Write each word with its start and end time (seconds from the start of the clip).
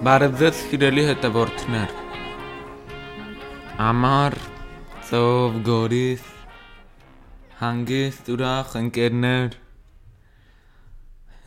Բարև 0.00 0.36
ձեզ 0.40 0.60
սիրելի 0.64 1.02
հետևորդներ։ 1.04 1.90
Ամար 3.84 4.34
ծով 5.10 5.58
գորիս 5.66 6.22
հանգիստ 7.58 8.30
ուրախ 8.32 8.70
ընկերներ։ 8.80 9.58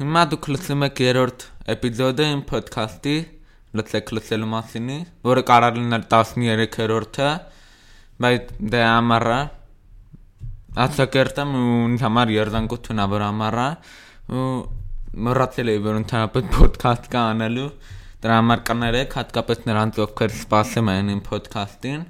Հիմա 0.04 0.24
դուք 0.34 0.50
լսում 0.54 0.86
եք 0.88 1.02
երրորդ 1.02 1.46
էպիզոդը 1.74 2.28
իմ 2.34 2.44
ոդքասթի 2.52 3.16
լսեք 3.80 4.14
լսելու 4.20 4.52
մասինի, 4.52 5.00
որը 5.32 5.46
կարող 5.50 5.82
լինել 5.82 6.06
13-րդը, 6.14 7.32
բայց 8.28 8.54
դե 8.78 8.84
ամառը 8.92 9.40
Ացակերտեմ 10.86 11.58
ու 11.58 11.66
ինձ 11.88 12.06
համար 12.06 12.36
երզանկություն 12.38 13.02
ա 13.02 13.10
որ 13.18 13.28
ամառը 13.32 13.68
ու 14.38 14.48
մռացել 15.26 15.74
էի 15.74 15.84
որ 15.90 16.00
ընդհանրապես 16.04 16.56
ոդքասթ 16.62 17.12
կա 17.18 17.28
անելու 17.34 17.68
Դրա 18.24 18.36
համար 18.40 18.62
կներեք, 18.70 19.16
հատկապես 19.20 19.66
նրանց, 19.68 19.98
ովքեր 20.04 20.36
սպասում 20.38 20.92
են 20.94 21.10
իմ 21.14 21.22
ոդքասթին։ 21.28 22.04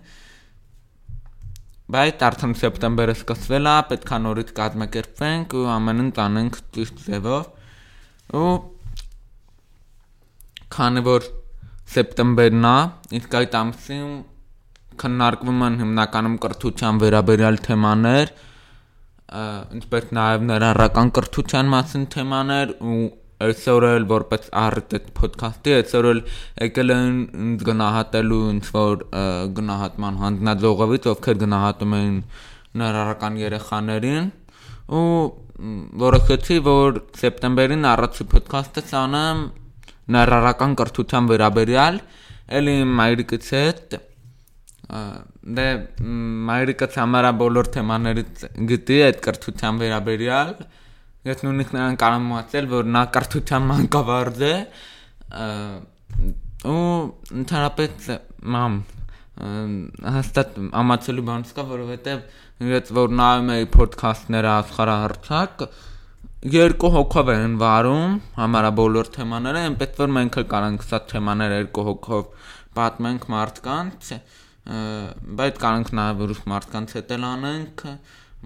Բայց 1.93 2.25
արդեն 2.27 2.53
սեպտեմբերը 2.59 3.15
սկսվել 3.17 3.69
է, 3.69 3.73
պետք 3.89 4.11
է 4.13 4.19
նորից 4.25 4.51
կազմակերպվենք 4.59 5.55
ու 5.57 5.63
ամենն 5.73 6.11
տանենք 6.19 6.59
ճիշտ 6.77 7.01
ձևով։ 7.07 7.49
Ու 8.43 8.53
քանի 10.77 11.03
որ 11.09 11.27
սեպտեմբերն 11.93 12.69
է, 12.69 12.77
իսկ 13.19 13.35
այդ 13.41 13.57
ամսին 13.63 14.13
քննարկվում 15.03 15.65
են 15.67 15.81
հիմնականում 15.81 16.37
կրթության 16.45 17.01
վերաբերյալ 17.03 17.59
թեմաներ, 17.67 18.31
ինչպես 19.81 20.09
նաև 20.17 20.47
ներառական 20.49 21.11
կրթության 21.17 21.69
մասին 21.73 22.07
թեմաներ 22.13 22.73
ու 22.93 23.01
այսօր 23.47 23.85
էլ 23.89 24.05
որպես 24.11 24.49
այդ 24.63 24.95
ոդքասթի 25.23 25.75
այսօր 25.77 26.07
էլ 26.11 26.21
եկել 26.67 26.93
են 26.95 27.17
գնահատելու 27.63 28.41
ինչ 28.53 28.65
որ 28.75 29.03
գնահատման 29.59 30.19
հանձնաժողովից 30.23 31.09
ովքեր 31.13 31.39
գնահատում 31.43 31.95
են 31.99 32.15
ներառական 32.83 33.39
երեխաներին 33.43 34.29
ու 34.99 35.09
որոշեցի 36.03 36.57
որ 36.65 37.01
սեպտեմբերին 37.19 37.89
առաջի 37.93 38.25
ոդքասթը 38.33 38.83
ցանեմ 38.93 39.43
ներառական 40.13 40.73
կրթության 40.79 41.29
վերաբերյալ 41.33 41.99
էլի 42.59 42.75
մայրիկից 42.99 43.51
հետ 43.57 43.95
դե 45.57 45.67
մայրիկը 46.49 46.87
համարա 46.95 47.31
բոլոր 47.39 47.69
թեմաներից 47.75 48.43
գտի 48.71 48.97
այդ 49.07 49.21
կրթության 49.27 49.79
վերաբերյալ 49.83 50.51
Ես 51.23 51.43
նույնիսկ 51.45 51.75
նրան 51.77 51.97
կարող 52.01 52.23
եմ 52.23 52.31
ասել, 52.39 52.65
որ 52.73 52.87
նա 52.93 53.03
կրթության 53.15 53.67
մանկավարժ 53.69 54.41
է 54.43 54.55
ու 56.67 56.81
ընդհանրապես 57.43 58.09
մամ 58.55 58.75
հաստատ 60.17 60.59
ամացելու 60.83 61.25
բան 61.29 61.47
չկա, 61.47 61.65
որովհետև 61.71 62.67
ես 62.73 62.91
որ 62.99 63.15
նայում 63.19 63.49
էի 63.55 63.69
ոդքասթները 63.73 64.51
աշխարհահռչակ 64.53 65.65
երկու 66.53 66.91
հոգով 66.93 67.31
են 67.33 67.57
վարում 67.63 68.15
համարա 68.37 68.71
բոլոր 68.83 69.09
թեմաները, 69.15 69.65
այնպես 69.71 69.99
որ 70.03 70.13
մենք 70.19 70.37
էլ 70.41 70.47
կարանք 70.53 70.87
սա 70.91 70.99
թեմաները 71.13 71.59
երկու 71.63 71.85
հոգով 71.87 72.49
պատմենք 72.77 73.27
մարդկանց, 73.33 74.09
բայց 75.39 75.61
կարանք 75.63 75.93
նաև 76.03 76.23
ուրիշ 76.27 76.41
մարդկանց 76.51 76.95
հետ 76.99 77.13
էլ 77.17 77.27
անենք, 77.31 77.85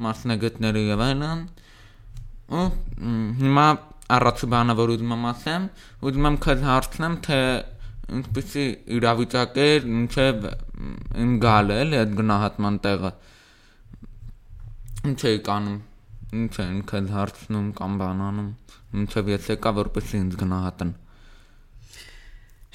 մասնագետների 0.07 0.83
եւ 0.93 1.03
այլն 1.07 1.41
ու 2.47 2.67
հիմա 3.41 3.65
առաջի 4.17 4.47
բանը 4.53 4.75
որ 4.79 4.93
ուզում 4.97 6.27
եմ 6.27 6.37
քեզ 6.43 6.61
հարցնեմ, 6.67 7.15
թե 7.27 7.39
ինչպեսի 8.17 8.65
իրավիճակ 8.97 9.57
է 9.63 9.67
ինչև 9.97 10.45
իմ 11.23 11.33
գալը 11.43 11.79
էլի 11.83 11.99
այդ 12.01 12.13
գնահատման 12.21 12.77
տեղը։ 12.85 13.11
Ինչ 15.11 15.19
է 15.27 15.33
կանում։ 15.47 15.77
Ինչ 16.37 16.53
է 16.59 16.67
ինքդ 16.77 17.11
հարցնում 17.17 17.67
կամ 17.77 17.99
բանանում։ 18.03 18.47
Ինչև 19.01 19.29
ես 19.33 19.51
եկա 19.53 19.73
որպեսի 19.77 20.17
ինձ 20.23 20.39
գնահատեն։ 20.41 20.95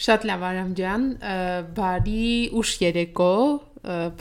Շատ 0.02 0.24
լավ 0.28 0.44
Արամ 0.48 0.70
ջան, 0.78 1.02
բարի 1.76 2.28
ուշ 2.58 2.70
երեկո 2.82 3.34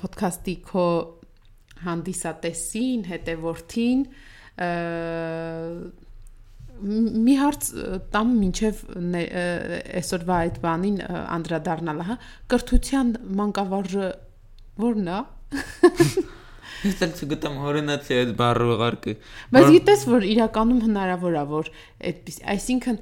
ոդքասթի 0.01 0.55
քո 0.67 0.87
հանդիսատեսին, 1.85 3.05
հետևորդին, 3.11 4.03
մի 6.81 7.37
հարց 7.37 7.69
տամ 8.13 8.35
մինչև 8.41 8.83
այսօրվա 10.01 10.37
այդ 10.47 10.59
բանին 10.65 10.99
անդրադառնալը, 11.37 12.05
հա, 12.09 12.19
կրթության 12.53 13.15
մանկավարժը 13.41 14.11
ո՞րն 14.81 15.11
է։ 15.11 15.19
Ես 16.81 17.01
էլ 17.05 17.11
չգտեմ 17.13 17.57
օրինացի 17.69 18.15
այդ 18.17 18.29
բառը 18.39 18.67
ուղարկի։ 18.73 19.13
Բայց 19.53 19.67
գիտես 19.75 20.05
որ 20.09 20.23
իրականում 20.31 20.79
հնարավոր 20.87 21.35
է 21.37 21.43
որ 21.51 21.69
այդպես, 22.09 22.39
այսինքն 22.55 22.97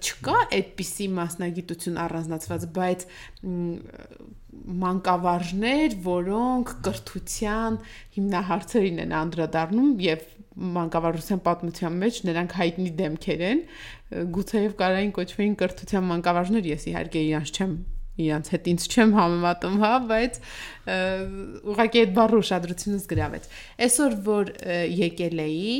չկա 0.00 0.40
այդպիսի 0.58 1.06
մասնագիտություն 1.20 2.00
առանձնացված, 2.06 2.66
բայց 2.80 3.06
մանկավարժներ, 4.82 5.96
որոնք 6.10 6.74
կրթության 6.88 7.78
հիմնահարցերին 8.18 9.02
են 9.06 9.14
անդրադառնում 9.20 9.92
եւ 10.10 10.26
մանկավարժության 10.60 11.40
պատմության 11.46 11.96
մեջ 12.00 12.20
նրանք 12.30 12.56
հայտնի 12.60 12.90
դեմքեր 13.00 13.46
են 13.50 13.62
գուցեև 14.34 14.76
կարային 14.80 15.14
կոչվեին 15.16 15.56
կրթության 15.62 16.06
մանկավարժներ 16.10 16.68
ես 16.70 16.86
իհարկե 16.90 17.24
իրանց 17.30 17.52
չեմ 17.56 17.72
իրանց 18.20 18.50
հետ 18.52 18.68
ինձ 18.70 18.86
չեմ 18.90 19.12
համեմատում, 19.16 19.76
հա, 19.80 19.92
բայց 20.10 20.38
ուղղակի 21.70 22.02
այդ 22.02 22.12
բառը 22.18 22.40
ուշադրությունս 22.42 23.06
գրավեց։ 23.12 23.48
Այսօր 23.86 24.16
որ 24.26 24.52
եկել 25.00 25.42
էի 25.46 25.74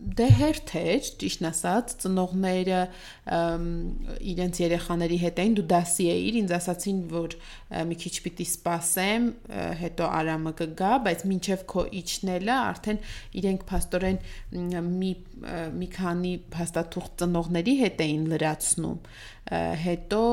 դե 0.00 0.26
հերթ 0.38 0.70
էր, 0.80 1.08
ճիշտն 1.20 1.46
ասած, 1.50 1.94
ծնողները 2.02 2.78
իրենց 4.32 4.60
երեխաների 4.62 5.18
հետ 5.24 5.40
էին, 5.42 5.56
դու 5.58 5.64
դասի 5.72 6.06
էիր, 6.14 6.38
ինձ 6.40 6.54
ասացին, 6.56 7.00
որ 7.10 7.36
մի 7.90 7.98
քիչ 8.04 8.12
պիտի 8.26 8.46
սպասեմ, 8.50 9.26
հետո 9.82 10.08
Արամը 10.20 10.54
կգա, 10.60 10.92
բայց 11.06 11.24
մինչև 11.30 11.66
քո 11.74 11.84
իջնելը 12.00 12.56
արդեն 12.60 13.02
իրենք 13.40 13.66
փաստորեն 13.70 14.22
մի 15.00 15.12
մի 15.40 15.86
քանի 15.94 16.32
փաստաթուղթ 16.52 17.20
ծնողների 17.22 17.74
հետ 17.80 18.02
էին 18.04 18.24
լրացնում։ 18.32 18.98
Հետո 19.84 20.24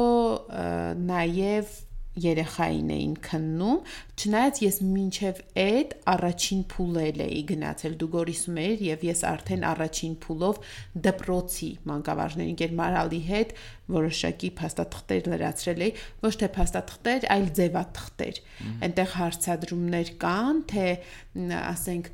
նաև 1.07 1.75
երեխային 2.23 2.91
էին 2.97 3.13
քննում, 3.27 3.79
չնայած 4.17 4.61
ես 4.63 4.77
մինչև 4.87 5.41
այդ 5.63 5.95
առաջին 6.13 6.61
փուլել 6.73 7.23
էի 7.27 7.41
գնացել 7.51 7.97
դու 8.01 8.09
գորիսում 8.17 8.59
էր 8.63 8.83
եւ 8.87 9.05
ես 9.07 9.23
արդեն 9.31 9.65
առաջին 9.71 10.15
փուլով 10.25 10.61
դպրոցի 11.07 11.71
մանկավարժների 11.91 12.53
ընկեր 12.55 12.75
Մարալի 12.81 13.21
հետ 13.27 13.53
որոշակի 13.91 14.49
փաստաթղթեր 14.59 15.29
լրացրել 15.31 15.83
էի, 15.87 15.91
ոչ 16.25 16.33
թե 16.41 16.49
փաստաթղթեր, 16.57 17.27
այլ 17.35 17.47
ձևաթղթեր։ 17.59 18.39
Այնտեղ 18.87 19.13
հարցադրումներ 19.17 20.11
կան, 20.23 20.61
թե 20.71 20.87
ասենք 21.57 22.09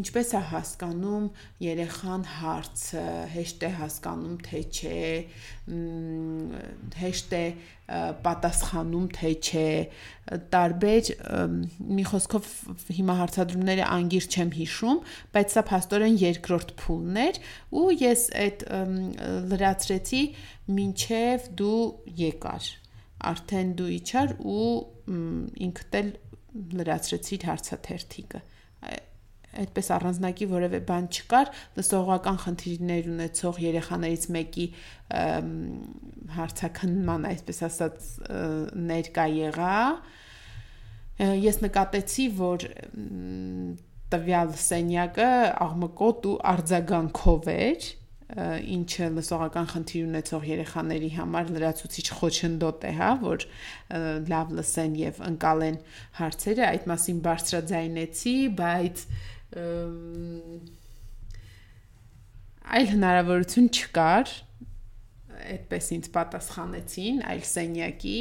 ինչպես 0.00 0.30
է 0.36 0.40
հասկանում 0.50 1.28
երեխան 1.64 2.24
հարցը, 2.34 3.04
հեշտ 3.34 3.64
է 3.64 3.70
հասկանում 3.78 4.34
թե 4.46 4.60
չէ, 4.76 5.04
հեշտ 7.00 7.36
է 7.40 7.44
պատասխանում 8.26 9.06
թե 9.16 9.30
չէ, 9.40 9.70
տարբեր 10.52 11.10
մի 11.98 12.04
խոսքով 12.10 12.50
հիմա 12.96 13.16
հարցադրումները 13.20 13.88
անգիր 13.96 14.28
չեմ 14.30 14.52
հիշում, 14.58 15.00
բայց 15.34 15.56
սա 15.56 15.64
փաստորեն 15.70 16.18
երկրորդ 16.22 16.74
փուլն 16.82 17.20
էր 17.24 17.40
ու 17.80 17.86
ես 18.04 18.24
այդ 18.44 18.64
լրացրեցի 19.50 20.22
մինչև 20.78 21.50
դու 21.60 21.82
եկար 22.20 22.70
արդեն 23.30 23.74
դու 23.80 23.90
իջար 23.98 24.34
ու 24.54 24.70
ինքդ 25.66 26.00
էլ 26.00 26.14
լրացրեցիր 26.80 27.46
հարցաթերթիկը 27.50 28.40
այդպես 29.60 29.88
առանձնակի 29.96 30.46
որևէ 30.50 30.80
բան 30.86 31.06
չկար 31.10 31.48
լսողական 31.78 32.38
խնդիրներ 32.44 33.08
ունեցող 33.10 33.58
երեխաներից 33.64 34.26
մեկի 34.36 34.66
հարցաքննման 36.36 37.26
այսպես 37.32 37.62
ասած 37.66 38.10
ներկա 38.90 39.26
եղա 39.34 39.80
ես 41.20 41.60
նկատեցի 41.64 42.26
որ 42.38 42.66
տվյալ 44.10 44.52
սենյակը 44.58 45.30
աղմկոտ 45.66 46.28
ու 46.30 46.36
արձագանքով 46.52 47.50
էր 47.54 47.88
ինչը 48.30 49.06
լսողական 49.16 49.68
խնդիր 49.72 50.04
ունեցող 50.06 50.44
երեխաների 50.46 51.08
համար 51.16 51.48
լրացուցիչ 51.56 52.04
խոչընդոտ 52.20 52.84
է, 52.86 52.92
հա, 52.94 53.08
որ 53.24 53.46
լավ 54.30 54.52
լսեն 54.58 54.94
եւ 55.00 55.18
ընկալեն 55.30 55.78
հարցերը, 56.20 56.66
այդ 56.68 56.86
մասին 56.90 57.18
բարձրաձայնեցի, 57.26 58.36
բայց 58.60 59.02
այլ 62.70 62.86
հնարավորություն 62.94 63.68
չկար 63.74 64.34
այդպես 65.50 65.90
ինձ 65.96 66.08
պատասխանեցին 66.14 67.22
այլ 67.32 67.44
սենյակի 67.50 68.20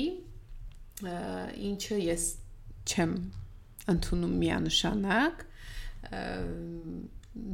ինչը 1.69 1.97
ես 2.01 2.23
չեմ 2.89 3.13
ընդունում 3.94 4.36
միանշանակ 4.44 5.45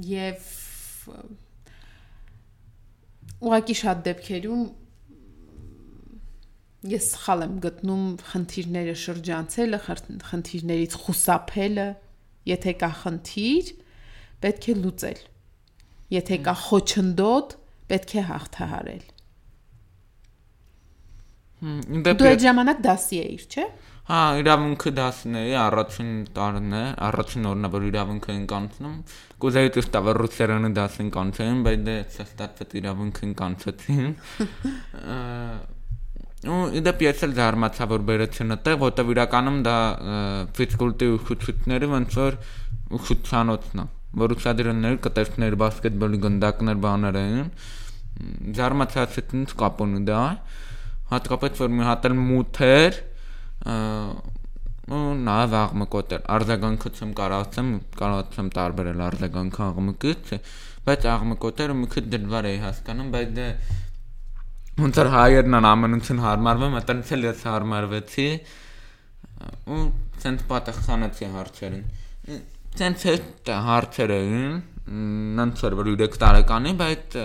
եւ 0.09 0.49
ուղղակի 3.45 3.75
շատ 3.81 4.03
դեպքերում 4.09 4.65
ես 6.89 7.07
սխալ 7.15 7.43
եմ 7.45 7.55
գտնում 7.63 8.03
խնդիրները 8.29 8.93
շրջանցելը, 9.01 9.79
խնդիրներից 10.29 10.97
խուսափելը, 11.05 11.87
եթե 12.51 12.73
կա 12.81 12.89
խնդիր, 13.01 13.71
պետք 14.45 14.67
է 14.69 14.75
լուծել։ 14.83 15.21
Եթե 16.15 16.37
կա 16.45 16.55
խոչընդոտ, 16.65 17.55
պետք 17.89 18.15
է 18.15 18.23
հաղթահարել։ 18.29 19.05
Դու 22.05 22.29
այդ 22.29 22.45
ժամանակ 22.45 22.81
դասի 22.85 23.19
էիր, 23.25 23.45
չէ՞։ 23.49 23.65
Հա, 24.05 24.17
իրավունքը 24.37 24.91
դասն 24.99 25.37
էի, 25.39 25.53
առաջին 25.57 26.09
տարին 26.35 26.73
է, 26.77 26.81
առաջին 27.07 27.47
օրն 27.49 27.65
է, 27.65 27.69
որ 27.73 27.85
իրավունքը 27.87 28.33
ենք 28.35 28.51
անցնում։ 28.57 28.97
Կուզեի 29.41 29.71
տեստավ 29.77 30.09
ռուսերենը 30.19 30.69
դասին 30.75 31.09
կանցնեմ, 31.15 31.63
բայց 31.65 31.79
դե 31.87 31.95
ստացված 32.25 32.75
իրավունքին 32.81 33.31
կանցեցին։ 33.39 34.13
ու 36.45 36.59
իդեպ 36.77 37.01
ես 37.01 37.23
էլ 37.25 37.33
զարմացա 37.39 37.87
որ 37.89 38.03
բերեցին 38.05 38.53
այդտեղ, 38.55 38.77
որտեվ 38.83 39.09
իրականում 39.15 39.57
դա 39.65 39.75
ֆիզկուլտի 40.59 41.07
ուսուցիչները 41.15 41.89
ոնց 41.95 42.17
որ 42.21 42.37
ուսուցանոցն 42.99 43.81
է, 43.81 43.85
որ 44.21 44.35
ուսադրներ 44.35 44.99
կտեսներ 45.05 45.57
բասկետբոլի 45.65 46.21
գնդակներ 46.25 46.79
բաներ 46.85 47.19
են։ 47.23 47.49
Զարմացա 48.59 49.09
ցույց 49.15 49.57
կապոնու 49.65 50.05
դա։ 50.05 50.21
Հատկապես 51.15 51.59
որ 51.65 51.73
մի 51.73 51.83
հատ 51.89 52.07
էլ 52.09 52.15
մութ 52.21 52.61
էր, 52.65 53.01
ու 53.65 55.01
նաև 55.25 55.55
աղմկոտ 55.57 56.11
էր։ 56.15 56.25
Արձագանքը 56.35 56.89
չեմ 56.93 57.13
կարողացեմ, 57.17 57.69
կարողացեմ 57.97 58.49
տարբերել 58.55 59.01
արձագանքը 59.05 59.63
աղմկից, 59.65 60.33
բայց 60.85 61.07
աղմկոտ 61.09 61.63
էր 61.65 61.73
ու 61.73 61.77
մի 61.79 61.89
քիչ 61.95 62.03
դժվար 62.13 62.47
էի 62.51 62.59
հասկանում, 62.65 63.09
բայց 63.15 63.31
դե 63.39 63.47
ոնց 64.85 64.99
որ 65.01 65.09
հայերն 65.15 65.57
են 65.57 65.67
ամենություն 65.71 66.21
հարմարվում, 66.25 66.77
այտենց 66.81 67.13
էլ 67.15 67.25
ես 67.25 67.43
հարմարվեցի 67.49 68.27
ու 69.75 69.83
ցենց 70.21 70.45
պատասխանեցի 70.51 71.29
հարցերին։ 71.35 71.85
Ցենց 72.75 73.05
հետ 73.09 73.53
հարցերը 73.65 74.19
էր 75.65 75.77
որ 75.79 75.89
3 76.05 76.19
տարեկանի, 76.21 76.75
բայց 76.81 77.17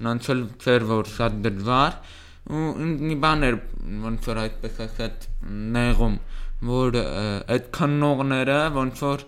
նենց 0.00 0.30
էլ 0.34 0.42
ծեր 0.64 0.86
որ 0.90 1.10
շատ 1.14 1.38
դժվար 1.46 1.94
ու 2.00 2.19
մի 2.48 3.16
բան 3.22 3.46
էր 3.46 3.56
ոնց 4.04 4.28
որ 4.30 4.40
այդպես 4.44 4.78
ասած 4.86 5.26
նեղում 5.76 6.16
որ 6.70 6.98
այդ 7.00 7.68
քննողները 7.76 8.58
ոնց 8.76 9.02
որ 9.06 9.24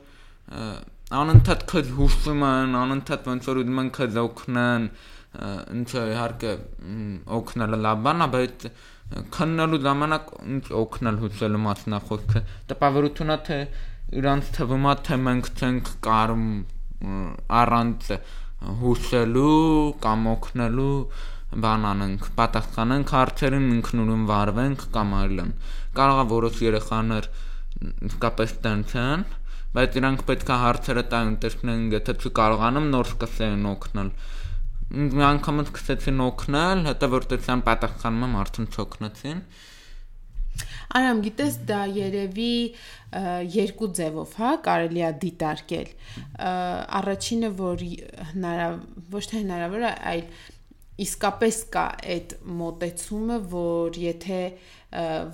անընդհատ 1.22 1.64
քեզ 1.72 1.92
հուշում 1.98 2.44
են 2.48 2.76
անընդհատ 2.82 3.28
ոնց 3.32 3.48
որ 3.50 3.60
ուզում 3.62 3.80
են 3.82 3.90
քեզ 3.98 4.18
օգնեն 4.22 4.88
ինչը 5.76 6.02
իհարկե 6.12 6.52
օգնելը 7.38 7.78
լավ 7.86 8.02
բան 8.06 8.24
է 8.26 8.28
բայց 8.32 8.66
քննելու 9.36 9.80
ժամանակ 9.86 10.30
ինչ 10.52 10.64
օգնել 10.82 11.18
հուսելու 11.22 11.62
մասնախոսքը 11.66 12.42
տպավորությունա 12.72 13.36
թե 13.48 13.58
իրանց 14.22 14.50
թվում 14.56 14.86
է 14.92 14.94
թե 15.08 15.18
մենք 15.26 15.50
չենք 15.52 15.90
կարում 16.06 16.46
առանց 17.62 18.10
հուսելու 18.82 19.52
կամ 20.04 20.26
օգնելու 20.32 20.96
բան 21.52 21.82
անենք, 21.84 22.26
պատասխանենք 22.38 23.12
հարցերին, 23.12 23.66
ինքնուրույն 23.76 24.22
վարվենք 24.30 24.84
կամ 24.94 25.10
այլն։ 25.18 25.50
Կարող 25.98 26.20
է 26.22 26.26
որոշ 26.32 26.60
երեխաներ 26.64 27.28
իսկապես 28.08 28.54
տենց 28.64 28.94
են, 29.02 29.26
բայց 29.76 29.98
իրանք 30.00 30.22
պետք 30.28 30.52
է 30.52 30.56
հարցերը 30.62 31.04
տային, 31.12 31.36
տեսնեն, 31.42 31.82
եթե 31.96 32.14
չկարողանում 32.22 32.88
նոր 32.92 33.10
սկսեն 33.12 33.68
օգնել։ 33.72 34.10
Մի 34.92 35.26
անգամ 35.28 35.60
սկսեցին 35.66 36.24
օգնել, 36.28 36.82
հետո 36.88 37.10
որ 37.12 37.28
տեսան 37.32 37.62
պատասխանում 37.68 38.26
եմ 38.28 38.40
արդեն 38.42 38.72
չօգնեցին։ 38.72 39.44
Արամ, 40.92 41.20
գիտես, 41.24 41.54
դա 41.68 41.82
երևի 41.96 42.54
երկու 43.56 43.88
ձևով, 43.96 44.34
հա, 44.40 44.50
կարելի 44.66 45.04
է 45.08 45.12
դիտարկել։ 45.22 45.92
Առաջինը, 47.00 47.50
որ 47.60 47.84
հնարավ 48.32 48.74
ոչ 49.16 49.22
թե 49.30 49.40
հնարավոր 49.40 49.86
է, 49.88 49.92
այլ 50.12 50.26
իսկապես 51.00 51.58
կա 51.72 51.84
այդ 52.12 52.32
մոտեցումը, 52.60 53.36
որ 53.52 53.98
եթե 54.02 54.40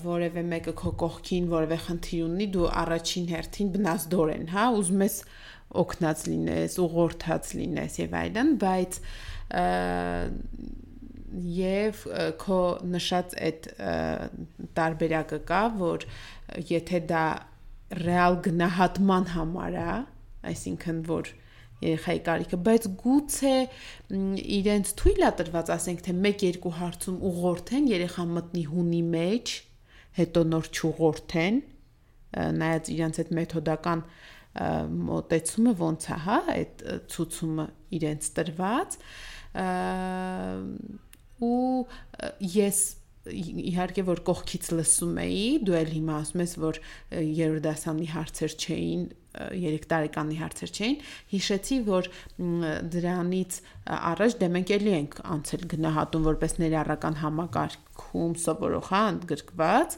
որևէ 0.04 0.44
մեկը 0.52 0.74
քո 0.78 0.92
կողքին 1.02 1.48
որևէ 1.50 1.78
խնդիր 1.84 2.26
ունի, 2.28 2.46
դու 2.54 2.66
առաջին 2.82 3.26
հերթին 3.32 3.72
բնազդոր 3.74 4.32
են, 4.36 4.44
հա, 4.54 4.66
ուզում 4.78 5.02
ես 5.02 5.16
օգնած 5.82 6.22
լինես, 6.28 6.76
ուղղորդած 6.84 7.50
լինես 7.58 7.98
եւ 7.98 8.14
այլն, 8.22 8.52
բայց 8.62 9.00
եւ 11.58 12.04
քո 12.40 12.60
նշած 12.94 13.34
այդ 13.48 13.68
տարբերակը 14.78 15.40
կա, 15.50 15.62
որ 15.82 16.06
եթե 16.70 17.02
դա 17.10 17.26
ռեալ 17.98 18.38
գնահատման 18.46 19.28
համար 19.34 19.76
է, 19.82 19.90
այսինքն 20.52 21.04
որ 21.08 21.34
երեխայի 21.84 22.20
կարիքը, 22.26 22.58
բայց 22.68 22.86
գուցե 23.02 23.54
իրենց 24.58 24.92
թույլ 24.98 25.24
է 25.28 25.30
տրված, 25.38 25.72
ասենք 25.74 26.04
թե 26.08 26.14
1-2 26.18 26.72
հարցում 26.78 27.18
ուղղորդեն, 27.28 27.90
երեխան 27.92 28.32
մտնի 28.38 28.64
հունի 28.72 29.02
մեջ, 29.14 29.54
հետո 30.18 30.44
նոր 30.52 30.70
չուղղորդեն, 30.74 31.60
նայած 32.58 32.90
իրենց 32.94 33.20
այդ 33.22 33.32
մեթոդական 33.38 34.04
մոտեցումը 35.08 35.74
ոնց 35.78 36.06
է, 36.08 36.16
հա, 36.24 36.38
այդ 36.54 36.86
ցուցումը 37.14 37.66
իրենց 37.98 38.30
տրված 38.38 38.96
ու 41.48 41.84
ես 42.58 42.80
իհարկե 43.28 44.04
որ 44.08 44.22
կողքից 44.26 44.68
լսում 44.78 45.18
էի, 45.22 45.46
դու 45.68 45.76
էլ 45.78 45.90
հիմա 45.94 46.18
ասում 46.22 46.42
ես, 46.42 46.54
որ 46.62 46.78
երրորդ 47.38 47.64
դասանի 47.66 48.08
հարցեր 48.14 48.54
չէին, 48.64 49.02
3 49.38 49.86
տարեկանի 49.90 50.36
հարցեր 50.38 50.72
չէին, 50.74 50.96
հիշեցի, 51.32 51.78
որ 51.88 52.08
դրանից 52.94 53.58
առաջ 53.98 54.36
դե 54.42 54.48
մենք 54.54 54.72
էլի 54.76 54.92
ենք 54.98 55.18
անցել 55.34 55.64
գնահատում 55.72 56.26
որպես 56.28 56.54
ներառական 56.62 57.18
համակարգում 57.22 58.34
սովորող, 58.44 58.88
հա, 58.92 59.02
ընդգրկված, 59.14 59.96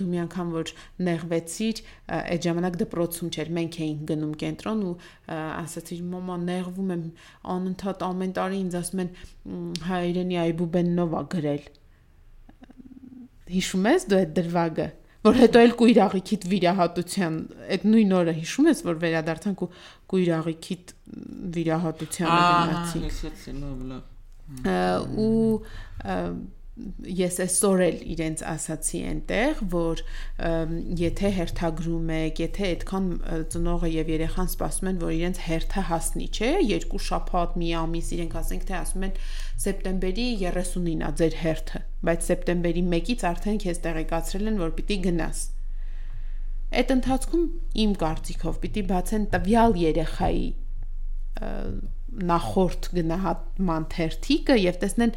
դու 0.00 0.08
մի 0.10 0.20
անգամ 0.24 0.52
որ 0.56 0.72
նեղվեցիր, 1.08 1.82
այդ 2.20 2.48
ժամանակ 2.50 2.78
դպրոցում 2.84 3.32
չէր, 3.34 3.52
մենք 3.60 3.80
էինք 3.86 4.06
գնում 4.10 4.36
կենտրոն 4.44 4.86
ու 4.90 4.94
ասացիր 5.40 6.06
մամա 6.10 6.38
նեղվում 6.44 6.94
եմ, 6.96 7.04
անընդհատ 7.56 8.06
ամեն 8.10 8.34
տարի 8.40 8.62
ինձ 8.66 8.80
ասում 8.80 9.04
են 9.04 9.12
հայերենի 9.90 10.40
այբուբեննով 10.44 11.20
է 11.20 11.26
գրել 11.36 11.68
հիշում 13.50 13.86
ես 13.90 14.04
դու 14.10 14.18
այդ 14.20 14.34
դրվագը 14.36 14.86
որ 15.26 15.40
հետո 15.40 15.62
էլ 15.66 15.74
կույրաղիքիդ 15.80 16.46
վիրահատության 16.50 17.34
այդ 17.76 17.82
նույն 17.90 18.14
օրը 18.20 18.34
հիշում 18.38 18.70
ես 18.70 18.78
որ 18.86 19.02
վերադարձանք 19.02 19.64
ու 19.66 19.68
կույրաղիքիդ 20.12 20.94
վիրահատությանը 21.56 22.40
գնացինք 22.60 23.12
ու 25.20 25.60
ես 27.04 27.36
այսօր 27.44 27.82
էլ 27.84 27.98
իրենց 28.14 28.42
ասացի 28.50 29.00
այնտեղ, 29.10 29.58
որ 29.74 30.02
եթե 31.00 31.32
հերթագրում 31.36 32.12
եք, 32.16 32.40
եթե 32.44 32.68
այդքան 32.70 33.08
ծնողը 33.52 33.90
եւ 33.94 34.12
երեխան 34.14 34.50
սպասում 34.54 34.90
են, 34.90 35.00
որ 35.04 35.12
իրենց 35.18 35.42
հերթը 35.44 35.84
հասնի, 35.90 36.28
չէ, 36.40 36.50
երկու 36.70 37.02
շաբաթ, 37.10 37.58
մի 37.60 37.70
ամիս 37.84 38.12
իրենք 38.16 38.36
ասենք 38.40 38.66
թե 38.70 38.76
ասում 38.80 39.06
են 39.10 39.14
սեպտեմբերի 39.66 40.26
30-ին 40.40 41.04
է 41.04 41.12
ձեր 41.20 41.38
հերթը, 41.44 41.82
բայց 42.08 42.28
սեպտեմբերի 42.30 42.82
1-ից 42.88 43.24
արդեն 43.30 43.60
քեզ 43.64 43.80
տեղեկացրել 43.86 44.50
են, 44.50 44.60
որ 44.60 44.74
պիտի 44.78 44.98
գնաս։ 45.06 45.42
Այդ 46.80 46.92
ընթացքում 46.94 47.46
իմ 47.84 47.94
կարծիքով 48.00 48.58
պիտի 48.64 48.82
բացեն 48.90 49.24
տվյալ 49.34 49.78
երեխայի 49.80 50.44
նախորդ 52.30 52.88
գնահատման 52.96 53.86
թերթիկը 53.94 54.56
եւ 54.60 54.78
տեսնեն 54.82 55.14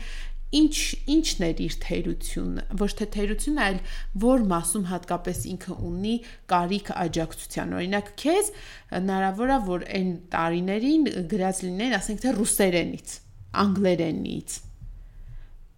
ինչ 0.54 0.76
ինչն 1.10 1.46
էր 1.48 1.62
իր 1.66 1.76
թերությունը, 1.84 2.64
ոչ 2.78 2.90
թե 3.00 3.06
թերությունը, 3.16 3.62
այլ 3.64 3.80
որ 4.24 4.44
մասում 4.52 4.84
հատկապես 4.92 5.40
ինքը 5.54 5.78
ունի 5.90 6.14
կարիք 6.54 6.92
աջակցության։ 7.04 7.74
Օրինակ, 7.80 8.12
քեզ 8.22 8.52
հնարավոր 8.94 9.54
է 9.54 9.58
որ 9.70 9.86
այն 9.98 10.12
տարիներին 10.36 11.08
գրած 11.34 11.64
լինեն, 11.66 11.98
ասենք 11.98 12.22
թե 12.26 12.36
ռուսերենից, 12.38 13.16
անգլերենից։ 13.64 14.60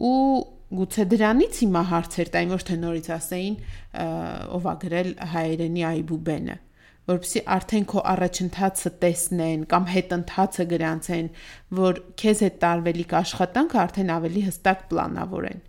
Ու 0.04 0.20
գուցե 0.66 1.04
դրանից 1.12 1.58
հիմա 1.62 1.82
հարցեր 1.92 2.30
տային, 2.34 2.54
ոչ 2.56 2.62
թե 2.66 2.76
նորից 2.82 3.08
ասեին 3.16 3.58
ով 4.56 4.66
ա 4.66 4.74
գրել 4.82 5.10
հայերենի 5.36 5.84
այբուբենը 5.90 6.56
որպեսզի 7.06 7.40
արդեն 7.54 7.84
քո 7.86 8.02
առաջընթացը 8.10 8.90
տեսնեն 9.02 9.64
կամ 9.70 9.84
հետընթացը 9.92 10.64
գրանցեն, 10.72 11.28
որ 11.78 12.00
քեզ 12.18 12.42
հետ 12.46 12.56
տարվելիք 12.64 13.14
աշխատանքը 13.20 13.78
արդեն 13.82 14.10
ավելի 14.16 14.42
հստակ 14.48 14.82
պլանավորեն, 14.90 15.60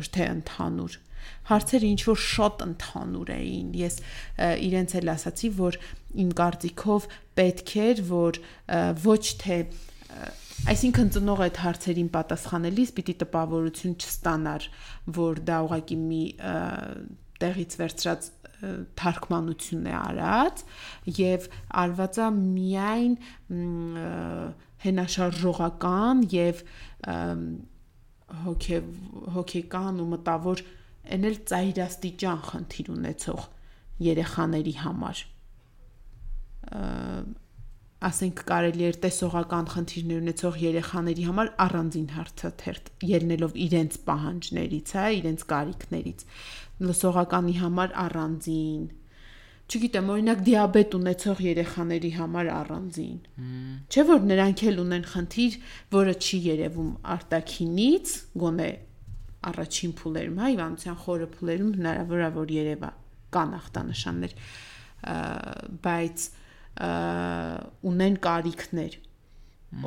ոչ 0.00 0.06
թե 0.16 0.28
ընդհանուր 0.32 0.96
հարցերը 1.50 1.88
ինչ 1.92 2.00
որ 2.08 2.20
շատ 2.22 2.62
ընդհանուր 2.66 3.30
էին։ 3.36 3.70
Ես 3.78 3.96
իրենց 4.66 4.94
էլ 5.00 5.10
ասացի, 5.12 5.50
որ 5.58 5.78
իմ 6.22 6.30
կարծիքով 6.40 7.08
պետք 7.38 7.72
էր, 7.86 8.02
որ 8.08 8.40
ոչ 9.06 9.22
թե 9.42 9.58
այսինքն 10.70 11.08
ծնող 11.16 11.40
այդ 11.46 11.56
հարցերին 11.62 12.08
պատասխանելիս 12.14 12.90
պիտի 12.96 13.14
տպավորություն 13.22 13.96
չստանար, 13.98 14.66
որ 15.16 15.40
դա 15.48 15.56
ուղղակի 15.66 15.96
մի 16.02 16.20
տեղից 17.42 17.74
վերցրած 17.80 18.28
թարգմանություն 19.00 19.88
է 19.90 19.94
արած 19.98 20.62
եւ 21.18 21.48
արվածա 21.82 22.28
միայն 22.36 23.16
հենաշարժողական 24.86 26.22
եւ 26.36 26.62
հոգե 28.46 28.80
հոգեկան 29.34 30.00
ու 30.02 30.08
մտավոր 30.14 30.64
այն 31.12 31.28
էլ 31.32 31.38
ծայրաստիճան 31.50 32.42
խնդիր 32.52 32.92
ունեցող 32.94 33.46
երեխաների 34.06 34.74
համար 34.86 35.26
ասենք 38.08 38.42
կարելի 38.48 38.86
էր 38.88 38.96
տեսողական 39.02 39.68
խնդիրներ 39.72 40.22
ունեցող 40.22 40.56
երեխաների 40.62 41.26
համար 41.28 41.50
առանձին 41.66 42.08
հարցաթերթ 42.16 42.90
ելնելով 43.12 43.54
իրենց 43.66 43.98
պահանջներից, 44.08 44.94
հա, 44.98 45.06
իրենց 45.22 45.44
կարիքներից 45.52 46.26
լսողականի 46.82 47.54
համար 47.62 47.96
առանձին 48.02 48.82
չգիտեմ, 49.72 50.08
օրինակ 50.12 50.40
դիաբետ 50.46 50.94
ունեցող 50.98 51.38
երեխաների 51.46 52.08
համար 52.18 52.48
առանձին։ 52.52 53.20
Չէ՞ 53.88 54.02
որ 54.10 54.26
նրանք 54.28 54.64
էլ 54.68 54.80
ունեն 54.82 55.06
խնդիր, 55.12 55.54
որը 55.94 56.14
չի 56.18 56.40
երևում 56.46 56.90
արտակինից, 57.14 58.12
գոնե 58.42 58.68
առաջին 59.52 59.94
փուլերում, 60.02 60.42
հա, 60.42 60.50
իվանության 60.56 60.98
խորը 61.06 61.28
փուլերում 61.32 61.72
հնարավոր 61.78 62.22
է 62.26 62.28
որ 62.36 62.52
երևա 62.58 62.90
կան 63.32 63.56
ախտանշաններ, 63.62 64.36
բայց 65.86 66.26
ունեն 66.80 68.16
կարիքներ։ 68.26 68.98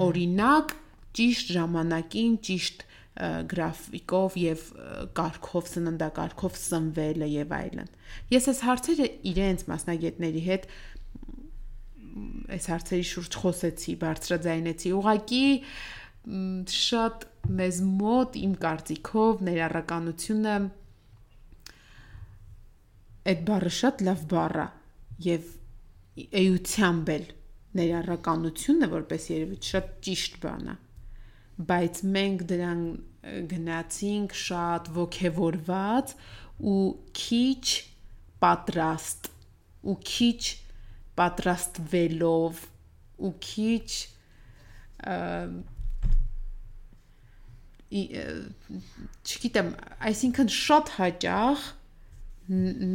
Օրինակ, 0.06 0.76
ճիշտ 1.16 1.54
ժամանակին, 1.56 2.36
ճիշտ 2.46 2.86
գրաֆիկով 3.16 4.34
եւ 4.42 4.64
կարգով 5.16 5.70
սննդակարգով 5.72 6.58
սնվելը 6.60 7.30
եւ 7.32 7.54
այլն։ 7.56 7.92
Ես 8.34 8.50
այս 8.52 8.60
հարցերը 8.68 9.08
իրենց 9.32 9.64
մասնագետների 9.72 10.42
հետ 10.50 10.68
այս 12.56 12.68
հարցերի 12.72 13.06
շուրջ 13.12 13.38
խոսեցի, 13.44 13.94
բարձրաձայնեցի։ 14.04 14.92
Ուղղակի 15.00 15.46
շատ 16.76 17.26
մեզ 17.60 17.80
մոտ 17.86 18.38
իմ 18.42 18.54
կարծիքով 18.66 19.44
ներառականությունը 19.48 20.56
այդ 23.32 23.44
բառը 23.50 23.74
շատ 23.80 24.04
լավ 24.08 24.24
բառ 24.32 24.58
է 24.64 24.68
եւ 25.26 25.52
էությամբ 26.16 27.12
էլ 27.16 27.26
ներառականությունը 27.76 28.90
որպես 28.96 29.30
երևի 29.34 29.60
շատ 29.70 29.92
ճիշտ 30.08 30.38
բան 30.46 30.70
է 30.72 30.76
բայց 31.72 32.02
մենք 32.16 32.44
դրան 32.52 32.84
գնացինք 33.52 34.36
շատ 34.40 34.90
ողքեվորված 34.96 36.14
ու 36.72 36.82
քիչ 37.20 37.66
պատրաստ 38.46 39.30
ու 39.86 39.98
քիչ 40.12 40.42
պատրաստվելով 41.20 42.64
ու 43.26 43.34
քիչ 43.46 43.90
չգիտեմ, 49.26 49.70
այսինքն 50.10 50.52
շատ 50.56 50.92
հաճախ 50.98 51.66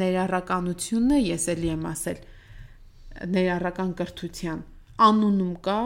ներառականությունը 0.01 1.21
ես 1.23 1.47
էլի 1.55 1.71
եմ 1.75 1.87
ասել 1.91 2.21
ներառական 3.37 3.95
կրթության. 4.01 4.61
Անունում 5.07 5.55
կա, 5.65 5.81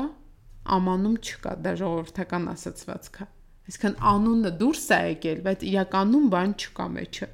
ամանում 0.74 1.16
չկա, 1.22 1.54
դա 1.64 1.72
ժողովրդական 1.80 2.50
ասացվածք 2.54 3.22
է։ 3.24 3.30
Այսինքն 3.64 3.96
անունը 4.14 4.52
դուրս 4.60 4.84
է 4.92 5.00
եկել, 5.14 5.40
բայց 5.48 5.64
իրականում 5.70 6.28
բան 6.34 6.54
չկա 6.60 6.86
մեջը 6.98 7.28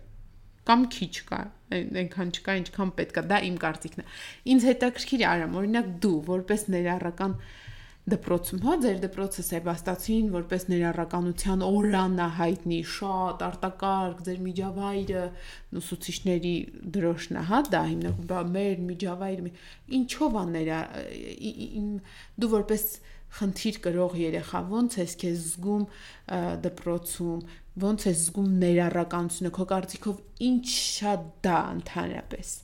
կամ 0.70 0.85
քիչ 0.94 1.14
կա, 1.26 1.38
այնքան 1.75 2.30
չկա, 2.37 2.54
ինչքան 2.61 2.90
պետք 2.99 3.18
է։ 3.20 3.23
Դա 3.30 3.38
իմ 3.49 3.56
կարծիքն 3.64 4.02
է։ 4.02 4.04
Ինձ 4.54 4.66
հետաքրքիր 4.70 5.23
է 5.25 5.26
արամ, 5.30 5.56
օրինակ 5.61 5.88
դու 6.04 6.18
որպես 6.28 6.64
ներառական 6.75 7.35
դպրոցում, 8.09 8.61
հա, 8.64 8.75
ձեր 8.80 8.99
դպրոցը 9.04 9.42
Սեբաստացին 9.45 10.30
որպես 10.33 10.62
ներառականության 10.71 11.64
օրանա 11.66 12.28
հայտնի, 12.38 12.78
շատ 12.95 13.45
արտակարգ 13.47 14.23
ձեր 14.26 14.40
միջավայրը 14.47 15.25
ուսուցիչների 15.80 16.54
դրոշն 16.97 17.40
է, 17.40 17.45
հա, 17.50 17.61
դա 17.75 17.83
հիմնականում 17.90 18.54
մեր 18.57 18.83
միջավայրը 18.88 19.52
ինչով 20.00 20.38
է 20.40 20.45
նրա 20.57 20.80
դու 22.40 22.52
որպես 22.57 22.87
խնդիր 23.38 23.76
կրող 23.85 24.16
երեխա 24.21 24.62
ո՞նց 24.80 24.97
ես 25.00 25.12
քեզ 25.21 25.45
զգում 25.50 25.85
դպրոցում 26.64 27.45
ո՞նց 27.90 28.09
ես 28.11 28.25
զգում 28.25 28.57
ներառականությունը 28.64 29.52
քո 29.54 29.69
կարծիքով 29.75 30.25
ի՞նչ 30.49 30.73
է 31.12 31.14
դա 31.47 31.61
ընդհանրապես 31.76 32.57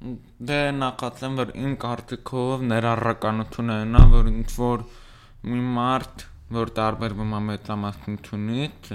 Դե 0.00 0.58
նախածեմ 0.72 1.34
որ 1.36 1.50
իմ 1.60 1.72
կարծիքով 1.80 2.62
ներառականությունը 2.68 3.74
նա 3.88 4.04
որ 4.14 4.30
ինչ 4.30 4.46
որ 4.56 4.84
մի 5.50 5.58
մարդ 5.76 6.24
որ 6.56 6.72
տարբերվում 6.78 7.34
է 7.36 7.40
մեծամասնությունից 7.48 8.88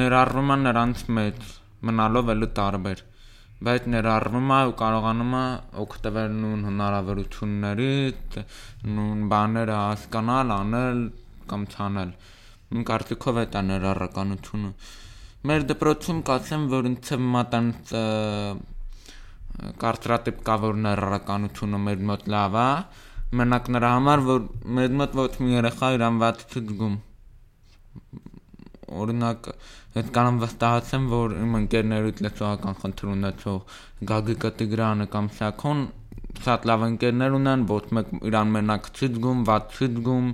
ներառվում 0.00 0.50
է 0.54 0.56
նրանց 0.64 1.04
մեջ 1.18 1.46
մնալով 1.90 2.34
էլի 2.34 2.48
տարբեր 2.58 3.04
բայց 3.68 3.88
ներառվում 3.94 4.50
է 4.56 4.58
ու 4.72 4.74
կարողանում 4.82 5.38
է 5.38 5.44
օգտվել 5.84 6.36
նույն 6.42 6.66
հնարավորություններից 6.72 8.38
նույն 8.98 9.24
բաները 9.36 9.80
հասկանալ, 9.84 10.54
անել 10.58 11.00
կամ 11.54 11.70
չանել 11.70 12.14
իմ 12.74 12.86
կարծիքով 12.90 13.42
է 13.44 13.48
դա 13.54 13.66
ներառականությունը 13.70 14.76
մեր 15.48 15.66
դպրոցում 15.70 16.22
կասեմ 16.34 16.70
որ 16.74 16.90
ինձ 16.90 17.16
մատան 17.38 17.74
կարծրատիպ 19.82 20.38
կա 20.46 20.54
որ 20.64 20.78
ներառականությունը 20.84 21.80
մեր 21.86 22.06
մոտ 22.10 22.28
լավ 22.34 22.56
է 22.60 22.68
մենակ 23.40 23.68
նրա 23.76 23.90
համար 23.94 24.24
որ 24.28 24.46
մեր 24.78 24.96
մոտ 25.00 25.18
ոչ 25.20 25.32
մի 25.40 25.54
երեխա 25.54 25.90
իրան 25.98 26.18
ված 26.22 26.42
չի 26.48 26.62
զգում 26.70 26.96
օրինակ 29.04 29.48
այդ 30.00 30.10
կանամ 30.16 30.38
վստահացեմ 30.42 31.06
որ 31.12 31.34
իմ 31.40 31.56
ընկերներից 31.60 32.22
լեզվական 32.26 32.78
խնդիր 32.82 33.12
ունեցող 33.14 33.78
Գագիկը 34.10 34.50
Տիգրանը 34.60 35.06
կամ 35.14 35.30
Սակոն 35.38 35.82
շատ 36.44 36.68
լավ 36.70 36.86
ընկերներ 36.88 37.36
ունեն 37.38 37.66
ոչ 37.70 37.84
մեկ 37.98 38.12
իրան 38.30 38.54
մենակ 38.58 38.90
չի 38.94 39.10
զգում 39.14 39.44
ված 39.50 39.76
չի 39.78 39.88
զգում 39.94 40.30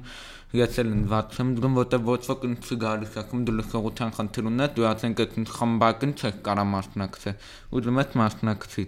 ես 0.59 0.78
էլ 0.83 0.88
ինձ 0.90 1.12
չեմ 1.30 1.50
զգում, 1.54 1.75
որտեղ 1.78 2.02
ոչ 2.09 2.21
ոք 2.30 2.47
ինձ 2.49 2.71
չի 2.71 2.76
գալիս, 2.83 3.12
ասում 3.21 3.42
դու 3.47 3.54
լսողության 3.61 4.14
խնդիր 4.16 4.49
ունես, 4.50 4.73
դու 4.75 4.87
ասենք 4.90 5.23
այդ 5.25 5.37
խմբակին 5.54 6.14
չես 6.19 6.40
կարա 6.49 6.64
մասնակցել։ 6.71 7.37
Ուզում 7.78 8.00
ես 8.00 8.16
մասնակցի։ 8.21 8.85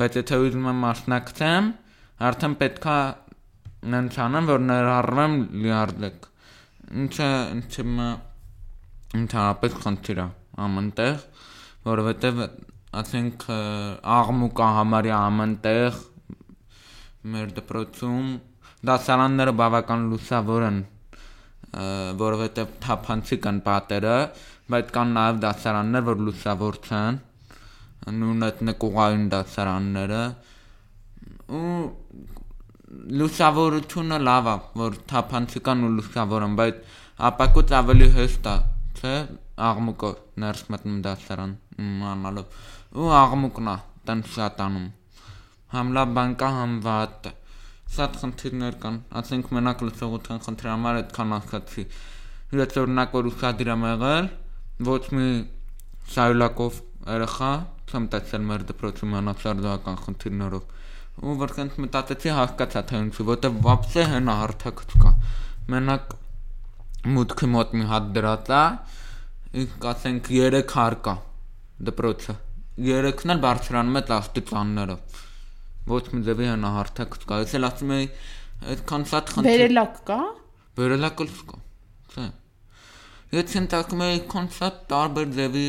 Բայց 0.00 0.18
եթե 0.18 0.40
ուզում 0.42 0.68
եմ 0.72 0.82
մասնակցեմ, 0.82 1.70
արդեն 2.32 2.56
պետքա 2.62 2.98
նենց 3.92 4.18
անեմ, 4.26 4.50
որ 4.50 4.62
ներառվեմ 4.72 5.38
լիարդեք։ 5.62 6.28
Ինչը 7.02 7.30
ինձ 7.52 7.78
ընդհանրապես 9.12 9.74
խնդիր 9.82 10.20
է 10.22 10.24
ամենտեղ, 10.66 11.16
որովհետև 11.88 12.38
ասենք 13.02 13.44
աղմուկա 14.14 14.68
համարյա 14.76 15.18
ամենտեղ 15.28 15.98
մեր 17.32 17.52
դպրոցում 17.58 18.30
դասարանները 18.88 19.52
բավական 19.60 20.06
լուսավոր 20.12 20.66
են 20.68 20.78
որովհետև 22.22 22.72
թափանցիկ 22.84 23.46
են 23.50 23.60
պատերը, 23.66 24.16
բայց 24.72 24.90
կան 24.96 25.14
նաև 25.16 25.38
դասարաններ, 25.44 26.02
որ 26.08 26.24
լուսավոր 26.26 26.80
չեն, 26.82 27.20
նույն 28.18 28.46
այդ 28.48 28.64
նկուղային 28.68 29.28
դասարանները 29.32 30.22
ու 31.58 31.76
լուսավորությունը 33.22 34.18
լավ 34.28 34.50
է, 34.52 34.56
որ 34.82 34.98
թափանցիկան 35.12 35.86
ու 35.86 35.92
լուսավոր 35.96 36.46
են, 36.48 36.58
բայց 36.60 36.82
ապակոց 37.32 37.74
ավելի 37.78 38.08
հեշտ 38.18 38.50
է, 38.52 38.56
չէ՞, 38.98 39.14
աղմուկը 39.68 40.10
ներս 40.42 40.62
մտնում 40.72 41.00
դասարան 41.06 41.52
իմանալով 41.82 42.60
ու 43.02 43.10
աղմուկն 43.18 43.68
է 43.72 43.76
տան 44.08 44.22
շատանում 44.34 44.88
համ 45.74 45.92
լավ 45.96 46.14
բան 46.16 46.34
շատ 47.92 48.20
խնդիրներ 48.22 48.78
կան, 48.82 49.00
ասենք 49.22 49.50
մենակ 49.56 49.82
լսողության 49.88 50.42
խնդրի 50.46 50.72
համար 50.72 51.00
այդքան 51.02 51.34
ասացի։ 51.38 51.84
Ես 52.52 52.78
օրինակ 52.82 53.16
որ 53.16 53.28
ուսադիր 53.32 53.70
եմ 53.72 53.84
եղել, 53.88 54.30
ոչ 54.92 55.02
մի 55.16 55.26
շայլակով 56.12 56.78
երեխա 57.12 57.50
չեմ 57.92 58.06
տեսել 58.12 58.44
մեր 58.48 58.64
դպրոցում 58.70 59.14
անասարդական 59.18 59.98
խնդիրներով 60.02 60.70
ու 61.22 61.34
որքանց 61.42 61.78
մտածեցի 61.84 62.32
հասկացա 62.38 62.82
թե 62.90 63.00
ինչու 63.04 63.26
որտեվ 63.28 63.58
վապսե 63.66 64.04
հենա 64.12 64.36
հարթակ 64.42 64.82
չկա 64.86 65.12
մենակ 65.74 66.14
մուտքի 67.16 67.50
մոտ 67.56 67.74
մի 67.78 67.88
հատ 67.92 68.08
դրած 68.16 68.52
է 68.58 68.62
իսկ 69.62 69.86
ասենք 69.92 70.30
3 70.32 70.62
հար 70.76 70.96
կա 71.08 71.14
դպրոցը 71.90 72.36
3-ն 72.88 73.34
էլ 73.34 73.42
բարձրանում 73.46 74.00
է 74.00 74.04
10 74.12 74.44
ծաններով 74.52 75.20
ոչ 75.90 76.02
մի 76.12 76.20
ձևի 76.28 76.46
հենա 76.52 76.70
հարթակ 76.76 77.16
չկա 77.18 77.40
ես 77.42 77.56
էլ 77.58 77.68
ասում 77.68 77.94
եի 77.96 78.06
այդքան 78.72 79.08
շատ 79.12 79.32
խնդիր 79.34 79.50
Վերելակ 79.52 79.98
կա 80.10 80.20
Վերելակը 80.78 81.26
չկա 81.32 81.58
չէ 82.12 82.28
Եթե 83.32 83.58
ընտակում 83.62 84.04
էի 84.06 84.22
կոնցեպտ 84.32 84.80
տարբեր 84.92 85.28
ձևի 85.38 85.66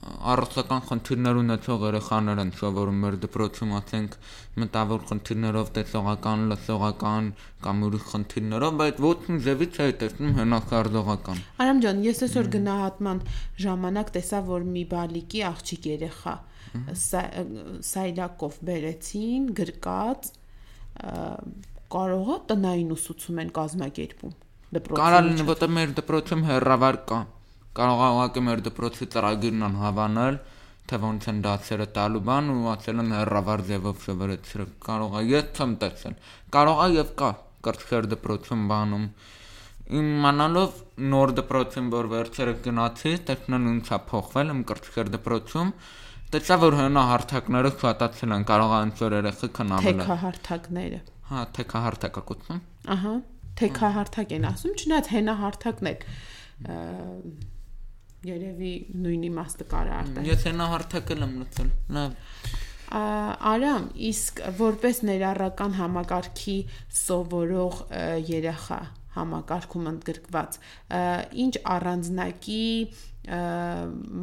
առողջական 0.00 0.84
խնդիրներ 0.88 1.38
ունեցող 1.40 1.82
երեխաներ 1.84 2.38
են 2.40 2.52
սովորում 2.56 3.00
մեր 3.04 3.16
դպրոցում, 3.24 3.72
ասենք 3.78 4.14
մտավոր 4.62 5.02
խնդիրներով, 5.10 5.72
տեսողական, 5.76 6.44
լսողական 6.52 7.28
կամ 7.66 7.82
ուրիշ 7.88 8.06
խնդիրներով, 8.12 8.78
բայց 8.80 9.02
ոչ 9.04 9.18
մի 9.26 9.38
ձևից 9.48 9.80
չէի 9.80 9.96
տեսնում 10.00 10.38
հենակարդողական։ 10.40 11.42
Արամ 11.66 11.82
ջան, 11.84 12.00
ես 12.06 12.22
այսօր 12.30 12.50
գնահատման 12.56 13.20
ժամանակ 13.66 14.14
տեսա, 14.16 14.40
որ 14.48 14.66
մի 14.70 14.86
բալիկի 14.94 15.44
աղջիկ 15.50 15.90
երեխա 15.90 16.34
սայլակով 17.00 18.60
բերեցին, 18.70 19.50
գրկած 19.60 20.30
կարողա 21.90 22.36
տնային 22.50 22.94
ուսուցում 22.94 23.42
են 23.44 23.52
կազմակերպում 23.56 24.34
դպրոցում։ 24.76 25.00
Կարա 25.00 25.20
լինի, 25.26 25.46
որտեղ 25.50 25.70
մեր 25.76 25.94
դպրոցում 26.00 26.42
հերրավար 26.50 26.98
կա 27.10 27.20
կարող 27.78 28.00
է 28.02 28.06
ուղղակի 28.10 28.40
մեր 28.46 28.62
դպրոցի 28.66 29.06
ծրագիրն 29.14 29.66
անհավանել, 29.66 30.38
թե 30.90 30.98
ոնց 31.04 31.26
են 31.30 31.42
դասերը 31.44 31.86
տալու 31.96 32.22
բան 32.26 32.48
ու 32.50 32.64
ասել 32.72 33.02
են 33.02 33.12
հերրավար 33.14 33.62
ձևով 33.68 34.00
շվերեցրել։ 34.06 34.70
Կարող 34.86 35.14
է 35.20 35.22
ես 35.30 35.52
չեմ 35.54 35.74
տեսել։ 35.84 36.16
Կարող 36.56 36.80
է 36.82 36.88
եւ 36.96 37.12
կա 37.20 37.30
կրծքեր 37.66 38.08
դպրոցում 38.14 38.64
բանում։ 38.70 39.04
Իմանալով 40.00 40.82
նոր 41.14 41.32
դպրոցին, 41.38 41.86
որ 41.94 42.10
վերջերը 42.10 42.54
գնացի, 42.66 43.14
տեսնան 43.30 43.70
ինչա 43.70 43.98
փոխվել 44.10 44.52
իմ 44.54 44.60
կրծքեր 44.70 45.12
դպրոցում, 45.14 45.72
տեսա 46.34 46.56
որ 46.62 46.76
հենա 46.78 47.02
հարթակները 47.10 47.70
շատացել 47.80 48.34
են, 48.36 48.44
կարող 48.50 48.74
է 48.76 48.80
ինչ 48.86 48.96
որ 49.00 49.16
երեխեք 49.18 49.60
հնավել։ 49.60 50.00
Թեքա 50.00 50.16
հարթակները։ 50.24 51.00
Հա, 51.30 51.44
թեքա 51.56 51.80
հարթակա 51.86 52.22
կոչվում։ 52.30 52.60
Ահա, 52.94 53.14
թեքա 53.60 53.90
հարթակ 53.96 54.34
են 54.38 54.46
ասում, 54.50 54.76
չնայած 54.80 55.10
հենա 55.14 55.34
հարթակն 55.40 55.90
է 55.90 55.94
երևի 58.30 58.72
նույն 59.00 59.22
իմաստը 59.30 59.66
կարա 59.70 59.98
արտահայտել։ 60.00 60.26
Եթե 60.28 60.52
նա 60.56 60.66
հարթակել 60.74 61.22
եմ 61.24 61.36
լցել։ 61.40 61.70
Լավ։ 61.96 62.16
Արամ, 62.90 63.84
իսկ 64.10 64.40
որպես 64.58 65.00
ներառական 65.08 65.76
համակարգի 65.78 66.56
սովորող 67.00 67.78
երեխա 68.28 68.80
համակարգում 69.14 69.88
ընդգրկված, 69.90 70.58
ինչ 71.44 71.54
առանձնակի 71.76 72.66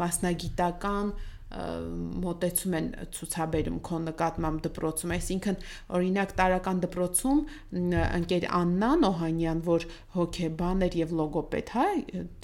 մասնագիտական 0.03 1.09
մոտեցում 1.47 2.73
են 2.77 2.87
ցուցաբերում 3.15 3.75
քո 3.87 3.97
նկատմամբ 4.03 4.63
դպրոցում 4.65 5.11
այսինքն 5.15 5.59
օրինակ 5.95 6.33
տարական 6.39 6.81
դպրոցում 6.83 7.39
ընկեր 8.17 8.47
Աննան 8.57 9.07
Օհանյան 9.07 9.61
որ 9.67 9.85
հոկեբան 10.17 10.83
էր 10.87 10.97
եւ 10.99 11.13
լոգոպեդ 11.21 11.71
հա 11.77 11.85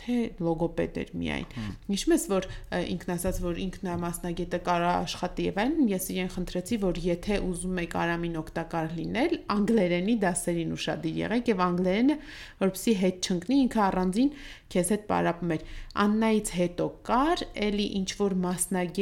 թե 0.04 0.16
լոգոպեդ 0.48 1.00
էր 1.04 1.12
միայն 1.20 1.60
հիշում 1.92 2.16
ես 2.16 2.26
որ 2.32 2.48
ինքն 2.80 3.14
ասաց 3.18 3.42
որ 3.44 3.60
ինքնամասնագետը 3.66 4.62
կարա 4.72 4.94
աշխատի 5.04 5.48
եւ 5.52 5.62
այլն 5.64 5.92
ես 5.92 6.10
իրեն 6.16 6.34
խնդրեցի 6.38 6.80
որ 6.88 7.02
եթե 7.04 7.42
ուզում 7.44 7.84
եք 7.84 7.98
արամին 8.04 8.40
օգտակար 8.44 8.92
լինել 9.04 9.38
անգլերենի 9.58 10.18
դասերին 10.24 10.74
ուշադիր 10.80 11.20
եղեք 11.24 11.54
եւ 11.54 11.64
անգլերենը 11.68 12.18
որպեսի 12.64 12.96
հետ 13.04 13.30
չընկնի 13.34 13.60
ինքը 13.68 13.84
առանձին 13.84 14.34
քեզ 14.74 14.90
հետ 14.94 15.04
պարապում 15.12 15.52
էր 15.54 15.66
Աննայից 16.04 16.48
հետո 16.58 16.86
կար 17.06 17.42
էլի 17.68 17.84
ինչ 18.00 18.10
որ 18.24 18.36
մասնագետ 18.44 18.93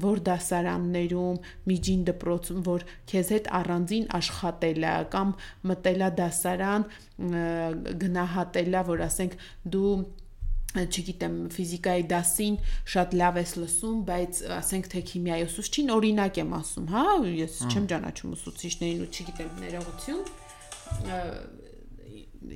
որ 0.00 0.20
դասարաններում, 0.24 1.38
միջին 1.68 2.04
դպրոցում, 2.08 2.60
որ 2.64 2.84
քեզ 3.10 3.30
հետ 3.34 3.48
առանձին 3.60 4.06
աշխատելա 4.18 4.92
կամ 5.12 5.32
մտելա 5.70 6.10
դասարան, 6.20 6.86
գնահատելա, 8.04 8.84
որ 8.90 9.02
ասենք 9.08 9.36
դու 9.74 9.96
չգիտեմ 10.74 11.34
ֆիզիկայի 11.54 12.06
դասին 12.10 12.56
շատ 12.94 13.12
լավ 13.20 13.36
ես 13.38 13.52
լսում, 13.62 13.98
բայց 14.08 14.40
ասենք 14.56 14.88
թե 14.94 15.02
քիմիայի 15.10 15.44
ուսուցչին 15.46 15.92
օրինակ 15.94 16.40
եմ 16.42 16.56
ասում, 16.58 16.88
հա, 16.94 17.04
ես 17.44 17.58
չեմ 17.70 17.86
ճանաչում 17.92 18.32
ուսուցիչներին 18.34 19.04
ու 19.04 19.10
չգիտեմ 19.14 19.52
ներողություն 19.62 20.24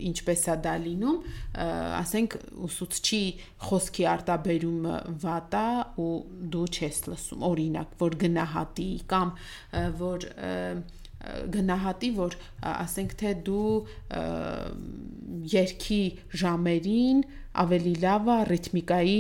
ինչպես 0.09 0.45
է 0.53 0.57
դա 0.65 0.75
լինում, 0.85 1.19
ասենք 1.99 2.37
ուսուցչի 2.69 3.23
խոսքի 3.69 4.07
արտաբերումը 4.13 4.99
վատ 5.25 5.57
է 5.59 5.71
ու 6.05 6.13
դու 6.55 6.67
չես 6.69 7.01
լսում, 7.09 7.45
օրինակ, 7.49 7.97
որ 8.03 8.17
գնահատի 8.23 8.91
կամ 9.15 9.35
որ 10.03 10.29
գնահատի, 11.55 12.13
որ 12.19 12.39
ասենք 12.73 13.17
թե 13.19 13.35
դու 13.49 13.73
երկի 15.55 16.03
ժամերին 16.43 17.25
ավելի 17.65 17.95
լավ 18.05 18.31
է 18.35 18.39
ռիթմիկայի 18.53 19.19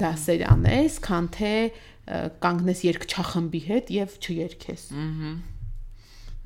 դասեր 0.00 0.46
անես, 0.52 1.00
քան 1.02 1.28
թե 1.34 1.52
կանգնես 2.44 2.82
երկչախմբի 2.86 3.62
հետ 3.66 3.92
եւ 3.96 4.18
չերքես։ 4.22 4.88
Ահա։ 5.02 5.32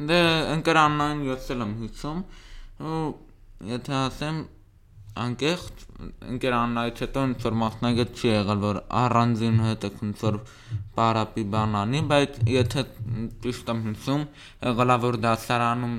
Դե 0.09 0.21
ընկերանան 0.55 1.27
յոսել 1.27 1.65
եմ 1.67 1.73
հիշում 1.83 2.21
ու 2.89 3.01
եթե 3.69 3.95
ասեմ 4.01 4.37
անկեղծ 5.21 5.83
ընկերանայից 6.33 7.01
հետո 7.05 7.25
ինչ 7.29 7.41
որ 7.45 7.57
մասնագետ 7.63 8.21
չի 8.21 8.29
եղել 8.31 8.63
որ 8.63 8.79
առանձին 9.01 9.59
հետ 9.65 9.87
ոնց 10.01 10.23
որ 10.27 10.39
պարապի 11.01 11.45
բանանի 11.55 12.01
բայց 12.13 12.39
եթե 12.55 12.85
ճիշտ 13.45 13.73
եմ 13.75 13.83
հիշում 13.89 14.25
եղելա 14.71 14.97
որ 15.05 15.21
դասարանում 15.27 15.97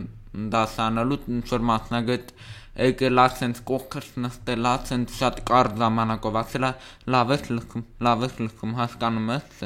դասանալու 0.55 1.19
ինչ 1.37 1.45
որ 1.51 1.65
մասնագետ 1.71 2.33
եկել 2.81 3.21
ասենց 3.25 3.63
կողքս 3.67 4.11
նստելա 4.25 4.75
ասենց 4.79 5.17
շատ 5.21 5.41
կարճ 5.49 5.73
ժամանակով 5.81 6.37
ասելա 6.41 6.69
լավ 7.15 7.33
ես 7.35 7.49
լքում 7.57 7.83
լավ 8.07 8.23
ես 8.27 8.37
լքում 8.45 8.77
հասկանում 8.79 9.33
ես 9.35 9.65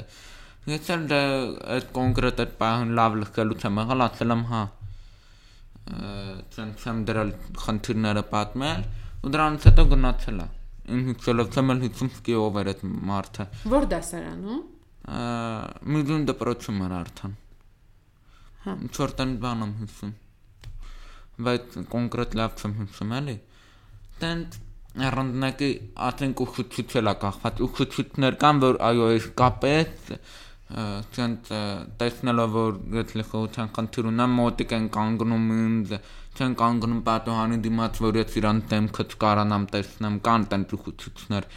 ես 0.73 0.89
էլ 0.95 1.05
դա 1.11 1.21
այդ 1.75 1.91
կոնկրետ 1.99 2.41
այդ 2.45 2.57
բան 2.63 2.95
լավ 2.99 3.19
լքելու 3.21 3.59
չեմ 3.61 3.79
եղել 3.83 4.05
ասել 4.09 4.35
եմ 4.35 4.43
հա 4.51 4.63
ցանցամ 5.85 7.01
դրալ 7.09 7.31
խնդիրները 7.61 8.23
պատմել 8.31 8.85
ու 9.25 9.31
դրանից 9.35 9.67
հետո 9.69 9.85
գնացել 9.93 10.39
է 10.41 10.47
ինքնելով 10.95 11.49
ցեմել 11.55 11.81
հիցումսկի 11.85 12.37
ով 12.41 12.59
էր 12.61 12.69
այդ 12.71 12.83
մարդը 13.09 13.45
որ 13.73 13.87
դասարանում 13.93 14.61
միլիոն 15.95 16.23
դպրոցում 16.29 16.79
էր 16.85 16.95
արդեն 16.99 17.35
հա 18.65 18.75
չորտան 18.97 19.33
բանում 19.45 19.73
հիսում 19.81 20.13
բայց 21.45 21.77
կոնկրետ 21.93 22.37
լավ 22.39 22.55
չեմ 22.61 22.73
հիսում 22.81 23.13
էլի 23.19 23.35
տենց 24.23 24.57
առանձնակի 25.05 25.69
ասենք 26.09 26.41
ուխուցուցել 26.45 27.11
է 27.11 27.13
կախված 27.25 27.61
ուխուցուցներ 27.65 28.37
կան 28.45 28.61
որ 28.63 28.77
այո 28.89 29.07
այս 29.15 29.25
կապեց 29.41 30.13
ցան 30.65 31.33
տեսնելով 32.01 32.55
որ 32.55 32.77
գտլխության 32.95 33.67
խնդիր 33.75 34.07
ունեմ 34.09 34.31
մոտիկ 34.39 34.71
են 34.77 34.87
կանգնում 34.95 35.45
ինձ 35.55 35.91
չեն 36.35 36.55
կանգնում 36.61 37.01
պատոհանի 37.05 37.59
դիմաց 37.65 37.99
որ 38.05 38.17
ես 38.19 38.37
իրան 38.41 38.61
դեմքը 38.71 39.05
չկարանամ 39.13 39.67
տեսնեմ 39.75 40.17
կան 40.25 40.47
տեն 40.53 40.65
ուխուցություններ 40.77 41.47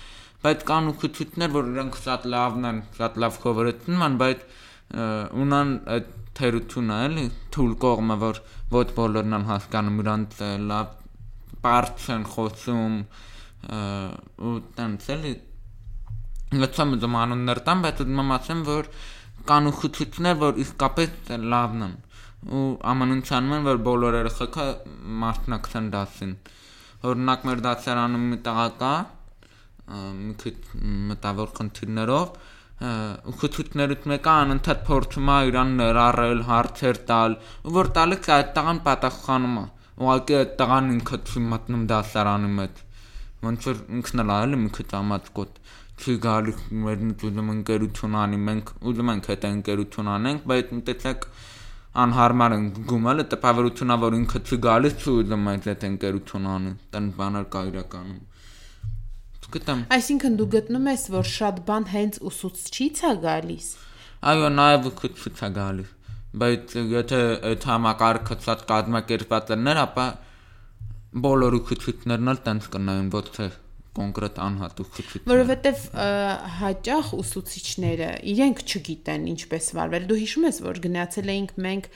բայց 0.44 0.66
կան 0.68 0.90
ուխուցություններ 0.92 1.54
որ 1.56 1.72
իրանք 1.72 1.98
շատ 2.04 2.28
լավն 2.36 2.68
են 2.68 2.82
շատ 2.98 3.18
լավ 3.24 3.40
խորհրդում 3.48 4.04
են 4.08 4.20
բայց 4.22 4.44
ունան 5.46 5.72
այդ 5.96 6.12
թերությունը 6.38 7.00
էլի 7.08 7.26
թույլ 7.56 7.74
կողմը 7.88 8.16
որ 8.28 8.42
ոչ 8.76 8.86
բոլորն 9.00 9.38
են 9.38 9.48
հասկանում 9.48 10.00
իրանք 10.04 10.38
լավ 10.68 10.94
բարդ 11.64 12.06
են 12.14 12.28
խոսում 12.36 12.96
ու 14.48 14.56
տենց 14.78 15.08
էլի 15.16 15.32
լցամ 16.56 16.92
զմանուններ 17.02 17.58
տամ, 17.68 17.80
բայց 17.84 17.98
ուզում 18.04 18.30
ասեմ, 18.38 18.60
որ 18.68 18.86
կան 19.48 19.68
ուխուցություններ, 19.68 20.36
որ 20.42 20.60
իսկապես 20.64 21.32
լավն 21.52 21.82
են 21.88 21.96
ու 22.38 22.62
ամանունցանում 22.92 23.54
են, 23.58 23.66
որ 23.68 23.80
բոլոր 23.88 24.16
երեխեքը 24.18 24.66
մասնակցեն 25.24 25.88
դասին։ 25.94 26.32
Օրինակ 27.08 27.46
մեր 27.48 27.62
դասարանում 27.68 28.26
մի 28.32 28.38
տղա 28.48 28.92
մի 29.88 30.34
քիչ 30.42 30.56
մտավոր 31.10 31.52
խնդիրներով 31.58 32.32
ուխուցություններից 33.32 34.02
մեկը 34.12 34.32
անընդհատ 34.32 34.82
փորձում 34.88 35.30
է 35.34 35.38
իրան 35.48 35.70
ներառել, 35.78 36.42
հարցեր 36.48 37.00
տալ, 37.08 37.38
ու 37.66 37.72
որ 37.78 37.88
տալիս 37.98 38.28
այդ 38.38 38.52
տղան 38.58 38.82
պատասխանում 38.88 39.56
է։ 39.58 39.64
Ուղղակի 39.98 40.36
այդ 40.38 40.52
տղան 40.60 40.92
ինքը 40.98 41.18
չի 41.26 41.40
մտնում 41.48 41.86
դասարանի 41.92 42.50
մեջ 42.58 42.84
ոնց 43.46 43.66
որ 43.68 43.80
ինքն 43.98 44.22
էլ 44.22 44.30
այլ 44.34 44.54
մի 44.62 44.70
քիչ 44.76 44.86
ամաց 44.98 45.26
կոտ 45.38 45.58
չի 45.98 46.16
գալիս 46.24 46.64
մեր 46.86 47.04
ուզում 47.28 47.52
ընկերություն 47.54 48.18
անի, 48.22 48.40
մենք 48.48 48.72
ուզում 48.92 49.12
ենք 49.14 49.30
հետ 49.32 49.46
ընկերություն 49.48 50.10
անենք, 50.14 50.48
բայց 50.52 50.74
մտածեք 50.78 51.28
անհարմար 51.98 52.54
են 52.54 52.66
գումելը 52.88 53.24
տպավորությունա 53.32 53.94
որ 54.02 54.16
ինքը 54.18 54.40
չի 54.48 54.58
գալիս 54.68 54.96
չի 55.02 55.12
ուզում 55.18 55.46
այդ 55.52 55.68
այդ 55.72 55.86
ընկերություն 55.88 56.48
անի 56.54 56.72
տան 56.94 57.06
բաներ 57.18 57.46
կա 57.54 57.62
իրականում 57.72 58.20
գտամ 59.54 59.84
այսինքն 59.96 60.34
դու 60.38 60.46
գտնում 60.54 60.88
ես 60.92 61.04
որ 61.14 61.28
շատ 61.34 61.60
բան 61.68 61.86
հենց 61.92 62.18
ուսուցչից 62.30 62.98
է 63.08 63.12
գալիս 63.22 63.68
այո 64.32 64.50
նաև 64.56 64.88
ուսուցչից 64.90 65.40
է 65.46 65.48
գալիս 65.58 65.94
բայց 66.42 66.74
եթե 66.92 67.20
այդ 67.50 67.66
համակարգը 67.70 68.36
ցած 68.44 68.64
կազմակերպված 68.72 69.52
լիներ 69.54 69.80
ապա 69.84 70.06
բոլոր 71.24 71.56
ուսուցիչներն 71.62 72.32
էլ 72.34 72.42
տենց 72.48 72.68
կնային 72.76 73.08
ոչ 73.16 73.24
թե 73.38 73.48
կոնկրետ 73.96 74.38
անհատուկ 74.44 74.88
ուսուցիչ 74.98 75.20
որովհետև 75.30 75.84
հաճախ 76.58 77.10
ուսուցիչները 77.18 78.08
իրենք 78.32 78.62
չգիտեն 78.68 79.26
ինչպես 79.32 79.68
վարվել 79.78 80.08
դու 80.10 80.18
հիշում 80.22 80.46
ես 80.48 80.60
որ 80.68 80.80
գնացել 80.86 81.32
էինք 81.34 81.54
մենք 81.66 81.88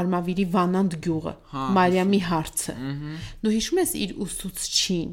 Արմավիրի 0.00 0.46
Վանանդ 0.56 0.98
գյուղը 1.06 1.34
հա, 1.54 1.64
Մարիամի 1.78 2.20
հարցը 2.30 2.76
դու 3.44 3.54
հիշում 3.56 3.82
ես 3.84 3.96
իր 4.04 4.14
ուսուցչին 4.26 5.10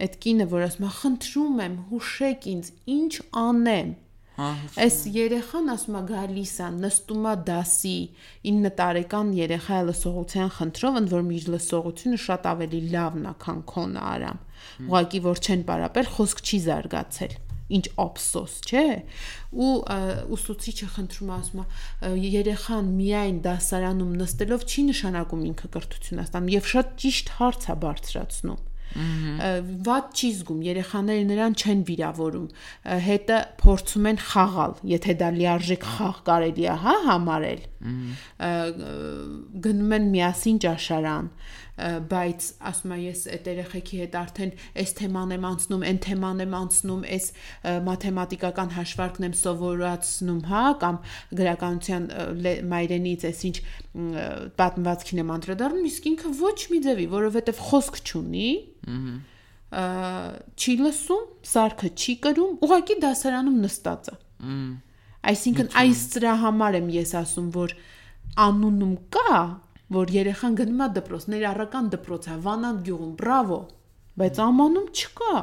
այդ 0.00 0.14
կինը 0.24 0.46
որ 0.50 0.66
ասում 0.70 0.86
է 0.88 0.92
խնդրում 1.00 1.58
եմ 1.66 1.74
հուշեք 1.90 2.46
ինձ 2.54 2.70
ինչ 2.96 3.12
անեմ 3.40 3.90
Այս 4.80 4.96
երեխան 5.14 5.72
ասում 5.74 5.98
է 6.00 6.02
գալիս 6.10 6.54
է, 6.60 6.68
նստում 6.84 7.28
է 7.30 7.34
դասի 7.50 7.98
9 8.50 8.72
տարեկան 8.80 9.34
երեխա 9.40 9.80
է 9.80 9.86
լսողության 9.90 10.50
խնդրով, 10.56 10.98
ընդ 11.00 11.14
որ 11.16 11.30
իր 11.40 11.46
լսողությունը 11.56 12.20
շատ 12.24 12.48
ավելի 12.54 12.80
լավն 12.94 13.28
է, 13.30 13.34
քան 13.44 13.60
քոնը 13.74 14.02
արամ։ 14.14 14.42
Ուղղակի 14.88 15.20
որ 15.28 15.44
չեն 15.44 15.62
պարապել, 15.70 16.10
խոսք 16.16 16.42
չի 16.46 16.60
զարգացել 16.70 17.38
ինչ 17.70 17.84
ափսոս, 18.02 18.54
չէ։ 18.66 18.84
Ու 19.54 19.74
ուսուցիչը 20.34 20.88
խնդրում 20.96 21.30
ասում 21.36 21.60
է 21.62 22.10
երեխան 22.24 22.90
միայն 22.98 23.38
դասարանում 23.46 24.16
նստելով 24.24 24.66
չի 24.66 24.84
նշանակում 24.90 25.44
ինքը 25.50 25.70
կրթություն 25.76 26.24
աստանում 26.24 26.52
եւ 26.56 26.68
շատ 26.74 26.92
ճիշտ 27.04 27.32
հարց 27.38 27.68
է 27.70 27.76
բարձրացնում 27.86 28.60
վատ 29.86 30.20
չի 30.20 30.30
զգում 30.40 30.62
երեխաները 30.66 31.26
նրան 31.30 31.56
չեն 31.60 31.82
վիրավորում 31.90 32.48
հետը 33.06 33.38
փորձում 33.62 34.10
են 34.10 34.20
խաղալ 34.30 34.76
եթե 34.90 35.16
դա 35.20 35.30
լիարժեք 35.38 35.88
խաղ 35.94 36.20
կարելի 36.30 36.66
է 36.66 36.76
հա 36.84 36.96
համարել 37.06 37.64
գնում 39.66 39.96
են 40.00 40.10
միասին 40.16 40.62
ճաշարան 40.66 41.32
բայց 41.80 42.46
ասում 42.70 42.92
եմ 42.94 43.02
ես 43.06 43.20
այդ 43.34 43.46
երեխեքի 43.50 44.00
հետ 44.00 44.16
արդեն 44.20 44.50
այս 44.82 44.92
թեման 44.98 45.34
եմ 45.36 45.46
անցնում, 45.50 45.84
այն 45.90 46.00
թեման 46.04 46.42
եմ 46.44 46.56
անցնում, 46.58 47.04
այս 47.16 47.28
մաթեմատիկական 47.86 48.74
հաշվարկն 48.76 49.26
եմ 49.28 49.36
սովորացնում, 49.40 50.42
հա, 50.50 50.64
կամ 50.82 50.98
գրականության 51.40 52.08
մայրենից 52.74 53.26
այսինչ 53.30 53.56
պատմվածքին 54.60 55.22
եմ 55.24 55.32
անդրադառնում, 55.38 55.88
իսկ 55.90 56.10
ինքը 56.10 56.34
ոչ 56.40 56.58
մի 56.74 56.82
ձևի, 56.84 57.08
որովհետև 57.16 57.64
խոսք 57.70 58.02
չունի, 58.04 58.50
չի 59.70 60.74
լսում, 60.80 61.24
սարքը 61.46 61.90
չի 61.94 62.14
կրում, 62.26 62.54
ուղղակի 62.66 62.96
դասարանում 63.04 63.58
նստած 63.64 64.10
է։ 64.10 64.16
Այսինքն 65.30 65.68
այս 65.80 66.02
ծրա 66.14 66.34
համար 66.42 66.78
եմ 66.80 66.88
ես 66.96 67.12
ասում, 67.20 67.48
որ 67.54 67.74
անունում 68.40 68.94
կա, 69.14 69.38
որ 69.94 70.12
երեխան 70.14 70.56
գնում 70.60 70.80
է 70.80 70.88
դպրոց, 70.96 71.24
ներառական 71.34 71.90
դպրոց 71.94 72.28
է, 72.30 72.36
Վանանդ 72.46 72.82
գյուղում, 72.88 73.14
բրավո, 73.20 73.60
բայց 74.20 74.40
ամանում 74.46 74.88
չկա։ 75.00 75.34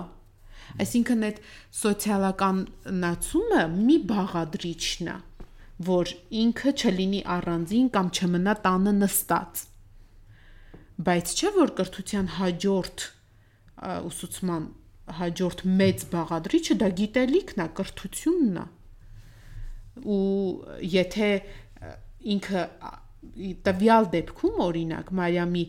Այսինքն 0.83 1.25
այդ 1.27 1.41
սոցիալական 1.81 2.57
նացումը 3.03 3.63
մի 3.75 3.97
բաղադրիչն 4.11 5.11
է, 5.13 5.17
որ 5.87 6.13
ինքը 6.41 6.73
չլինի 6.81 7.21
առանձին 7.37 7.91
կամ 7.95 8.09
չմնա 8.17 8.55
տանը 8.65 8.93
նստած։ 8.97 9.63
Բայց 11.07 11.33
չէ 11.37 11.51
որ 11.57 11.73
կրթության 11.77 12.31
հաջորդ 12.37 13.05
ուսուցման 13.77 14.67
հաջորդ 15.17 15.63
մեծ 15.79 16.05
բաղադրիչը 16.11 16.77
դա 16.81 16.89
գիտելիքն 16.99 17.63
է, 17.63 17.67
կրթությունն 17.77 18.57
է։ 18.61 18.65
Ու 20.13 20.21
եթե 20.93 21.29
ինքը 22.37 22.63
տվյալ 23.67 24.09
դեպքում 24.13 24.59
օրինակ 24.67 25.11
Մարիամի 25.19 25.63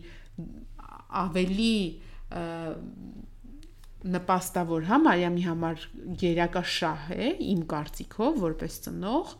ավելի 1.22 1.74
նպաստավոր 4.08 4.88
հա 4.88 4.98
Մարիամի 5.04 5.44
համար 5.48 5.86
երակա 6.22 6.62
շահ 6.78 7.06
է 7.14 7.30
իմ 7.52 7.62
կարծիքով 7.72 8.42
որպես 8.44 8.76
ծնող 8.84 9.32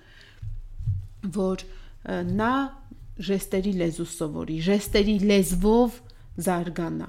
որ 1.36 1.64
նա 2.38 2.52
ժեստերի 3.28 3.72
լեզու 3.82 4.08
սովորի, 4.14 4.58
ժեստերի 4.66 5.14
լեզվով 5.28 5.96
զարգանա։ 6.46 7.08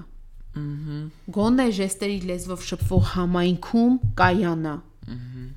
Ահա։ 0.58 1.00
Գոնե 1.36 1.66
ժեստերի 1.78 2.18
լեզվով 2.30 2.66
շփվող 2.70 3.04
համայնքում 3.14 3.98
կայանա։ 4.20 4.76
Ահա 5.10 5.48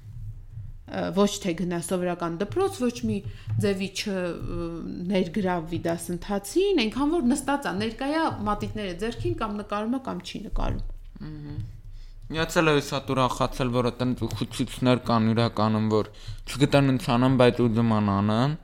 ոչ 0.93 1.29
թե 1.41 1.53
գնա 1.58 1.79
սովորական 1.82 2.34
դպրոց, 2.41 2.75
ոչ 2.84 2.97
մի 3.08 3.17
ձևի 3.63 3.88
չներգրավվի 3.97 5.79
դասընթացին, 5.88 6.82
այնքան 6.84 7.13
որ 7.13 7.23
նստած 7.32 7.69
է, 7.69 7.73
ներկայա 7.79 8.23
մատիտները 8.49 8.97
ձերքին 9.01 9.38
կամ 9.39 9.56
նկարում 9.62 9.95
է 9.97 10.01
կամ 10.08 10.19
չի 10.27 10.41
նկարում։ 10.43 10.84
Միացել 12.34 12.69
է 12.69 12.75
հեսա 12.77 12.99
ուրախացել, 13.13 13.73
որ 13.73 13.89
այդտեղ 13.89 14.36
խուցիչներ 14.38 15.01
կան 15.08 15.32
իրականում, 15.34 15.88
որ 15.93 16.12
չգտան 16.53 16.93
ընցանան, 16.93 17.39
բայց 17.41 17.63
ուզում 17.63 17.91
անան։ 17.97 18.56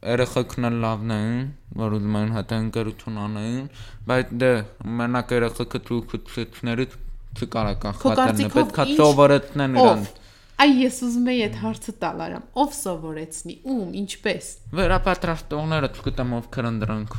Երեխեքն 0.00 0.66
էլ 0.70 0.76
լավն 0.80 1.10
են, 1.16 1.34
որ 1.76 1.96
ուզում 1.98 2.14
են 2.20 2.30
հատա 2.36 2.58
ընկերություն 2.64 3.18
անեն, 3.20 3.66
բայց 4.08 4.30
դե 4.40 4.52
մենակ 5.00 5.34
երեխեքը 5.36 5.80
ու 5.96 6.00
խուցիչներից 6.12 6.96
չկարա 7.40 7.74
կանխատելն, 7.84 8.54
պետք 8.54 8.80
է 8.80 8.86
սովորեցնեն 9.00 9.76
իրանց 9.80 10.16
Այ 10.60 10.72
ես 10.76 10.96
ուզում 11.06 11.28
եի 11.30 11.38
այդ 11.46 11.54
հարցը 11.56 11.92
տալ 12.02 12.18
արամ։ 12.20 12.42
Ով 12.60 12.72
սովորեցնի, 12.76 13.54
ում, 13.64 13.92
ինչպես։ 14.00 14.48
Վերապատրաստողները, 14.76 15.88
չգիտեմ 15.96 16.34
ովքեր 16.36 16.68
են 16.68 16.80
դրանք։ 16.82 17.14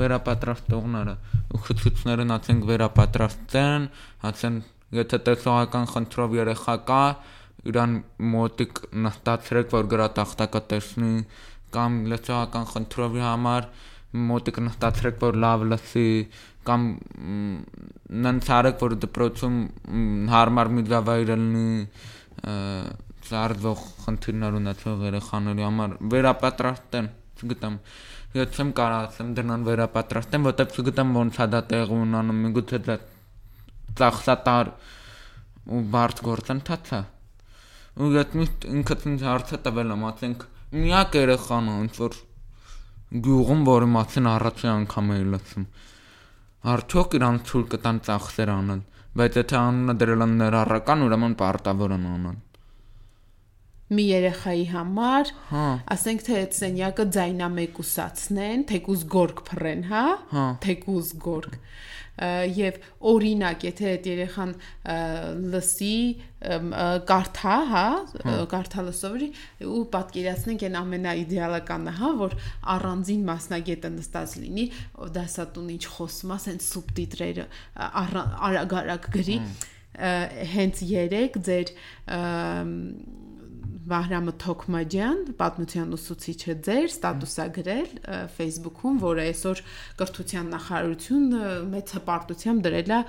Վերապատրաստողները, 0.00 1.14
ուխուցուցները 1.56 2.26
նացենք 2.28 2.66
վերապատրաստեն, 2.68 3.86
հացեն 4.26 4.58
եթե 5.00 5.20
տեսողական 5.30 5.88
խնդրով 5.94 6.36
երեխա 6.44 6.76
կա, 6.92 7.00
իրան 7.72 7.96
մոտիկ 8.34 8.80
նստացրեք, 9.06 9.72
որ 9.72 9.88
գրատախտակը 9.94 10.62
տեսնի 10.74 11.14
կամ 11.74 11.98
լսողական 12.12 12.66
խնդրովի 12.72 13.22
համար 13.24 13.68
մոտիկ 14.14 14.60
նստացրեք, 14.68 15.16
որ 15.24 15.38
լավ 15.42 15.64
լսի 15.72 16.08
կամ 16.64 16.84
նենց 18.24 18.50
արեք, 18.58 18.76
որ 18.84 18.94
դպրոցում 19.04 19.56
հարմար 20.32 20.70
միջավայր 20.78 21.32
լինի 21.34 21.66
զարգող 23.24 23.82
խնդիրներ 24.04 24.58
ունեցող 24.60 25.04
երեխաների 25.08 25.64
համար 25.64 25.96
վերապատրաստեն, 26.14 27.08
չգիտեմ, 27.40 27.78
ես 28.38 28.58
չեմ 28.58 28.72
կարող 28.78 29.08
ասեմ 29.08 29.34
դրան 29.38 29.66
վերապատրաստեմ, 29.68 30.48
որտեղ 30.50 30.74
չգիտեմ 30.74 31.14
ոնց 31.18 31.40
է 31.40 31.46
դա 31.54 31.60
տեղ 31.72 31.94
ունենում, 31.98 32.42
միգուցե 32.44 32.80
դա 32.88 32.96
ծախսատար 34.00 34.72
ու 35.74 35.82
բարդ 35.94 36.22
գործընթաց 36.28 36.92
է։ 36.94 37.02
Ու 37.94 38.10
միշտ 38.40 38.66
ինքս 38.74 39.06
ինձ 39.10 39.24
հարցը 39.28 39.60
տվել 39.64 39.94
եմ, 39.94 40.04
ասենք 40.10 40.46
միակ 40.74 41.18
երեխան 41.20 41.70
ոնց 41.74 42.00
որ 42.04 42.18
գյուղում, 43.24 43.62
որի 43.68 43.88
մասին 43.94 44.30
առաջին 44.34 44.72
անգամ 44.74 45.14
էի 45.14 45.28
լսում։ 45.34 45.68
Արդյոք 46.74 47.14
իրան 47.18 47.38
ցույց 47.48 47.70
կտան 47.74 48.00
ծախսեր 48.08 48.52
անել 48.54 48.82
բայց 49.14 49.36
եթե 49.38 49.56
անունը 49.60 49.94
դրել 50.00 50.24
են 50.24 50.32
ներառական, 50.40 51.02
ուրեմն 51.06 51.38
պարտավոր 51.38 51.94
են 51.96 52.10
անան 52.14 52.42
մի 53.94 54.04
երեխայի 54.08 54.62
համար, 54.72 55.30
հա, 55.50 55.64
ասենք 55.94 56.22
թե 56.26 56.36
այդ 56.40 56.54
սենյակը 56.56 57.04
ձայնամեկուսացնեն, 57.14 58.62
թեկուզ 58.70 59.02
գորգ 59.14 59.42
փռեն, 59.48 59.82
հա, 59.90 60.04
հա։ 60.32 60.44
թեկուզ 60.64 61.10
գորգ 61.24 61.58
եւ 62.14 62.78
օրինակ 63.10 63.64
եթե 63.66 63.86
այդ 63.90 64.06
երեխան 64.10 64.52
լսի 65.54 65.96
կարթա, 67.08 67.56
հա, 67.72 67.84
կարթա 68.52 68.84
լսովրի 68.88 69.28
ու 69.64 69.82
պատկերացնենք 69.94 70.64
այն 70.68 70.78
ամենաիդեալականը, 70.80 71.94
հա, 71.98 72.10
որ 72.20 72.36
առանձին 72.74 73.26
մասնագետը 73.30 73.92
նստած 73.96 74.36
լինի, 74.44 74.66
դասատուն 75.18 75.70
ինչ 75.74 75.84
խոսում 75.96 76.34
ասեն 76.38 76.60
սուբտիտրերը 76.68 77.46
արագ-արագ 78.04 79.10
գրի 79.18 79.38
հենց 80.54 80.80
3 80.90 81.38
ձեր 81.48 81.74
Վահրամը 83.84 84.32
Թոքմաջյան, 84.40 85.20
պատմության 85.38 85.94
ուսուցիչը 85.96 86.54
ձեր 86.66 86.86
ստատուսա 86.88 87.46
գրել 87.58 87.90
Facebook-ում, 88.36 88.98
որը 89.04 89.24
այսօր 89.28 89.62
կրթության 90.00 90.50
նախարարությունը 90.54 91.54
մեծ 91.74 91.94
հպարտությամբ 91.98 92.66
դրել 92.68 92.94
է 92.96 93.00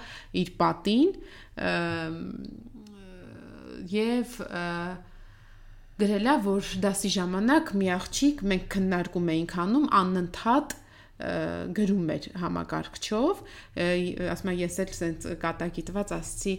իր 0.44 0.54
պատին 0.62 1.12
եւ 3.96 4.38
գրել 6.02 6.28
է, 6.28 6.36
որ 6.46 6.72
դասի 6.84 7.12
ժամանակ 7.16 7.70
մի 7.80 7.92
աղջիկ 7.96 8.42
մենք 8.52 8.66
քննարկում 8.76 9.30
էինք 9.36 9.54
անում 9.64 9.86
անընդհատ 10.02 10.76
գրում 11.16 12.10
էր 12.12 12.26
համակարգչով 12.42 13.42
ասում 14.34 14.50
եմ 14.52 14.58
ես 14.60 14.80
էլ 14.84 14.90
sense 14.98 15.36
կատակի 15.40 15.84
տված 15.88 16.12
ասցի 16.18 16.56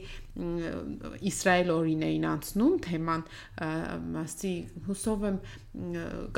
Իսրայել 1.28 1.72
օրին 1.74 2.04
էին 2.08 2.24
անցնում 2.30 2.78
թեման 2.86 3.24
ասցի 4.22 4.54
հուսով 4.88 5.26
եմ 5.28 5.38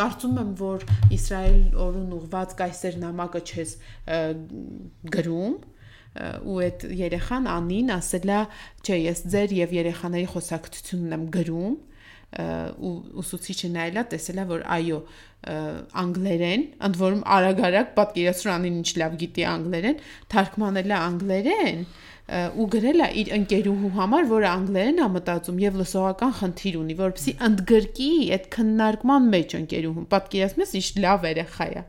կարծում 0.02 0.42
եմ 0.42 0.52
որ 0.59 0.87
Իսրայել 1.14 1.62
օրուն 1.87 2.12
ուղված 2.18 2.57
կայսեր 2.59 3.00
նամակը 3.07 3.44
չես 3.52 3.74
գրում 5.14 5.59
ու 6.18 6.59
այդ 6.64 6.87
երեխան 6.98 7.46
Անին 7.54 7.92
ասելա 7.94 8.38
չէ 8.83 8.96
ես 9.04 9.20
ձեր 9.31 9.54
եւ 9.62 9.74
երեխաների 9.78 10.28
խոսակցությունն 10.35 11.14
եմ 11.18 11.26
գրում 11.38 11.76
ու 12.29 12.93
ուսուցիչը 13.23 13.69
նայելա 13.73 14.03
տեսելա 14.12 14.45
որ 14.51 14.64
այո 14.75 14.99
անգլերեն, 16.03 16.64
ընդ 16.88 16.99
որում 17.01 17.23
արագ-արագ 17.38 17.95
պատկերացրու 17.97 18.57
ինչ 18.69 18.88
լավ 19.01 19.17
գիտի 19.23 19.47
անգլերեն, 19.49 20.03
թարգմանել 20.35 20.93
է 20.93 20.99
անգլերեն 20.99 21.81
ու 22.29 22.67
գրել 22.75 23.01
է 23.01 23.09
իր 23.23 23.31
ընկերուհու 23.38 23.91
համար, 23.97 24.27
որը 24.29 24.49
անգլերեն 24.51 24.99
է 25.01 25.07
մտածում 25.14 25.61
եւ 25.62 25.79
լսողական 25.81 26.35
խնդիր 26.38 26.75
ունի, 26.83 26.97
որովհետեւ 26.99 27.47
ընդգրկի 27.49 28.09
այդ 28.37 28.49
քննարկման 28.59 29.31
մեջ 29.33 29.55
ընկերուհուն։ 29.59 30.09
Պատկերացնում 30.12 30.64
ես 30.67 30.75
ինչ 30.79 30.88
լավ 31.09 31.25
երեխա 31.29 31.69
է։ 31.73 31.85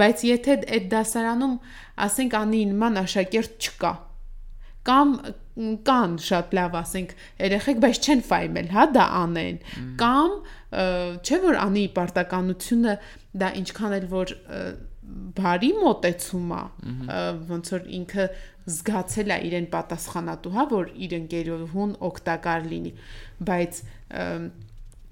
Բայց 0.00 0.24
եթե 0.30 0.56
այդ 0.78 0.88
դասարանում, 0.94 1.54
ասենք, 2.08 2.38
անի 2.40 2.62
նման 2.72 3.00
աշակերտ 3.04 3.68
չկա, 3.68 3.92
կամ 4.88 5.12
կան 5.54 6.16
շատ 6.24 6.54
լավ 6.58 6.72
ասենք 6.80 7.12
երեխեք, 7.44 7.82
բայց 7.84 7.98
չեն 8.08 8.22
ֆայմել, 8.28 8.70
հա, 8.74 8.86
դա 8.94 9.04
անեն։ 9.20 9.60
Կամ 10.00 10.32
չէ 10.74 11.38
որ 11.44 11.58
անի 11.62 11.84
պարտականությունը 11.98 12.96
դա 13.42 13.50
ինչքան 13.60 13.94
էլ 14.00 14.08
որ 14.14 14.34
բարի 15.38 15.70
մոտեցում 15.78 16.52
է, 16.56 16.62
ոնց 17.50 17.70
որ 17.74 17.86
ինքը 17.98 18.26
զգացել 18.74 19.34
է 19.34 19.38
իրեն 19.48 19.66
պատասխանատու, 19.74 20.52
հա, 20.54 20.64
որ 20.72 20.90
իր 21.06 21.16
ընկերոհուն 21.20 21.92
օգտակար 22.08 22.68
լինի, 22.72 22.92
բայց 23.50 23.80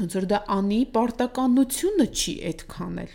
ոնց 0.03 0.17
որ 0.19 0.29
դա 0.33 0.41
անի 0.57 0.81
պարտականությունը 0.97 2.07
չի 2.11 2.35
այդքան 2.51 2.97
էլ։ 3.05 3.15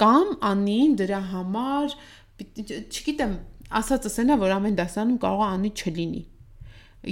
Կամ 0.00 0.32
անին 0.50 0.96
դրա 0.98 1.20
համար 1.30 1.96
չգիտեմ, 2.40 3.34
ասածս 3.78 4.18
այնա, 4.22 4.36
որ 4.40 4.56
ամեն 4.56 4.80
դասանում 4.80 5.20
կարող 5.22 5.44
է 5.44 5.50
անի 5.50 5.70
չլինի։ 5.80 6.22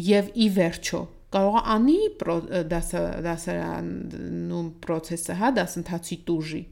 Եվ 0.08 0.32
ի 0.34 0.48
վերջո 0.58 1.00
կարող 1.34 1.56
է 1.58 1.62
անի 1.74 1.98
դասարանում 2.72 4.68
process-ը, 4.84 5.38
հա, 5.38 5.52
դասընթացի 5.58 6.18
տուժի։ 6.28 6.62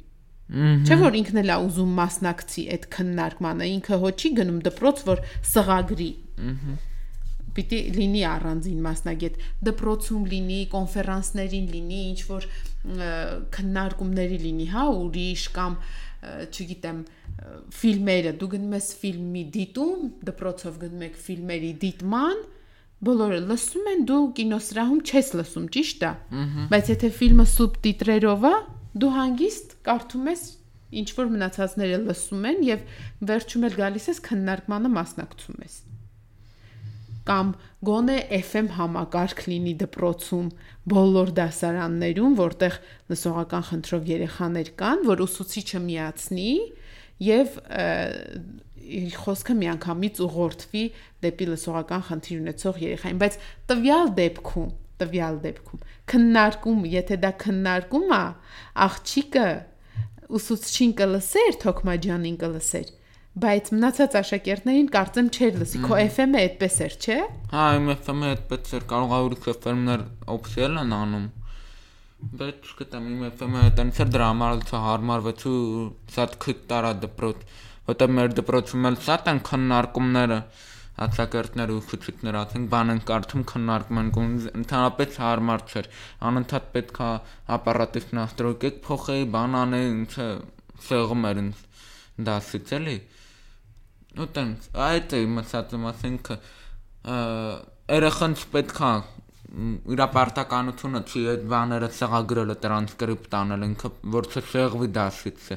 Չէ՞ 0.46 0.96
որ 1.01 1.16
ինքն 1.20 1.40
էլ 1.42 1.51
է 1.53 1.57
ուզում 1.66 1.94
մասնակցի 1.99 2.62
այդ 2.77 2.85
քննարկմանը, 2.96 3.66
ինքը 3.77 3.96
հո 4.03 4.11
չի 4.14 4.31
գնում 4.37 4.61
դպրոց, 4.66 5.01
որ 5.09 5.22
սղագրի։ 5.51 6.11
Պիտի 7.57 7.81
լինի 7.96 8.22
առանձին 8.31 8.81
մասնագետ, 8.85 9.37
դպրոցում 9.66 10.25
լինի, 10.33 10.59
կոնֆերանսներին 10.77 11.68
լինի, 11.72 12.01
ինչ 12.12 12.20
որ 12.31 12.49
քննարկումների 13.57 14.38
լինի, 14.44 14.66
հա, 14.77 14.85
ուրիշ 15.03 15.46
կամ 15.57 15.79
չգիտեմ, 16.53 17.01
ֆիլմերը, 17.77 18.33
դու 18.40 18.49
գնում 18.55 18.77
ես 18.77 18.90
ֆիլմի 19.01 19.42
դիտում, 19.57 20.05
դպրոցով 20.29 20.77
գնում 20.83 21.03
եք 21.07 21.18
ֆիլմերի 21.27 21.72
դիտման, 21.83 22.44
բոլորը 23.07 23.40
լսում 23.51 23.90
են, 23.92 24.05
դու 24.09 24.20
կինոսրահում 24.38 25.01
չես 25.05 25.33
լսում, 25.40 25.66
ճիշտ 25.77 26.07
է։ 26.07 26.12
Բայց 26.72 26.92
եթե 26.94 27.11
ֆիլմը 27.16 27.46
սուբտիտրերով 27.53 28.46
է, 28.51 28.55
դու 28.96 29.11
հանգիստ 29.16 29.77
կարդում 29.90 30.31
ես 30.33 30.46
ինչ 30.96 31.09
որ 31.18 31.29
մնացածները 31.35 31.99
լսում 32.07 32.49
են 32.53 32.64
եւ 32.70 32.87
վերջում 33.29 33.68
էլ 33.68 33.77
գալիս 33.83 34.09
ես 34.12 34.22
քննարկմանը 34.31 34.92
մասնակցում 34.96 35.61
ես 35.66 35.77
կամ 37.27 37.49
գոնե 37.87 38.16
FM 38.38 38.68
համակարգ 38.77 39.40
լինի 39.51 39.72
դպրոցում 39.83 40.51
բոլոր 40.92 41.33
դասարաններում, 41.38 42.37
որտեղ 42.38 42.77
լսողական 43.11 43.64
խնդրով 43.70 44.11
երեխաներ 44.12 44.70
կան, 44.79 45.03
որ 45.11 45.22
ուսուցիչը 45.27 45.81
միացնի 45.87 46.51
եւ 47.22 47.59
խոսքը 49.16 49.55
միանգամից 49.61 50.18
ուղղորդվի 50.26 50.83
դեպի 51.26 51.46
լսողական 51.52 52.02
խնդիր 52.07 52.42
ունեցող 52.42 52.83
երեխային, 52.87 53.20
բայց 53.22 53.38
տվյալ 53.72 54.12
դեպքում, 54.20 54.68
տվյալ 55.00 55.40
դեպքում 55.46 55.81
քննարկում, 56.11 56.85
եթե 56.92 57.16
դա 57.22 57.31
քննարկում 57.42 58.12
է, 58.14 58.20
աղջիկը 58.87 59.46
ուսուցչին 60.37 60.92
կլսեր, 61.00 61.57
Թոքմաջանին 61.62 62.37
կլսեր, 62.42 62.92
բայց 63.42 63.70
մնացած 63.76 64.16
աշակերտներին 64.20 64.90
կարծեմ 64.94 65.31
չէր 65.37 65.59
լսի։ 65.62 65.81
Քո 65.87 65.98
FM-ը 66.05 66.44
այդպես 66.46 66.79
էր, 66.87 66.94
չէ՞։ 67.02 67.18
Հա, 67.52 67.66
իմ 67.79 67.90
FM-ը 67.96 68.31
այդպես 68.37 68.76
էր, 68.79 68.87
կարող 68.92 69.16
է 69.16 69.20
ուրիշ 69.26 69.50
FM-ներ 69.57 70.07
օփսիալ 70.37 70.79
են 70.83 70.94
անում 70.96 71.26
բայց 72.34 72.68
չգիտեմ 72.70 73.04
իմ 73.12 73.20
FM-ը 73.28 73.62
տենց 73.78 73.98
էր 74.02 74.08
դրա 74.14 74.28
համար 74.30 74.62
հարմարվեցու 74.84 75.58
շատ 76.14 76.32
քիչ 76.44 76.54
տարա 76.70 76.92
դպրոց 77.02 77.42
որտեղ 77.90 78.14
մեր 78.16 78.32
դպրոցում 78.38 78.88
էլ 78.90 78.96
շատ 79.06 79.28
են 79.32 79.40
քննարկումները 79.48 80.38
ացակերտներ 81.06 81.72
ու 81.74 81.82
ֆիզիկներ 81.90 82.38
ասենք 82.40 82.70
բան 82.72 82.92
են 82.94 83.02
կարդում 83.10 83.44
քննարկում 83.52 84.00
են 84.02 84.10
ընդհանրապես 84.62 85.18
հարմար 85.22 85.64
չէր 85.70 85.90
անընդհատ 86.30 86.70
պետքա 86.76 87.10
ապարատիվ 87.56 88.06
նաստրոյկեք 88.18 88.80
փոխեի 88.86 89.28
բան 89.36 89.58
անել 89.60 89.86
ինչը 89.92 90.28
սեղում 90.88 91.28
էր 91.30 91.42
ինձ 91.44 91.60
դասից 92.30 92.72
էլի 92.80 92.96
ու 94.16 94.30
տենց 94.40 94.70
այդ 94.86 95.16
է 95.20 95.22
ասածը 95.44 95.82
ասենք 95.92 96.32
երեխան 97.06 98.40
պետքա 98.56 98.90
իր 98.96 99.15
պարտականությունը 100.16 101.02
չի 101.06 101.24
այդ 101.32 101.48
բաները 101.52 101.88
ցեղագրելը 101.96 102.56
տրանսկրիպտ 102.66 103.37
անել 103.40 103.66
ինքը 103.70 103.90
որ 104.16 104.30
չշեղվի 104.32 104.88
դասից 104.96 105.50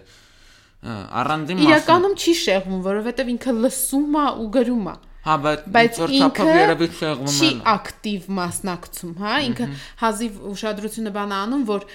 առանձին 1.19 1.60
մասը 1.60 1.69
իրականում 1.69 2.17
չի 2.23 2.34
շեղվում 2.45 2.84
որովհետև 2.89 3.32
ինքը 3.36 3.56
լսում 3.65 4.19
է 4.19 4.25
ու 4.43 4.49
գրում 4.60 4.91
է 4.93 4.95
Հա, 5.19 5.34
բայց 5.43 5.97
ծորտափով 5.99 6.49
երևի 6.56 6.86
շեղվում 6.95 7.28
է։ 7.30 7.34
Չի 7.36 7.47
ակտիվ 7.69 8.28
մասնակցում, 8.38 9.10
հա, 9.19 9.32
ինքը 9.49 9.65
հազիվ 9.99 10.38
ուշադրությունը 10.49 11.12
բան 11.17 11.34
անում, 11.38 11.65
որ 11.67 11.86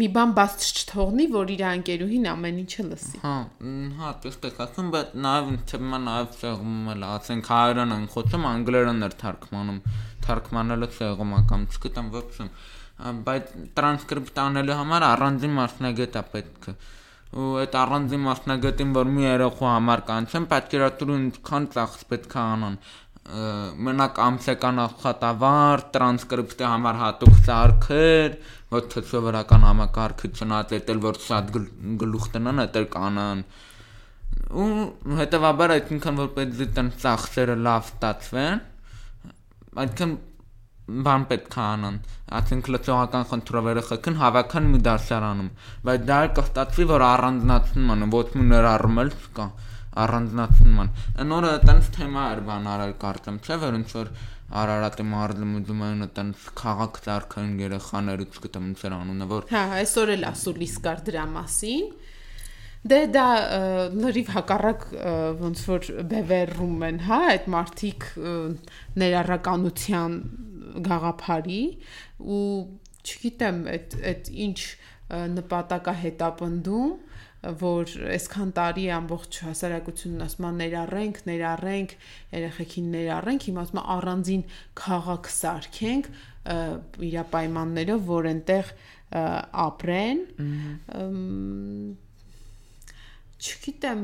մի 0.00 0.08
բան 0.14 0.34
բաց 0.38 0.66
չթողնի, 0.70 1.26
որ 1.34 1.50
իր 1.56 1.64
անկերուհին 1.70 2.28
ամեն 2.30 2.60
ինչը 2.62 2.86
լսի։ 2.90 3.22
Հա, 3.24 3.34
հա, 3.98 4.12
տեսեք, 4.22 4.62
ասում, 4.66 4.92
բայց 4.94 5.18
նաև 5.26 5.50
թեմա 5.72 6.00
նաև 6.06 6.38
շեղվում 6.44 6.88
է, 6.94 6.96
ասենք 7.10 7.50
հայերեն 7.50 7.96
են 7.98 8.06
խոսում, 8.14 8.46
անգլերեն 8.54 9.06
էր 9.10 9.18
թարգմանում, 9.24 9.82
թարգմանելը 10.26 10.88
շեղում 11.00 11.34
է 11.36 11.42
կամ 11.50 11.66
չգիտեմ, 11.70 12.08
ոբսեմ, 12.20 12.50
բայց 13.26 13.52
տրանսկրիպտ 13.80 14.40
անելու 14.44 14.78
համար 14.80 15.06
առանձին 15.10 15.54
մասնագետ 15.60 16.18
է 16.20 16.24
պետք 16.34 16.72
ու 17.30 17.50
այդ 17.60 17.76
առանձին 17.80 18.24
մասնագետին 18.26 18.94
որ 18.96 19.10
մի 19.14 19.22
երախու 19.22 19.68
համար 19.70 20.00
կանչեն 20.08 20.46
պատկերատուրը 20.50 21.18
ինչքան 21.20 21.68
ծախս 21.76 22.08
պետք 22.10 22.34
է 22.34 22.40
անան 22.40 22.78
մենակ 23.30 24.16
ամսական 24.24 24.78
աշխատավար, 24.84 25.82
տրանսկրիպտի 25.94 26.66
համար 26.66 26.96
հատուկ 27.00 27.36
սարքեր, 27.46 28.36
ոչ 28.74 28.82
թե 28.94 29.02
սովորական 29.10 29.66
համակարգը 29.68 30.30
չնայել 30.34 31.02
որ 31.04 31.20
շատ 31.26 31.52
գլուխ 32.00 32.26
տնան, 32.34 32.62
այդել 32.64 32.88
կանան 32.96 33.44
ու 34.50 35.18
հետեւաբար 35.20 35.74
այդքան 35.76 36.20
որ 36.24 36.32
պետք 36.40 36.64
է 36.64 36.68
տան 36.80 36.90
ծախսերը 37.04 37.56
լավ 37.68 37.90
ստացվեն, 37.90 38.64
այդքան 39.84 40.14
բան 41.06 41.24
պետք 41.30 41.56
է 41.56 41.62
անան 41.62 41.98
ասենք 42.40 42.68
լծողական 42.74 43.26
խնդրովերը 43.30 43.82
խքն 43.90 44.16
հավաքան 44.20 44.64
մի 44.70 44.80
դասարանում 44.86 45.50
բայց 45.86 46.06
դա 46.10 46.18
կստացվի 46.38 46.86
որ 46.90 47.04
առանձնացնում 47.10 47.92
են 47.94 48.10
ոչ 48.16 48.26
մի 48.34 48.46
ներառմել 48.50 49.12
կա 49.38 49.46
առանձնացնում 50.04 50.82
են 50.82 50.90
նորը 51.30 51.54
տենց 51.68 51.94
թեմա 51.98 52.26
էր 52.34 52.42
բան 52.50 52.68
արել 52.74 52.92
կարծեմ 53.04 53.40
չէ 53.46 53.60
որ 53.66 53.78
ինչ 53.80 53.88
որ 54.00 54.12
Արարատի 54.50 55.04
մարզմուտում 55.06 55.82
են 55.86 56.06
տենց 56.14 56.46
քաղաք 56.58 56.96
ծարքային 57.04 57.52
երեխաներից 57.62 58.38
գտեմ 58.46 58.64
ինչ 58.70 58.80
էր 58.88 58.94
անունը 58.96 59.28
որ 59.30 59.44
Հա 59.52 59.60
այսօր 59.76 60.10
էլ 60.16 60.24
ասուր 60.30 60.56
լիսկար 60.62 61.04
դրա 61.06 61.26
մասին 61.36 61.84
Դե 62.80 63.00
դա 63.12 63.24
լրիվ 63.92 64.28
հակառակ 64.32 64.84
ոնց 65.40 65.64
որ 65.68 65.88
բևեռում 66.10 66.84
են, 66.88 67.00
հա, 67.04 67.18
այդ 67.34 67.48
մարդիկ 67.54 68.06
ներառականության 69.02 70.14
գաղափարի 70.86 71.60
ու 72.20 72.46
չգիտեմ 73.04 73.60
այդ 73.74 73.98
այդ 74.12 74.32
ինչ 74.46 74.58
նպատակա 75.36 75.94
հետապնդում 76.06 76.90
որ 77.60 77.92
այսքան 78.14 78.50
տարի 78.56 78.82
ամբողջ 78.96 79.38
հասարակությունն 79.46 80.24
ասում 80.26 80.46
է 80.48 80.50
ներառենք, 80.60 81.20
ներառենք, 81.28 81.94
երեխեքին 82.36 82.90
ներառենք, 82.96 83.46
հիմա 83.48 83.64
ասում 83.64 83.80
է 83.80 83.84
առանձին 83.96 84.44
քաղաք 84.80 85.30
սարքենք 85.36 86.10
իր 87.08 87.16
պայմաններով, 87.32 88.04
որ 88.10 88.28
այնտեղ 88.34 88.74
ապրեն։ 89.64 90.22
Չգիտեմ, 93.40 94.02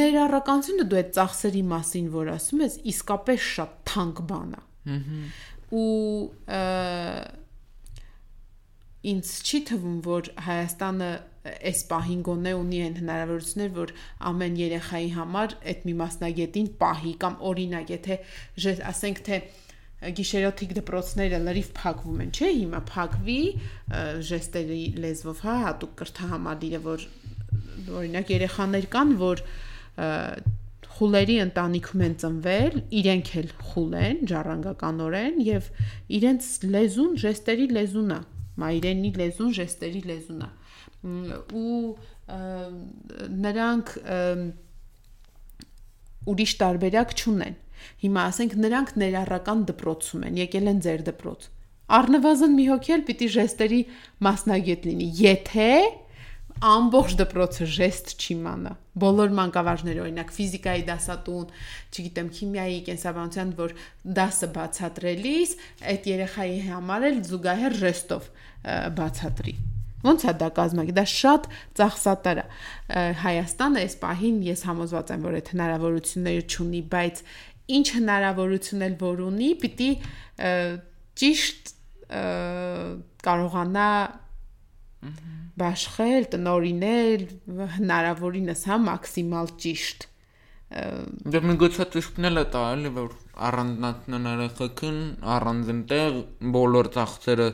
ներառականությունը 0.00 0.86
դու 0.90 0.98
այդ 1.00 1.12
ծախսերի 1.16 1.62
մասին 1.70 2.08
որ 2.14 2.32
ասում 2.34 2.64
ես, 2.66 2.76
իսկապես 2.92 3.46
շատ 3.56 3.76
թանկ 3.90 4.22
բան 4.30 4.56
է։ 4.58 4.62
Ու 5.80 5.90
ինձ 9.10 9.28
չի 9.48 9.60
թվում, 9.70 9.98
որ 10.04 10.30
Հայաստանը 10.44 11.10
այս 11.40 11.80
պահին 11.88 12.24
գոնե 12.26 12.52
ունի 12.58 12.80
այն 12.84 12.96
հնարավորություններ, 13.00 13.70
որ 13.78 13.92
ամեն 14.30 14.58
երեխայի 14.60 15.08
համար 15.14 15.54
այդ 15.72 15.86
մի 15.88 15.94
մասնագետին 16.00 16.68
պահի 16.82 17.12
կամ 17.22 17.38
օրինակ, 17.50 17.92
եթե 17.94 18.18
ասենք 18.90 19.22
թե 19.30 19.38
գիշերօթիկ 20.00 20.74
դպրոցները 20.80 21.40
լրիվ 21.46 21.70
փակվում 21.76 22.20
են, 22.24 22.30
չէ՞, 22.36 22.50
հիմա 22.60 22.80
փակվի 22.90 23.40
ժեստերի 24.30 24.84
լեզվով, 25.04 25.42
հա, 25.44 25.56
հատուկ 25.64 25.96
կրթահամալիրը, 26.00 26.80
որ 26.86 27.08
օրինակ 28.00 28.32
երեխաներ 28.34 28.88
կան, 28.94 29.14
որ 29.20 29.42
խուլերի 31.00 31.36
ընտանիքում 31.46 32.02
են 32.06 32.14
ծնվել, 32.20 32.74
իրենք 33.00 33.28
էլ 33.40 33.52
խուլ 33.70 33.94
են 34.00 34.18
ժառանգականորեն 34.30 35.38
եւ 35.46 35.68
իրենց 36.20 36.48
լեզուն 36.74 37.14
ժեստերի 37.24 37.68
լեզուն 37.76 38.10
է 38.16 38.18
մայրենի 38.60 39.12
լեզուն, 39.20 39.54
ժեստերի 39.60 40.02
լեզուն 40.10 40.42
է 40.44 40.50
ու 41.56 41.78
նրանք 43.40 43.94
ուրիշ 46.30 46.52
տարբերակ 46.60 47.14
չունեն 47.16 47.56
հիմա 48.04 48.24
ասենք 48.30 48.56
նրանք 48.60 48.92
ներառական 49.00 49.64
դպրոցում 49.70 50.26
են 50.28 50.38
եկել 50.42 50.70
են 50.74 50.82
ձեր 50.84 51.04
դպրոց 51.08 51.48
առնվազն 52.00 52.56
մի 52.58 52.66
հոգի 52.70 52.94
էլ 52.96 53.04
պիտի 53.08 53.28
ժեստերի 53.36 53.80
մասնագետ 54.26 54.86
լինի 54.90 55.08
եթե 55.20 55.70
ամբողջ 56.60 57.14
դպրոցը 57.20 57.66
ժեստ 57.72 58.10
չի 58.20 58.34
մանա 58.44 58.72
բոլոր 59.00 59.32
մանկավարժները 59.38 60.02
օրինակ 60.04 60.32
ֆիզիկայի 60.36 60.82
դասատուն, 60.90 61.46
չգիտեմ, 61.94 62.28
քիմիայի, 62.36 62.78
կենսաբանության, 62.90 63.52
որ 63.60 63.74
դասը 64.18 64.48
բացատրելիս 64.56 65.54
այդ 65.94 66.08
երեխայի 66.10 66.58
համար 66.68 67.06
էլ 67.10 67.20
զուգահեռ 67.30 67.76
ժեստով 67.80 68.28
բացատրի։ 69.00 69.54
Ոնց 70.00 70.22
է 70.24 70.32
դա 70.40 70.48
կազմակերպ։ 70.56 70.96
Դա 70.96 71.04
շատ 71.12 71.48
ծախսատար 71.80 72.38
է։ 72.40 72.44
Հայաստանը 73.20 73.82
այս 73.84 73.96
պահին 74.00 74.38
ես 74.48 74.62
համոզված 74.68 75.12
եմ, 75.16 75.26
որ 75.28 75.36
այդ 75.40 75.50
հնարավորությունները 75.54 76.44
չունի, 76.50 76.80
բայց 76.94 77.20
ինչ 77.80 77.86
հնարավորություն 77.96 78.86
էլ 78.88 78.96
որ 79.00 79.20
ունի, 79.28 79.50
պիտի 79.64 79.90
ճիշտ 81.20 81.74
կարողանա 83.28 83.90
բաշխել, 85.60 86.28
տնորինել, 86.34 87.26
հնարավորինս 87.78 88.62
հա 88.70 88.78
մաքսիմալ 88.90 89.52
ճիշտ։ 89.64 90.06
Դե 90.70 91.40
միգուցե 91.50 91.84
ճիշտն 91.96 92.28
էլ 92.28 92.40
է 92.40 92.44
տա, 92.54 92.60
էլի 92.76 92.90
որ 92.94 93.14
առանձնացնեն 93.48 94.28
երեխեքին, 94.30 94.98
առանձին 95.34 95.80
տեղ 95.90 96.18
բոլոր 96.56 96.90
ծախսերը 96.94 97.48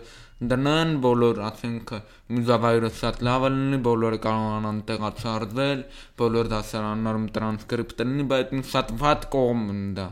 դնեն, 0.53 0.90
բոլոր, 1.01 1.38
ասենք, 1.47 1.92
մուզավայրը 2.37 2.90
շատ 2.99 3.23
լավ 3.29 3.47
լինի, 3.55 3.79
բոլորը 3.87 4.19
կարողանան 4.27 4.81
տեղացարվել, 4.90 5.85
բոլոր 6.21 6.51
դասարաններում 6.53 7.27
տրանսկրիպտ 7.37 8.03
լինի, 8.05 8.27
բայց 8.33 8.53
շատ 8.73 8.92
վատ 9.01 9.29
կողմն 9.33 9.83
դա, 9.97 10.07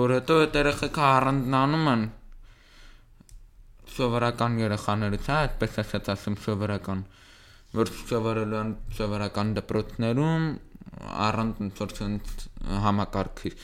որ 0.00 0.14
հետո 0.16 0.38
այդ 0.44 0.56
երեխեքը 0.64 1.04
առանձնանում 1.10 1.90
են 1.92 2.06
սովորական 3.94 4.58
երեխաներից, 4.64 5.30
հա, 5.30 5.38
այդպես 5.48 5.78
ասած 5.84 6.10
ասեմ 6.14 6.36
սովորական, 6.44 7.06
որ 7.78 7.94
սովորելու 8.00 8.60
են 8.64 8.74
սովորական 8.98 9.54
դպրոցներում 9.60 10.50
առանց 11.28 11.64
ինչ 11.64 12.20
համակարգի 12.84 13.54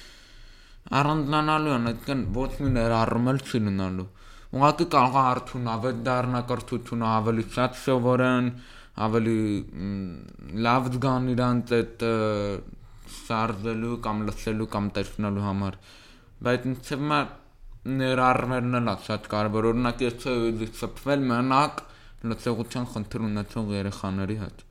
առանձնանալու 0.90 1.72
են, 1.76 1.88
այդքան 1.90 2.22
ոչ 2.34 2.50
մի 2.60 2.70
ներառում 2.74 3.28
էլ 3.30 3.40
չի 3.46 3.58
լինալու։ 3.66 4.06
Ուղղակի 4.50 4.86
կարող 4.94 5.18
է 5.20 5.22
արդյունավետ 5.30 5.98
դառնա 6.08 6.40
կրթությունը 6.50 7.06
ավելի 7.10 7.44
շատ 7.56 7.76
սովորեն, 7.80 8.48
ավելի 9.06 9.36
լավ 10.66 10.88
զգան 10.94 11.28
իրանց 11.34 11.74
այդ 11.78 12.02
սարդելու 13.20 14.00
կամ 14.06 14.24
լսելու 14.30 14.68
կամ 14.74 14.90
տեսնելու 14.98 15.44
համար։ 15.46 15.78
Բայց 16.48 16.66
ինձ 16.70 16.82
թվում 16.88 17.14
է 17.14 17.20
ներառվելն 17.88 18.78
էլ 18.80 18.90
շատ 19.06 19.28
կարևոր 19.32 19.68
օրինակ 19.70 20.02
ես 20.04 20.26
շփվել 20.80 21.22
մենակ 21.30 21.78
լծողության 22.30 22.88
խնդիր 22.94 23.24
ունեցող 23.30 23.70
երեխաների 23.76 24.36
հետ 24.40 24.64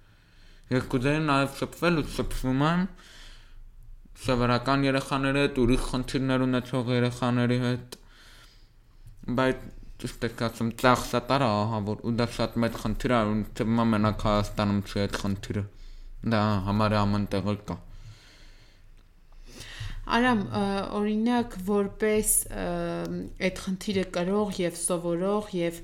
ես 0.75 0.85
կուզեի 0.93 1.23
նաև 1.25 1.55
շփվել 1.59 1.97
ու 2.03 2.05
շփվում 2.19 2.61
եմ 2.69 2.83
սովորական 4.25 4.85
երեխաների 4.89 5.43
հետ 5.45 5.59
ուրիշ 5.63 5.83
խնդիրներ 5.89 6.45
ունեցող 6.45 6.93
երեխաների 6.99 7.59
հետ 7.65 7.99
բայց 9.39 9.67
ճիշտ 9.99 10.25
է 10.29 10.31
ասում 10.47 10.71
ծախսատար 10.79 11.43
ահա 11.49 11.79
որ 11.89 12.05
ու 12.07 12.15
դա 12.19 12.27
շատ 12.37 12.61
մեծ 12.63 12.79
խնդիր 12.83 13.13
է 13.17 13.25
ու 13.33 13.41
թվում 13.57 13.81
է 13.83 13.85
մենակ 13.93 14.25
Հայաստանում 14.29 14.81
չի 14.85 15.01
այդ 15.05 15.21
խնդիրը 15.23 15.63
դա 16.33 16.41
համարյա 16.69 17.01
ամեն 17.07 17.25
տեղ 17.33 17.49
կա 17.71 17.75
Արամ 20.09 20.39
օրինակ 20.97 21.55
որպես 21.67 22.35
այդ 23.49 23.63
խնդիրը 23.65 24.05
կրող 24.15 24.53
եւ 24.63 24.77
սովորող 24.79 25.49
եւ 25.59 25.81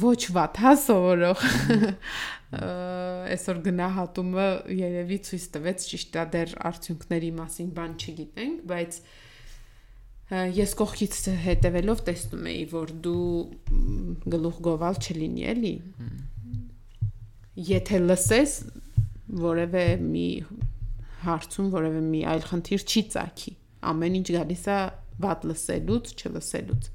ոչ 0.00 0.20
վատ 0.36 0.60
հա 0.62 0.72
սովորող 0.84 1.44
այսօր 3.30 3.60
գնահատումը 3.66 4.46
երևի 4.80 5.18
ցույց 5.28 5.44
տվեց 5.56 5.88
ճիշտ 5.90 6.18
է 6.20 6.24
դեռ 6.34 6.54
արդյունքների 6.70 7.30
մասին 7.40 7.72
բան 7.76 7.96
չգիտենք 7.98 8.64
բայց 8.70 9.00
ես 10.60 10.74
կողքից 10.78 11.16
հետևելով 11.44 12.02
տեսնում 12.06 12.48
էի 12.54 12.64
որ 12.70 12.92
դու 13.06 13.30
գլուխ 14.34 14.60
գովալ 14.66 15.00
չլինի 15.02 15.46
էլի 15.54 15.74
եթե 17.70 18.02
լսես 18.06 18.54
որևէ 19.42 19.86
մի 20.06 20.28
հարցում 21.24 21.70
որևէ 21.74 22.02
մի 22.10 22.20
այլ 22.32 22.44
խնդիր 22.50 22.84
չի 22.86 23.02
ծագի։ 23.14 23.52
Ամեն 23.90 24.16
ինչ 24.20 24.28
գալիս 24.36 24.64
է 24.70 24.78
վատ 25.24 25.46
լսելուց, 25.50 26.14
չլսելուց։ 26.20 26.88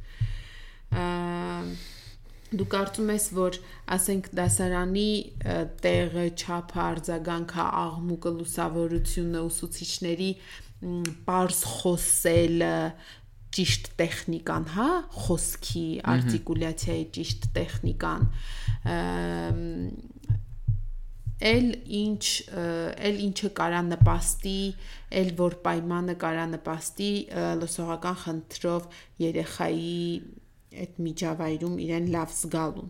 Դու 2.55 2.67
կարծում 2.71 3.09
ես, 3.11 3.25
որ 3.35 3.57
ասենք 3.95 4.29
դասարանի 4.37 5.09
տեղը, 5.81 6.25
չափը, 6.39 6.79
արձագանքը, 6.85 7.65
աղմուկը, 7.81 8.31
լուսավորությունը, 8.39 9.41
ուսուցիչների 9.49 10.29
པարզ 11.25 11.61
խոսելը, 11.71 12.75
ճիշտ 13.55 13.89
տեխնիկան, 13.99 14.65
հա, 14.75 14.87
խոսքի, 15.25 15.85
արտիկուլյացիայի 16.11 17.05
ճիշտ 17.15 17.47
տեխնիկան, 17.55 18.25
էլ 21.43 21.67
ինչ 21.99 22.23
էլ 22.55 23.17
ինչը 23.25 23.49
կարա 23.59 23.81
նպաստի, 23.89 24.59
էլ 25.19 25.31
որ 25.39 25.57
պայմանը 25.65 26.15
կարա 26.21 26.45
նպաստի 26.55 27.11
լսողական 27.61 28.17
խնդրով 28.23 28.87
երեխայի 29.25 29.99
այդ 30.85 31.01
միջավայրում 31.07 31.75
իրեն 31.85 32.07
լավ 32.15 32.33
զգալուն։ 32.39 32.89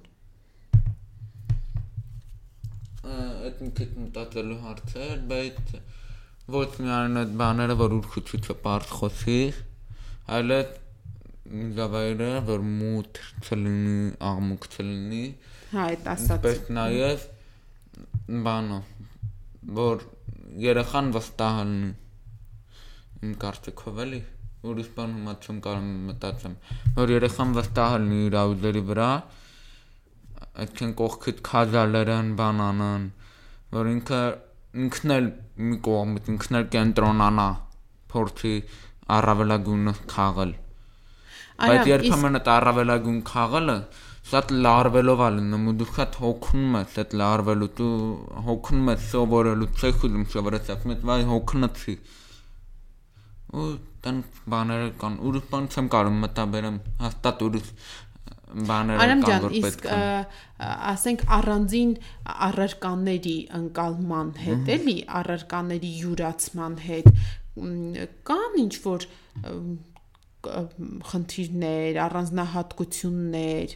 Այդ 3.15 3.59
մտածելու 3.65 4.61
հարց 4.65 4.95
է, 4.97 5.09
բայց 5.29 5.75
ոչ 6.55 6.69
միայն 6.85 7.19
այդ 7.21 7.35
բաները, 7.41 7.75
որ 7.81 7.93
ուրախությունը 7.99 8.55
բարձ 8.65 8.89
խոսի, 8.99 9.37
այլ 10.37 10.55
այդ 10.55 10.73
միջավայրը, 11.45 12.31
որ 12.49 12.65
մութ 12.65 13.21
չլինի, 13.45 13.97
աղմուկ 14.29 14.67
չլինի։ 14.73 15.23
Հա, 15.75 15.85
այդ 15.85 16.09
ասած։ 16.15 16.45
Բայց 16.45 16.71
նաև 16.77 17.25
բանը 18.47 18.79
որ 19.79 20.05
երեխան 20.65 21.11
վստահ 21.15 21.59
լինի 21.65 21.91
իմ 23.25 23.35
կարծիքով 23.43 24.01
էլի 24.05 24.21
ուրիշ 24.69 24.89
բան 24.95 25.13
հիմա 25.17 25.35
չեմ 25.45 25.59
կարող 25.65 25.91
մտածեմ 26.09 26.55
որ 26.97 27.13
երեխան 27.15 27.53
վստահ 27.59 27.97
լինի 28.05 28.21
իր 28.29 28.39
ուզերի 28.41 28.83
վրա 28.89 29.11
այդքան 30.65 30.95
կողքիդ 31.03 31.45
քազալերն 31.49 32.33
բանանան 32.39 33.05
որ 33.75 33.91
ինքը 33.91 34.21
ինքն 34.85 35.13
էլ 35.15 35.27
մի 35.69 35.77
կողմից 35.87 36.25
ինքն 36.33 36.57
էլ 36.59 36.65
կենտրոնանա 36.75 37.47
փորձի 38.11 38.53
առավելագույնը 39.15 39.93
քաղել։ 40.11 40.51
Բայց 41.61 41.89
երբեմն 41.91 42.39
այդ 42.39 42.49
առավելագույն 42.55 43.21
քաղելը 43.29 43.77
շատ 44.25 44.53
լարվելով 44.65 45.23
է 45.25 45.29
լինում 45.37 45.65
ու 45.69 45.75
դու 45.79 45.89
շատ 45.95 46.15
հոգնում 46.21 46.77
ես 46.79 46.95
այդ 47.03 47.11
լարվելու 47.21 47.71
դու 47.79 47.89
հոգնում 48.47 48.87
ես 48.91 49.03
սովորելու 49.11 49.67
ցեխում 49.81 50.23
սովորեցած 50.35 50.87
մեծ 50.91 51.05
վայ 51.09 51.19
հոգնեցի 51.31 51.95
ու 53.55 53.67
տան 54.05 54.23
բաները 54.55 54.89
կան 55.01 55.19
ուրիշ 55.29 55.45
բան 55.51 55.69
չեմ 55.75 55.91
կարող 55.93 56.17
մտաբերեմ 56.25 56.81
հաստատ 57.05 57.45
ուրիշ 57.45 57.69
բաներ 58.65 59.01
Արամ 59.03 59.21
կան 59.25 59.45
որ 59.45 59.55
պետք 59.65 59.87
ա, 59.91 60.01
ասենք 60.91 61.23
առանձին 61.37 61.93
առարկաների 62.49 63.37
ընկալման 63.59 64.29
հետ 64.45 64.69
էլի, 64.75 64.95
առարկաների 65.21 65.91
յուրացման 66.01 66.77
հետ 66.85 67.09
կան 68.29 68.59
ինչ 68.65 68.73
որ 68.85 69.07
խնդիրներ, 71.09 71.99
առանձնահատկություններ։ 72.05 73.75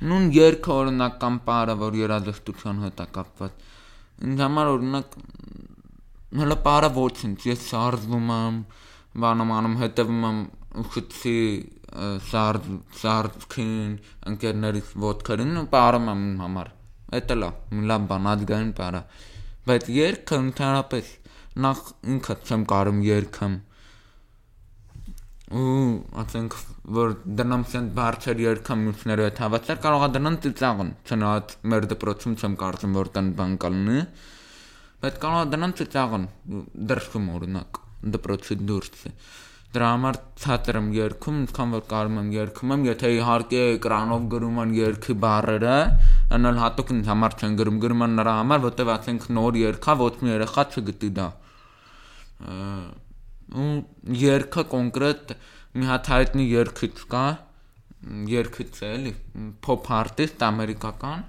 նույն 0.00 0.30
երկը 0.36 0.72
օրինական 0.76 1.36
բարը 1.46 1.74
որ 1.80 1.98
երաժշտության 2.00 2.78
հետ 2.86 3.02
է 3.04 3.06
կապված 3.16 3.66
ինձ 4.28 4.42
համար 4.44 4.70
օրինակ 4.74 5.18
հələ 6.40 6.56
բարը 6.64 6.90
ոչինչ 6.96 7.38
ես 7.50 7.66
շարժվում 7.72 8.32
եմ 8.36 8.58
բանում 9.24 9.52
անում 9.58 9.76
հետևում 9.82 10.26
եմ 10.30 10.40
ուշեցի 10.84 11.36
շարժ 12.30 12.68
շարժքին 13.00 13.94
ընկերներից 14.32 14.92
ոդքերին 15.04 15.56
ու 15.60 15.66
բարում 15.74 16.10
եմ 16.12 16.22
համար 16.44 16.70
դա 17.30 17.36
լա 17.42 17.48
մի 17.74 17.88
լավ 17.90 18.04
բան 18.12 18.28
ազգային 18.32 18.70
բարը 18.80 19.00
բայց 19.70 19.88
երկը 19.96 20.38
ընդհանրապես 20.44 21.10
նախ 21.64 21.80
ինքը 22.14 22.36
չեմ 22.46 22.66
կարում 22.72 23.00
երկեմ 23.06 23.56
ու 25.50 25.70
ասենք 26.22 26.54
որ 26.94 27.14
դնամ 27.38 27.62
ցեն 27.70 27.86
բարձր 27.96 28.42
երկամ 28.44 28.82
մյուսները 28.86 29.24
հետ 29.26 29.40
հավասար 29.42 29.80
կարող 29.82 30.04
է 30.06 30.08
դնան 30.16 30.36
ծիծաղն 30.44 30.92
չնայած 31.10 31.54
մեր 31.72 31.86
դպրոցում 31.90 32.36
չեմ 32.38 32.54
կարծում 32.60 32.94
որ 33.00 33.10
տան 33.16 33.32
բան 33.40 33.56
կլինի 33.64 34.04
բայց 35.02 35.18
կարող 35.24 35.42
է 35.42 35.50
դնան 35.54 35.74
ծիծաղն 35.80 36.28
դրսում 36.92 37.26
օրինակ 37.34 37.82
դպրոցի 38.14 38.58
դուրս 38.70 39.10
դրա 39.74 39.88
համար 39.90 40.16
ցածր 40.42 40.76
եմ 40.80 40.86
երգում 41.00 41.36
ինչքան 41.40 41.74
որ 41.76 41.84
կարում 41.90 42.16
եմ 42.20 42.30
երգում 42.36 42.72
եմ 42.74 42.86
եթե 42.90 43.10
իհարկե 43.18 43.60
էկրանով 43.74 44.24
գրում 44.32 44.56
են 44.62 44.72
երգի 44.78 45.14
բառերը 45.26 45.76
անալ 46.38 46.58
հատուկ 46.62 46.90
ինձ 46.94 47.10
համար 47.10 47.36
չեն 47.38 47.60
գրում 47.60 48.02
են 48.06 48.18
նրա 48.22 48.34
համար 48.40 48.64
որտեվ 48.70 48.90
ասենք 48.96 49.28
նոր 49.38 49.60
երգա 49.66 49.94
ոչ 50.00 50.14
մի 50.22 50.34
երեխա 50.34 50.66
չգիտի 50.74 51.14
դա 51.20 51.28
ու 53.50 53.70
երկը 54.20 54.64
կոնկրետ 54.74 55.34
մի 55.80 55.88
հատ 55.90 56.10
հայտնի 56.14 56.46
երկիչ 56.50 56.94
կա 57.14 57.24
երկիչ 58.30 58.70
է 58.80 58.90
էլի 58.90 59.14
pop 59.64 59.90
artist 59.96 60.44
ամերիկական 60.46 61.24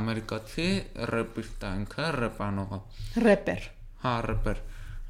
ամերիկացի 0.00 0.68
рэպիստ 1.10 1.66
է 1.66 1.72
ինքը 1.80 2.10
рэպանողը 2.18 2.78
рэպեր 3.26 3.66
հա 4.04 4.14
рэպեր 4.30 4.62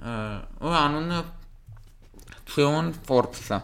հա, 0.07 0.17
ու 0.65 0.79
անունը 0.81 1.21
Թեոն 2.51 2.89
Ֆորբսը 3.07 3.61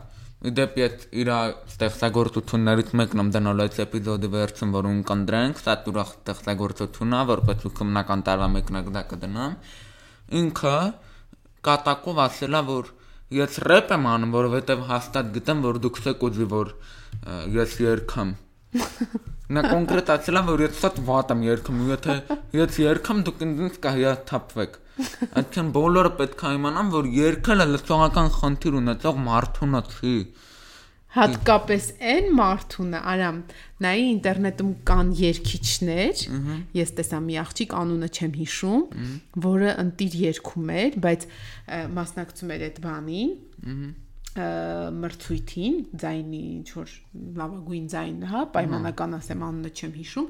դեպի 0.56 0.82
այդ 0.84 1.04
իր 1.16 1.28
ստեղծագործություններից 1.72 2.90
մեկն 3.00 3.22
եմ 3.22 3.30
դնալ 3.34 3.62
այս 3.64 3.78
էպիզոդի 3.86 4.28
վերջում, 4.34 4.74
որուն 4.76 4.98
կնդրանք, 5.08 5.62
սա 5.64 5.74
ուրախ 5.90 6.10
ստեղծագործությունն 6.12 7.16
է, 7.16 7.22
որպես 7.30 7.64
ու 7.66 7.72
քննական 7.80 8.24
տարվա 8.28 8.48
մեկնակ 8.56 8.90
դա 8.94 9.02
կդնամ։ 9.10 9.56
Ինքը 10.40 10.76
կատակով 11.66 12.22
ասելա, 12.26 12.62
որ 12.70 12.90
ես 13.36 13.60
рэպ 13.66 13.94
եմ 13.96 14.08
անում, 14.14 14.34
որովհետև 14.36 14.82
հաստատ 14.90 15.30
գտեմ, 15.36 15.62
որ 15.66 15.78
դուք 15.86 16.02
եք 16.12 16.26
ուզի, 16.30 16.48
որ 16.52 16.74
ես 17.56 17.78
երգամ։ 17.82 18.34
Նա 19.56 19.62
կոնկրետ 19.66 20.10
ասելա, 20.16 20.42
որ 20.46 20.62
ես 20.66 20.80
շատ 20.82 20.96
վատ 21.06 21.32
եմ 21.34 21.42
երգում, 21.46 21.82
ու 21.82 21.90
եթե 21.92 22.14
ես 22.58 22.78
երգամ, 22.82 23.22
դուք 23.26 23.44
ինձ 23.46 23.78
կհիաթափվեք։ 23.86 24.78
Այսինքն 24.96 25.70
բոլորը 25.76 26.10
պետք 26.18 26.42
է 26.46 26.52
իմանան, 26.56 26.90
որ 26.94 27.08
երգելը 27.16 27.66
լսողական 27.72 28.30
խնդիր 28.36 28.78
ունեցող 28.80 29.18
մարդուն 29.26 29.76
է 29.76 29.82
չի։ 29.92 30.14
Հատկապես 31.16 31.84
այն 32.12 32.26
մարդունը, 32.36 33.00
արամ, 33.12 33.36
նայի 33.86 34.06
ինտերնետում 34.12 34.72
կան 34.90 35.12
երկիչներ, 35.20 36.24
ես 36.76 36.92
տեսա 37.00 37.20
մի 37.26 37.38
աղջիկ 37.42 37.76
անունը 37.80 38.08
չեմ 38.16 38.34
հիշում, 38.40 38.82
որը 39.46 39.70
ընտիր 39.84 40.16
երգում 40.26 40.72
էր, 40.76 40.98
բայց 41.06 41.26
մասնակցում 41.96 42.52
էր 42.56 42.66
այդ 42.66 42.80
բանին, 42.86 43.32
մրցույթին, 44.36 45.76
ձայնի 45.96 46.40
ինչ 46.56 46.68
որ 46.76 46.94
լավագույն 47.40 47.86
ձայնը, 47.92 48.26
հա, 48.32 48.42
պայմանական 48.56 49.16
ասեմ 49.16 49.44
անունը 49.46 49.70
չեմ 49.72 49.94
հիշում, 49.96 50.26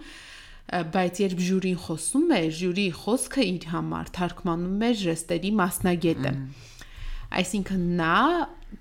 բայց 0.94 1.20
երբ 1.22 1.42
ժյուրին 1.46 1.80
խոսում 1.82 2.30
էր, 2.36 2.46
ժյուրի 2.60 2.86
խոսքը 3.00 3.42
իր 3.46 3.66
համար 3.72 4.12
թարգմանում 4.16 4.84
էր 4.86 4.96
ժեստերի 5.02 5.50
մասնագետը։ 5.60 6.32
Այսինքն 7.36 7.84
նա 7.98 8.16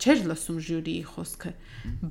չէր 0.02 0.24
լսում 0.30 0.60
ժյուրիի 0.66 1.04
խոսքը, 1.10 1.52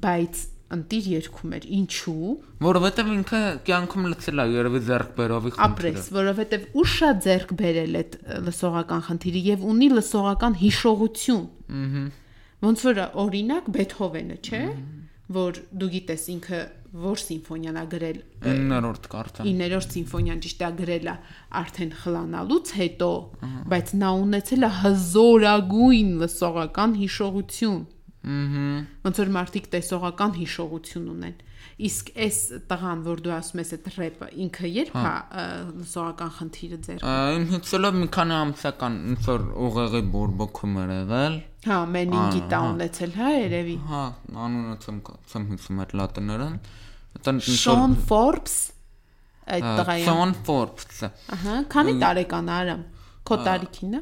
բայց 0.04 0.42
ընտիր 0.74 1.08
երգում 1.12 1.54
էր։ 1.54 1.64
Ինչու՞։ 1.78 2.32
Որովհետև 2.64 3.10
ինքը 3.14 3.40
կյանքում 3.68 4.08
լցել 4.10 4.42
է 4.42 4.46
երևի 4.54 4.80
ձեռք 4.88 5.10
բերովի 5.18 5.52
Ապրես, 5.66 6.08
որովհետև 6.14 6.64
ուշա 6.82 7.10
ձեռք 7.26 7.54
բերել 7.60 7.98
այդ 8.00 8.16
լսողական 8.48 9.04
խնդիրը 9.08 9.42
եւ 9.54 9.66
ունի 9.74 9.88
լսողական 9.94 10.58
հիշողություն։ 10.64 11.44
Ահա։ 11.84 12.04
Ոնց 12.64 12.82
որ 12.88 13.00
օրինակ 13.20 13.66
Բեթհովենը, 13.74 14.36
չէ՞, 14.40 14.62
որ 15.34 15.58
դու 15.80 15.88
գիտես 15.94 16.24
ինքը 16.34 16.60
որ 17.04 17.20
սիմֆոնիան 17.20 17.76
ա 17.80 17.82
գրել 17.90 18.18
9-րդ 18.44 19.06
կարծեմ։ 19.12 19.48
9-րդ 19.60 19.94
սիմֆոնիան 19.94 20.42
ճիշտ 20.44 20.60
է 20.64 20.68
գրել 20.78 21.08
է 21.10 21.14
արդեն 21.60 21.92
խլանալուց 22.00 22.72
հետո, 22.78 23.08
բայց 23.72 23.92
նա 24.00 24.12
ունեցել 24.24 24.68
է 24.68 24.70
հզորագույն 24.78 26.12
լսողական 26.22 26.94
հիշողություն։ 27.00 27.80
Ահա։ 28.24 28.68
Ոնց 29.04 29.18
որ 29.20 29.30
մարդիկ 29.34 29.66
տեսողական 29.74 30.34
հիշողություն 30.38 31.08
ունեն։ 31.14 31.34
Իսկ 31.84 32.10
այս 32.24 32.38
տղան, 32.70 33.00
որ 33.04 33.22
դու 33.24 33.32
ասում 33.34 33.60
ես 33.60 33.70
այդ 33.74 33.88
рэպը, 33.94 34.28
ինքը 34.44 34.70
երբ 34.74 34.98
է 35.00 35.04
ը, 35.04 35.44
լսողական 35.80 36.30
խնդիրը 36.38 36.78
ձեր։ 36.86 37.06
Իմ 37.34 37.46
հիշելով 37.54 37.98
մի 38.00 38.08
քանի 38.14 38.36
ամսական 38.38 38.98
ինչ 39.14 39.18
որ 39.28 39.46
ուղեղի 39.64 40.02
բորբոքում 40.14 40.78
էր 40.84 40.92
եղել։ 40.94 41.38
Հա, 41.64 41.78
մենինգի 41.94 42.42
տա 42.52 42.60
հա։ 42.64 42.70
ունեցել, 42.74 43.14
հա, 43.18 43.32
երևի։ 43.34 43.76
Հա, 43.90 44.04
անունը 44.44 44.76
չեմ 44.84 45.02
չեմ 45.24 45.48
հիշում 45.54 45.82
այդ 45.84 45.96
լատիներեն։ 46.00 46.56
Այդտեղ 47.14 47.42
Շոն 47.64 47.98
Ֆորբս 48.08 48.56
այդ 49.54 49.64
տղայի։ 49.78 50.04
Sean 50.08 50.32
Forbes։ 50.46 51.00
Ահա, 51.34 51.56
քանի 51.72 51.94
տարեկան 52.00 52.48
է 52.48 52.54
արամ։ 52.54 52.84
Քո 53.28 53.38
տարիքին 53.44 53.96
է։ 53.98 54.00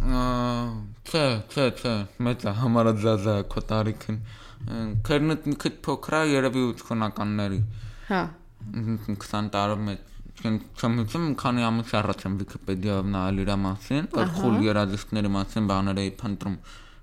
Չէ, 0.00 1.24
չէ, 1.52 1.66
չէ, 1.80 1.94
մեծ 2.24 2.44
է 2.48 2.52
համարաձազա 2.60 3.34
քո 3.52 3.64
տարիքին։ 3.72 4.20
Քերնը 5.06 5.36
մի 5.44 5.56
քիչ 5.60 5.74
փոքր 5.84 6.16
է 6.20 6.22
երևի 6.30 6.62
80-ականների։ 6.70 7.60
Հա։ 8.10 8.22
20 9.10 9.50
տարով 9.56 9.84
մեծ 9.88 10.08
Չեմ 10.40 10.94
հիշում 11.00 11.24
քանի 11.36 11.64
ամիս 11.68 11.90
առաջ 11.98 12.22
եմ 12.24 12.36
Վիկիպեդիայով 12.40 13.08
նայել 13.12 13.40
իր 13.42 13.50
մասին, 13.60 14.06
որ 14.14 14.30
խուլ 14.38 14.54
երաժիշտների 14.64 15.30
մասին 15.34 15.66
բաներ 15.68 16.00
էի 16.00 16.12
փնտրում։ 16.20 16.54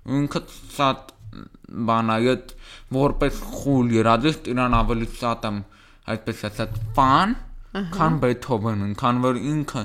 ու 0.08 0.16
Ինքը 0.18 0.40
շատ 0.74 1.12
բան 1.90 2.10
է, 2.14 2.16
այդ 2.32 2.54
որպես 2.98 3.40
խուլ 3.52 3.94
երաժիշտ 3.98 4.50
իրան 4.54 4.76
ավելի 4.78 5.08
շատ 5.20 5.46
եմ 5.48 5.60
այդպես 6.14 6.42
ասած 6.48 6.80
ֆան, 6.98 7.36
քան 7.94 8.18
Բեթհովենն, 8.24 8.92
քան 8.98 9.22
որ 9.28 9.40
ինքը 9.52 9.82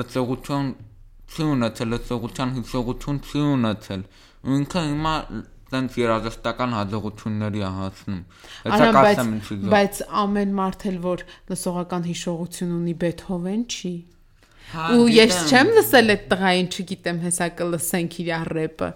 լծողություն 0.00 0.70
չի 1.26 1.46
ունեցել, 1.56 1.92
լծողության 1.96 2.54
հիշողություն 2.56 3.20
չի 3.26 3.44
ունեցել։ 3.56 4.02
ու 4.46 4.56
Ինքը 4.56 4.82
հիմա 4.86 5.14
տենց 5.66 5.96
երաժշտական 5.98 6.74
հաջողությունների 6.76 7.62
է 7.66 7.70
հասնում։ 7.76 8.20
բայց 8.66 8.84
կասեմ 8.96 9.30
ինչի 9.36 9.56
զո։ 9.62 9.70
բայց 9.72 10.02
ամեն 10.22 10.52
մարդ 10.60 10.84
էլ 10.90 10.98
որ 11.06 11.24
լսողական 11.50 12.06
հիշողություն 12.06 12.76
ունի 12.76 12.94
Բեթհովեն 13.02 13.64
չի։ 13.66 13.94
Հա, 14.66 14.84
Ու 14.96 15.08
ես 15.14 15.34
չեմ 15.46 15.68
լսել 15.76 16.12
այդ 16.14 16.22
տղային, 16.30 16.68
չգիտեմ, 16.74 17.18
հեսա 17.26 17.46
կլսենք 17.58 18.16
իր 18.22 18.30
рэպը, 18.56 18.88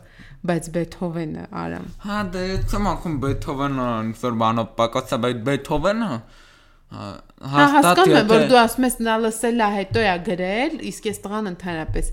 բայց 0.51 0.69
Բեթհովենը 0.77 1.45
արամ։ 1.61 1.85
Հա, 2.07 2.21
դե 2.35 2.45
չեմ 2.71 2.89
ակում 2.91 3.19
Բեթհովենը, 3.25 3.87
ինչ 4.11 4.17
որ 4.25 4.39
բանով 4.41 4.73
պակասա, 4.81 5.19
բայց 5.27 5.43
Բեթհովենը 5.51 6.11
հասկանում 6.91 8.17
եմ, 8.21 8.29
որ 8.31 8.41
եթե- 8.41 8.49
դու 8.51 8.59
ասում 8.65 8.85
ես 8.89 8.97
նա 9.07 9.15
լսել 9.25 9.61
է, 9.61 9.69
հետո 9.79 10.01
է 10.11 10.15
գրել, 10.29 10.73
իսկ 10.91 11.03
այս 11.11 11.19
տղան 11.25 11.47
ընդհանրապես 11.55 12.07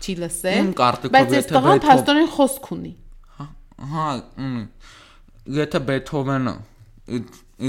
չի 0.00 0.12
լսել։ 0.22 0.60
Բայց 1.16 1.30
եթե 1.40 1.50
տղան 1.56 1.80
փաստորեն 1.90 2.28
խոսք 2.36 2.64
ունի։ 2.76 2.92
Հա, 3.90 4.06
ունի։ 4.46 4.64
Եթե 5.60 5.78
Բեթհովենը 5.90 6.54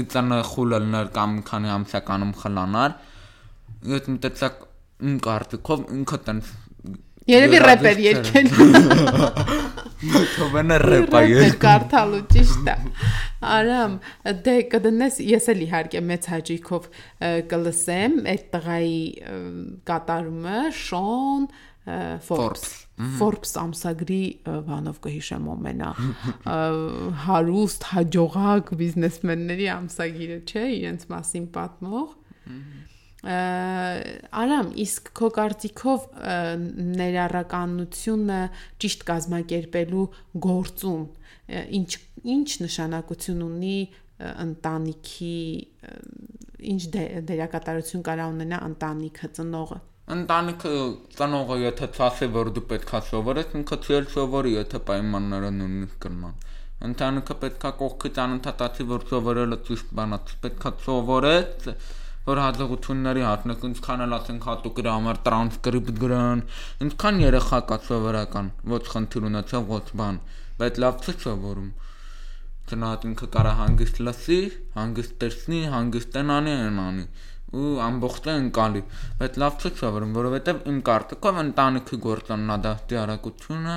իցանը 0.02 0.38
խուլելներ 0.52 1.06
կամ 1.16 1.30
քանի 1.50 1.68
ամսականում 1.76 2.32
խլանար, 2.42 2.92
ես 3.92 4.04
մտածակ 4.12 4.54
իմ 5.02 5.16
կարտիկով 5.26 5.80
ինքը 5.98 6.18
տենց 6.26 6.44
Երևի 7.30 7.58
рэպեր 7.62 8.00
երկել։ 8.02 8.48
Թողնա 10.32 10.78
рэպա 10.82 11.20
երկել։ 11.30 11.58
Կարդալու 11.62 12.22
ճիշտ 12.32 12.70
է։ 12.72 12.76
Արամ, 13.52 13.96
դե 14.46 14.54
կդնես, 14.72 15.18
ես 15.30 15.48
էլ 15.52 15.64
իհարկե 15.66 16.02
մեծ 16.08 16.28
հաճույքով 16.32 16.88
կլսեմ 17.52 18.16
այդ 18.32 18.46
տղայի 18.54 19.02
կատարումը 19.90 20.62
Շոն 20.82 21.46
Forbes 22.26 22.66
Forbes 23.18 23.56
ամսագրի 23.58 24.22
բանով 24.68 24.98
կհիշեմ 25.02 25.48
ամենա 25.56 25.90
հարուստ 27.24 27.88
հաջողակ 27.92 28.72
բիզնեսմենների 28.82 29.68
ամսագիրը 29.74 30.38
չէ, 30.46 30.64
իրենց 30.78 31.08
մասին 31.10 31.48
պատմող։ 31.56 32.08
Ահա 32.52 32.91
Արամ, 33.22 34.72
իսկ 34.82 35.12
քո 35.14 35.28
կարծիքով 35.36 36.06
ներառականությունը 36.98 38.38
ճիշտ 38.82 39.04
կազմակերպելու 39.10 40.06
գործում 40.46 41.04
ինչ 41.78 41.90
ինչ 42.32 42.48
նշանակություն 42.64 43.44
ունի 43.46 43.76
ընտանիքի 44.32 45.36
ինչ 46.72 46.82
դե- 46.96 47.22
դերակատարություն 47.30 48.04
կարա 48.08 48.26
ունենա 48.34 48.58
ընտանիքը 48.72 49.30
ծնողը։ 49.38 49.78
Ընտանիքը 50.12 50.72
ծնողը 51.18 51.56
եթե 51.62 51.88
ցասի 51.96 52.28
որ 52.34 52.50
դու 52.58 52.64
պետքա 52.74 53.00
սովորես, 53.06 53.54
ինքը 53.62 53.78
ցել 53.86 54.06
սովորի, 54.12 54.52
եթե 54.58 54.80
պայմանները 54.90 55.50
նույնիսկ 55.62 55.96
կրման։ 56.04 56.34
Ընտանիքը 56.90 57.34
պետքա 57.42 57.70
կողքից 57.82 58.16
անընդհատացի 58.22 58.86
որ 58.92 59.04
սովորելը 59.12 59.58
ճիշտ 59.68 59.92
բան 59.98 60.16
է, 60.16 60.20
պետքա 60.42 60.72
սովորես 60.82 61.68
որ 62.26 62.38
հաջողությունների 62.42 63.22
հասնեք, 63.26 63.64
ինչքան 63.68 64.02
էլ 64.04 64.12
ասենք 64.18 64.44
հատուկ 64.46 64.76
իր 64.82 64.88
համար 64.92 65.20
տրանսկրիպտ 65.26 65.96
գրան, 66.02 66.42
ինչքան 66.86 67.16
երեխա 67.22 67.58
կա 67.70 67.78
սովորական, 67.88 68.50
ոչ 68.72 68.82
խնդիր 68.92 69.26
ունեցող 69.32 69.66
ոչ 69.72 69.86
բան, 70.02 70.20
բայց 70.62 70.78
լավ 70.84 71.02
չի 71.02 71.14
սովորում։ 71.24 71.70
Ծնատ 72.70 73.06
ինքը 73.10 73.28
կարա 73.34 73.52
հանգիստ 73.58 74.00
լսի, 74.06 74.40
հանգիստ 74.78 75.16
տեսնի, 75.22 75.60
հանգիստ 75.72 76.12
տնանի, 76.14 76.54
անանի 76.70 77.06
ու 77.52 77.72
ամբողջ 77.84 78.28
ընկալի, 78.32 78.82
բայց 79.18 79.34
լավ 79.42 79.56
չի 79.60 79.72
սովորում, 79.82 80.12
որովհետև 80.16 80.62
իմ 80.72 80.78
կարտիկով 80.88 81.40
ընտանիքի 81.42 81.98
գործոննադաստի 82.06 82.98
արագությունը 83.02 83.74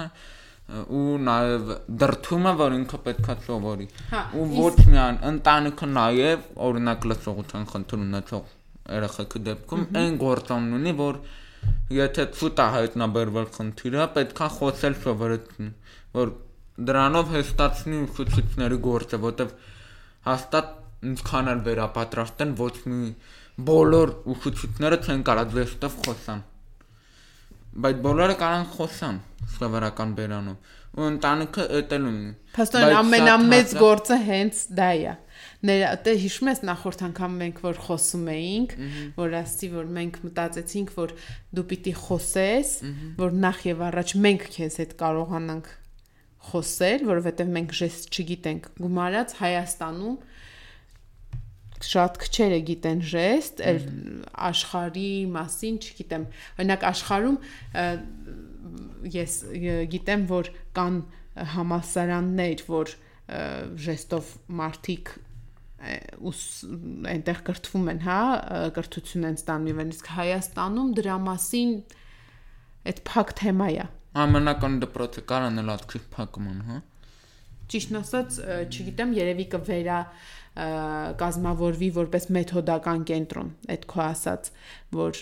ու 0.66 1.18
նաև 1.22 1.72
դրթումը, 2.02 2.52
որ 2.60 2.76
ինքը 2.76 3.00
պետքա 3.06 3.34
սովորի։ 3.46 3.86
Հա, 4.12 4.22
Ու 4.42 4.46
ոչ 4.56 4.72
միայն 4.90 5.20
ընտանիքը 5.30 5.90
նաև 5.92 6.48
օրինակ 6.68 7.06
լսողության 7.12 7.68
խնդիր 7.74 8.06
ունեցող 8.06 8.56
երեխեքի 8.96 9.42
դեպքում 9.50 9.84
այն 10.02 10.18
գործոնն 10.24 10.74
ունի, 10.80 10.94
որ 11.02 11.20
եթե 11.98 12.26
ցույց 12.40 12.64
է 12.66 12.68
հայտնաբերվել 12.76 13.48
խնդիրը, 13.60 14.08
պետքա 14.18 14.50
խոսել 14.56 14.98
սովորեցնի, 15.06 15.70
որ 16.18 16.34
դրանով 16.90 17.32
հստացնի 17.36 18.02
ուսուցիչների 18.06 18.82
գործը, 18.90 19.22
որտեվ 19.26 19.54
հաստատ 20.26 20.74
ինչքան 21.12 21.54
էլ 21.54 21.64
վերապատրաստեն 21.70 22.58
ոչ 22.60 22.74
մի 22.90 23.14
բոլոր 23.70 24.14
ուսուցիչները 24.34 25.02
չեն 25.06 25.26
կարող 25.30 25.56
դեստով 25.56 25.98
խոսան 26.06 26.44
բայց 27.84 28.02
բոլորը 28.06 28.36
կարան 28.40 28.66
խոսան 28.76 29.22
սովորական 29.56 30.16
բերանով 30.20 30.74
ու 30.96 31.08
ընտանիքը 31.12 31.64
էտել 31.82 32.10
ունի 32.10 32.30
Փաստորեն 32.56 32.98
ամենամեծ 33.02 33.72
գործը 33.82 34.18
հենց 34.30 34.60
դա 34.78 34.90
է։ 34.96 35.14
Ներ 35.68 35.82
դե 36.06 36.12
հիշում 36.22 36.50
ես 36.52 36.62
նախորդ 36.70 37.02
անգամ 37.10 37.34
մենք 37.42 37.58
որ 37.66 37.80
խոսում 37.86 38.30
էինք, 38.36 38.76
որ 39.18 39.36
ասի 39.42 39.70
որ 39.74 39.90
մենք 39.98 40.20
մտածեցինք 40.24 40.94
որ 40.96 41.14
դու 41.58 41.66
պիտի 41.72 41.94
խոսես, 42.00 42.72
որ 43.20 43.36
նախ 43.44 43.66
եւ 43.68 43.84
առաջ 43.90 44.14
մենք 44.26 44.48
քեզ 44.56 44.80
հետ 44.86 44.96
կարողանանք 45.04 45.68
խոսել, 46.46 47.06
որովհետեւ 47.10 47.52
մենք 47.56 47.76
ժեստ 47.82 48.16
չգիտենք։ 48.16 48.72
Գումարած 48.80 49.36
Հայաստանում 49.42 50.18
շատ 51.84 52.18
քչերը 52.24 52.60
գիտեն 52.70 53.02
ժեստ, 53.12 53.62
այլ 53.66 53.82
աշխարհի 54.48 55.10
մասին 55.36 55.80
չգիտեմ։ 55.84 56.26
Օրինակ 56.56 56.86
աշխարհում 56.92 57.38
ես 59.16 59.36
գիտեմ, 59.92 60.26
որ 60.32 60.52
կան 60.78 61.02
ը, 61.04 61.48
համալսարաններ, 61.56 62.66
որ 62.72 62.96
ժեստով 63.86 64.32
մարդիկ 64.62 65.14
ուս 66.26 66.42
այնտեղ 67.12 67.42
կրթվում 67.46 67.92
են, 67.92 68.02
հա, 68.06 68.20
կրթություն 68.78 69.28
են 69.30 69.38
ստանում, 69.42 69.70
եւ 69.70 69.94
իսկ 69.96 70.10
Հայաստանում 70.16 70.94
դրա 70.98 71.18
մասին 71.26 71.74
այդ 72.90 73.02
փակ 73.06 73.34
թեմա 73.42 73.70
է։ 73.76 73.86
ամենական 74.26 74.80
դպրոցը 74.86 75.24
կարան 75.30 75.62
էլ 75.62 75.72
ածքի 75.76 76.02
փակման 76.16 76.60
հա 76.70 76.78
Ճիշտն 77.66 77.98
ասած, 77.98 78.36
չգիտեմ, 78.70 79.14
երևի 79.18 79.46
կվերա 79.56 80.00
կազմավորվի 80.56 81.90
որպես 81.98 82.28
մեթոդական 82.36 83.02
կենտրոն, 83.10 83.50
այդ 83.76 83.82
քո 83.92 84.02
ասած, 84.06 84.48
որ 84.96 85.20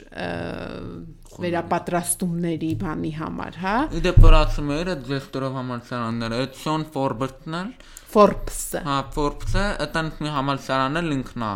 վերապատրաստումների 1.46 2.70
բանի 2.84 3.14
համար, 3.18 3.58
հա, 3.64 3.74
իդե 3.98 4.14
պրացումերը 4.20 4.96
դեստորով 5.10 5.58
համալսարանները 5.58 6.40
այդ 6.44 6.62
Շոն 6.62 6.86
Ֆորբերտն 6.94 7.58
էլ 7.64 7.74
Forbes-ը։ 8.14 8.84
հա 8.86 9.00
Forbes-ը 9.18 9.66
այդտեղ 9.88 10.22
մի 10.22 10.38
համալսարան 10.38 11.02
էլ 11.02 11.14
ինքն 11.18 11.50
է 11.50 11.52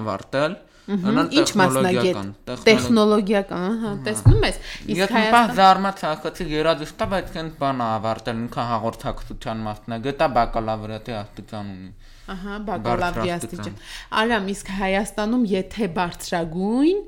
ավարտել 0.00 0.60
Ինչ 0.84 1.46
մասնագետ։ 1.56 2.48
Տեխնոլոգիական, 2.66 3.76
հա, 3.80 3.92
տեսնում 4.04 4.42
ես։ 4.44 4.58
Իսկ 4.92 5.14
Հայաստան 5.16 5.52
զարմացա, 5.56 6.10
ասացի 6.12 6.44
երաժշտա, 6.50 7.06
բայց 7.14 7.30
քան 7.36 7.48
բան 7.62 7.80
ավարտել, 7.86 8.42
ինքը 8.44 8.66
հաղորդակցության 8.70 9.62
մասնագետ 9.64 10.24
է, 10.26 10.28
բակալավրիատի 10.36 11.16
աստիճան 11.22 11.70
ունի։ 11.74 11.90
Ահա, 12.24 12.54
բակալավրի 12.64 13.30
աստիճան։ 13.34 13.74
Արամ, 14.20 14.46
իսկ 14.54 14.70
Հայաստանում 14.78 15.42
եթե 15.50 15.88
բարձրագույն, 15.98 17.02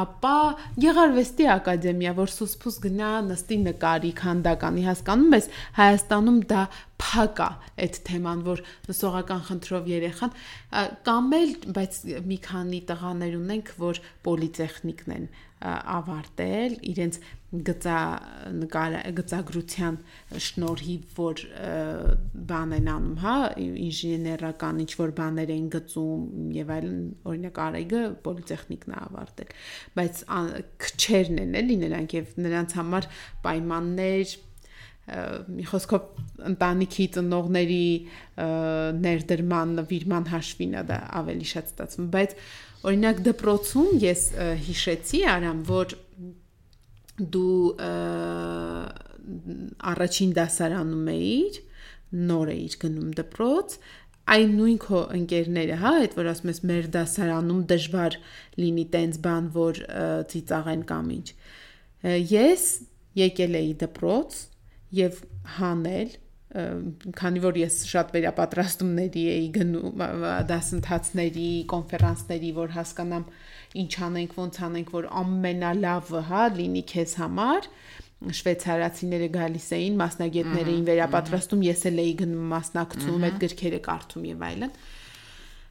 ապա 0.00 0.34
Գեղարվեստի 0.84 1.46
ակադեմիա, 1.54 2.12
որ 2.18 2.32
սուսփուս 2.34 2.76
գնա 2.84 3.12
նստի 3.30 3.58
նկարի 3.64 4.12
քանդականի, 4.20 4.84
հասկանում 4.90 5.38
ես, 5.38 5.48
Հայաստանում 5.78 6.38
դա 6.52 6.66
փակ 6.98 7.42
է 7.46 7.48
այդ 7.86 7.98
թեման, 8.08 8.44
որ 8.48 8.62
լսողական 8.90 9.42
խնդրով 9.48 9.90
երեխան 9.94 10.32
կամ 11.08 11.28
էլ, 11.38 11.52
բայց 11.78 12.00
մի 12.28 12.38
քանի 12.48 12.80
տղաներ 12.88 13.36
ունենք, 13.38 13.70
որ 13.78 14.00
պոլիտեխնիկն 14.26 15.14
են 15.16 15.28
ավարտել 15.58 16.74
իրենց 16.92 17.18
գծա 17.48 17.98
գծագրության 19.18 19.94
շնորհիվ 20.46 21.14
որ 21.18 21.42
բան 22.50 22.74
են 22.76 22.90
անում, 22.92 23.14
հա, 23.22 23.36
ինժեներական 23.86 24.82
ինչ 24.84 24.90
որ 25.00 25.14
բաներ 25.18 25.52
են 25.56 25.70
գծում 25.74 26.50
եւ 26.58 26.72
այլն, 26.76 26.98
օրինակ 27.32 27.62
Արեգը 27.64 28.02
պոլիտեխնիկն 28.26 28.92
է 28.92 28.98
ավարտել, 29.08 29.56
բայց 29.98 30.20
քչերն 30.84 31.40
են 31.46 31.56
էլի 31.62 31.78
նրանք 31.86 32.18
եւ 32.18 32.36
նրանց 32.44 32.76
համար 32.78 33.10
պայմաններ 33.48 34.36
մի 35.08 35.64
խոսքով 35.70 36.08
ընտանիքի 36.50 37.04
ծնողների 37.16 37.84
ներդրման 39.04 39.70
նվիրման 39.78 40.26
հաշվին 40.34 40.74
է 40.76 40.82
դա 40.90 40.98
ավելի 41.20 41.48
շատ 41.52 41.70
ստացվում 41.72 42.10
բայց 42.12 42.34
օրինակ 42.86 43.22
դպրոցում 43.26 43.88
ես 44.04 44.24
հիշեցի 44.66 45.22
արամ 45.34 45.62
որ 45.68 45.94
դու 47.18 47.62
առաջին 49.92 50.34
դասարանում 50.38 51.08
էիր 51.14 51.62
նոր 52.28 52.52
էիր 52.54 52.76
գնում 52.84 53.08
դպրոց 53.18 53.78
այն 54.28 54.54
նույն 54.58 54.78
քո 54.84 55.00
ընկերները, 55.16 55.76
հա, 55.80 55.90
այդ 56.02 56.14
որ 56.18 56.28
ասում 56.34 56.50
ես 56.52 56.58
մեր 56.68 56.88
դասարանում 56.94 57.60
դժվար 57.70 58.16
լինի 58.60 58.84
տենց 58.92 59.18
բան, 59.24 59.46
որ 59.54 59.80
ծիծաղեն 60.32 60.82
կամ 60.90 61.10
ինչ։ 61.16 61.28
Ես 62.32 62.64
եկել 63.18 63.58
էի 63.62 63.70
դպրոց 63.82 64.38
եւ 64.98 65.22
հանել 65.58 66.12
քանի 66.48 67.40
որ 67.44 67.58
ես 67.60 67.74
շատ 67.90 68.12
վերապատրաստումների 68.14 69.24
էի 69.34 69.48
գնում 69.52 70.00
ա, 70.00 70.06
ա, 70.08 70.30
դասընթացների, 70.48 71.48
կոնֆերանսների, 71.68 72.52
որ 72.56 72.72
հասկանամ 72.72 73.26
ինչ 73.82 73.92
անենք, 74.06 74.36
ոնց 74.38 74.60
անենք, 74.68 74.92
որ 74.96 75.08
ամենալավը, 75.22 76.22
հա, 76.30 76.44
լինի 76.56 76.84
քեզ 76.88 77.12
համար 77.20 77.68
շվեյցարացիները 78.38 79.28
գալիս 79.36 79.66
էին, 79.76 79.98
մասնագետներ 80.00 80.70
էին 80.72 80.86
վերապատրաստում, 80.88 81.66
ես 81.68 81.84
էլ 81.92 82.00
էի 82.02 82.14
գնում 82.22 82.48
մասնակցում, 82.54 83.26
այդ 83.28 83.36
գրքերը 83.44 83.80
կարդում 83.84 84.24
եւ 84.28 84.46
այլն։ 84.48 84.72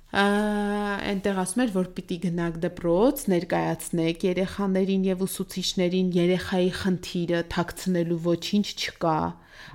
այնտեղ 0.07 1.39
ասում 1.41 1.63
էր, 1.65 1.71
որ 1.75 1.87
պիտի 1.97 2.17
գնաք 2.27 2.59
դպրոց, 2.63 3.23
ներկայացնեք 3.33 4.23
երեխաներին 4.27 5.03
եւ 5.09 5.25
ուսուցիչներին 5.25 6.13
երեխայի 6.15 6.69
խնդիրը 6.81 7.41
թաքցնելու 7.51 8.21
ոչինչ 8.27 8.67
չկա 8.77 9.17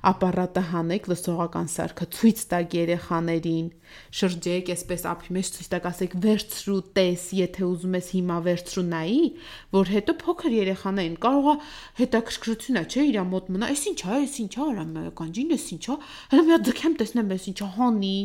ապարատը 0.08 0.62
հանեք 0.72 1.06
լսողական 1.10 1.68
սարքը 1.72 2.06
ցույց 2.16 2.42
տակ 2.52 2.74
երեխաներին 2.78 3.68
շրջեք 4.18 4.70
այսպես 4.74 5.04
ափի 5.12 5.34
մեջ 5.36 5.50
ցույց 5.56 5.68
տակ 5.72 5.88
ասեք 5.90 6.14
վերցրու 6.24 6.78
տես 6.98 7.24
եթե 7.38 7.64
ուզում 7.68 7.96
ես 7.98 8.10
հիմա 8.16 8.36
վերցրու 8.46 8.84
նայի 8.92 9.24
որ 9.76 9.92
հետո 9.94 10.14
փոքր 10.22 10.56
երեխաներին 10.58 11.18
կարողա 11.26 11.54
հետաքրքրություն 12.02 12.80
է 12.82 12.84
չէ 12.88 13.06
իր 13.10 13.18
մոտ 13.32 13.50
մնա 13.56 13.72
այս 13.74 13.84
ինչա 13.92 14.14
այս 14.22 14.38
ինչա 14.46 14.68
արամ 14.72 14.94
կանջին 15.22 15.56
այս 15.58 15.66
ինչա 15.76 15.98
հələ 16.32 16.46
մի 16.46 16.56
հատ 16.56 16.70
ձգեմ 16.70 16.96
տեսնեմ 17.02 17.34
այս 17.36 17.48
ինչա 17.52 17.68
հանի 17.78 18.16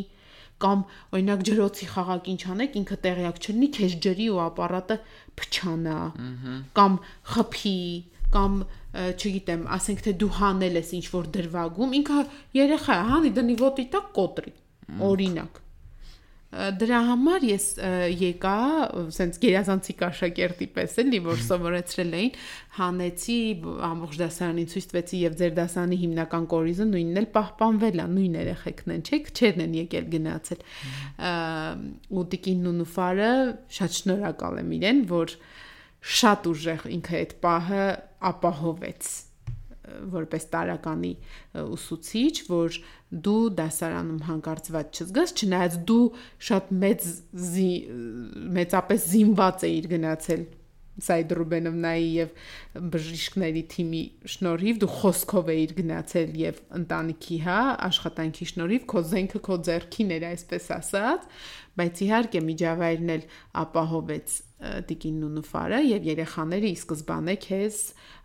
կամ 0.64 0.84
օրինակ 1.14 1.44
ջրոցի 1.48 1.88
խաղակ 1.92 2.28
ինչ 2.32 2.40
անեք 2.54 2.78
ինքը 2.80 2.98
տեղյակ 3.06 3.40
չլինի 3.44 3.68
քեզ 3.78 3.96
ջրի 4.06 4.26
ու 4.34 4.40
ապարատը 4.48 4.96
փչանա 5.38 5.98
կամ 6.78 6.98
խփի 7.34 7.78
կամ 8.28 8.58
չգիտեմ, 8.98 9.62
ասենք 9.78 10.02
թե 10.04 10.12
դու 10.20 10.32
հանել 10.40 10.78
ես 10.80 10.90
ինչ 10.98 11.06
որ 11.14 11.30
դրվագում, 11.36 11.94
ինքը 12.00 12.24
երեխա 12.58 12.98
հանի 13.12 13.32
դնի 13.38 13.56
ոտի 13.62 13.86
տակ 13.94 14.12
կոտրի։ 14.18 14.52
Օրինակ 15.08 15.62
դրա 16.48 16.98
համար 17.04 17.44
ես 17.44 17.64
եկա 18.16 18.52
սենց 19.12 19.38
գերազանցի 19.42 19.94
կաշակերտի 20.00 20.68
պես 20.78 20.94
էլի 21.02 21.20
որ 21.26 21.42
սովորեցրել 21.44 22.14
էին 22.18 22.38
հանեցի 22.78 23.36
ամբողջ 23.88 24.16
դասարանին 24.22 24.70
ցույց 24.72 24.86
տվեցի 24.92 25.20
եւ 25.26 25.36
ձեր 25.42 25.52
դասանի 25.58 26.00
հիմնական 26.04 26.48
կորիզը 26.54 26.88
նույնն 26.88 27.20
էլ 27.20 27.28
պահպանվել 27.36 28.00
է 28.00 28.08
նույն 28.16 28.40
երեխեքն 28.40 28.96
են 28.96 29.04
չէ 29.04 29.20
քչերն 29.28 29.64
են 29.66 29.76
եկել 29.82 30.10
գնացել 30.16 30.66
ու 32.16 32.26
տիկին 32.32 32.66
նունուֆարը 32.68 33.30
շատ 33.78 34.00
շնորհակալ 34.00 34.60
եմ 34.64 34.74
իրեն 34.80 35.06
որ 35.12 35.38
շատ 36.16 36.52
ուժեղ 36.54 36.90
ինքը 36.96 37.18
այդ 37.18 37.40
պահը 37.44 37.86
ապահովեց 38.32 39.16
որպես 40.12 40.46
տարականի 40.52 41.12
ուսուցիչ, 41.64 42.34
որ 42.50 42.78
դու 43.28 43.42
դասարանում 43.58 44.22
հանկարծված 44.28 45.00
չզգաս, 45.00 45.34
չնայած 45.38 45.80
դու 45.88 46.04
շատ 46.50 46.70
մեծ 46.84 47.08
մեծապես 48.58 49.10
զինված 49.14 49.68
էիր 49.68 49.92
գնացել 49.96 50.46
Սայդ 50.98 51.32
Ռուբենովնայի 51.38 52.06
եւ 52.16 52.30
բժիշկների 52.94 53.62
թիմի 53.74 54.00
շնորհիվ 54.34 54.80
դու 54.82 54.88
խոսքով 54.96 55.52
էիր 55.54 55.74
գնացել 55.78 56.32
եւ 56.40 56.58
ընտանիքի 56.80 57.38
հա 57.44 57.58
աշխատանքի 57.88 58.48
շնորհիվ 58.52 58.88
քո 58.92 59.04
զենքը 59.12 59.42
քո 59.48 59.58
ձեռքին 59.68 60.12
էր 60.18 60.26
այսպես 60.32 60.68
ասած 60.78 61.28
բայց 61.78 62.02
իհարկե 62.08 62.44
միջավայրն 62.48 63.14
էլ 63.14 63.26
ապահովեց 63.62 64.38
տիկին 64.58 65.18
նունուֆարը 65.22 65.80
եւ 65.86 66.06
երեխաները 66.08 66.70
ի 66.72 66.76
սկզբանե 66.78 67.34
քեզ 67.44 67.80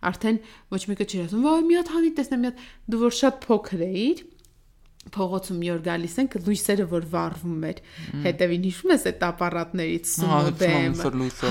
արդեն 0.10 0.40
ոչ 0.74 0.82
մեկը 0.90 1.10
չի 1.10 1.24
ասում 1.28 1.44
վայ 1.46 1.58
մի 1.70 1.76
հատ 1.80 1.92
հանի 1.94 2.14
տեսնեմ 2.20 2.42
մի 2.44 2.50
հատ 2.50 2.64
դու 2.94 3.02
որ 3.04 3.18
շատ 3.22 3.42
փոքր 3.44 3.84
էիր 3.90 4.24
փողոցում 5.14 5.58
մի 5.60 5.70
օր 5.74 5.82
գալիս 5.84 6.14
ենք 6.22 6.36
լույսերը 6.46 6.86
որ 6.90 7.06
վառվում 7.12 7.64
էր 7.70 7.80
հետևին 8.24 8.68
հիշում 8.70 8.94
ես 8.94 9.04
այդ 9.10 9.26
ապարատներից 9.28 10.12
սումոդեմ 10.14 10.96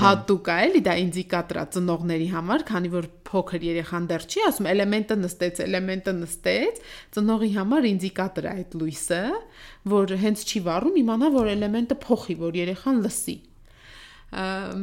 հատուկ 0.03 0.49
է 0.49 0.57
էլի 0.63 0.81
դա 0.87 0.95
ինդիկատոր 1.03 1.59
է 1.61 1.65
ծնողների 1.75 2.27
համար 2.33 2.65
քանի 2.71 2.91
որ 2.97 3.07
փոքր 3.29 3.67
երեխան 3.69 4.09
դեռ 4.09 4.27
չի 4.33 4.43
ասում 4.49 4.69
էլեմենտը 4.73 5.19
նստեց 5.21 5.63
էլեմենտը 5.67 6.15
նստեց 6.17 6.83
ծնողի 7.13 7.51
համար 7.61 7.89
ինդիկատոր 7.93 8.49
է 8.49 8.53
այդ 8.57 8.77
լույսը 8.81 9.23
որ 9.93 10.17
հենց 10.25 10.45
չի 10.49 10.65
վառում 10.67 11.01
իմանա 11.05 11.33
որ 11.37 11.53
էլեմենտը 11.53 11.99
փոխի 12.07 12.39
որ 12.41 12.61
երեխան 12.63 13.03
լսի 13.05 13.37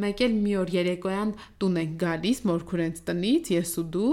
մեկ 0.00 0.22
էլ 0.26 0.34
մի 0.40 0.56
օր 0.60 0.72
երեկոյան 0.76 1.30
տուն 1.60 1.78
ենք 1.80 1.94
գալիս 2.00 2.40
մորքուրենց 2.50 3.00
տնից 3.10 3.52
ես 3.56 3.72
ու 3.80 3.86
դու 3.96 4.10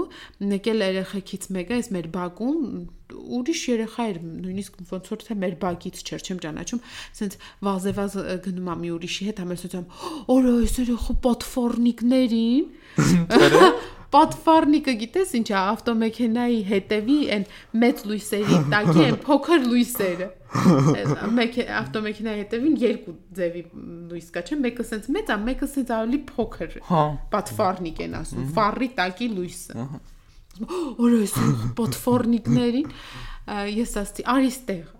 մեկ 0.52 0.70
էլ 0.72 0.86
երեխեքից 0.88 1.50
մեկը 1.58 1.78
այս 1.78 1.90
մեր 1.96 2.08
բակում 2.16 2.62
ուրիշ 3.38 3.60
երեխա 3.72 4.06
էր 4.12 4.18
նույնիսկ 4.28 4.80
ոնց 4.92 5.12
որ 5.12 5.20
թե 5.24 5.36
մեր 5.42 5.54
բակից 5.62 6.00
չէր 6.04 6.24
չեմ 6.28 6.40
ճանաչում 6.44 6.82
ասենց 6.88 7.36
վազեվազ 7.68 8.16
գնում 8.48 8.68
ա 8.68 8.74
մի 8.82 8.90
ուրիշի 8.98 9.28
հետ 9.28 9.38
համեսոցամ 9.44 9.84
օր 10.34 10.48
այս 10.52 10.74
երեխա 10.82 11.16
պատֆորնիկներին 11.28 12.66
պատվարնիկը 14.14 14.92
գիտես 15.02 15.32
ինչ 15.38 15.48
է 15.52 15.56
ավտոմեքենայի 15.58 16.60
հետևի 16.68 17.16
այն 17.36 17.42
մեծ 17.82 18.04
լույսերի 18.08 18.60
տակի 18.72 19.02
այն 19.08 19.18
փոքր 19.26 19.66
լույսերը 19.68 20.28
մեկ 21.38 21.56
ավտոմեքենայի 21.78 22.42
հետևին 22.42 22.76
երկու 22.82 23.14
ձևի 23.38 23.62
լույս 24.10 24.28
կա 24.34 24.42
չէ 24.48 24.58
մեկը 24.64 24.86
սենց 24.90 25.08
մեծ 25.16 25.32
է 25.34 25.38
մեկը 25.44 25.68
սենց 25.72 25.92
ավելի 25.98 26.20
փոքր 26.30 26.76
հա 26.88 27.02
պատվարնիկ 27.34 28.00
են 28.06 28.16
ասում 28.20 28.46
ֆարի 28.58 28.88
տակի 29.00 29.28
լույսը 29.34 29.88
օրես 31.08 31.34
պատվարնիկներին 31.80 32.94
ես 33.78 33.92
ասացի 34.02 34.26
արի 34.34 34.52
ստեղ 34.54 34.94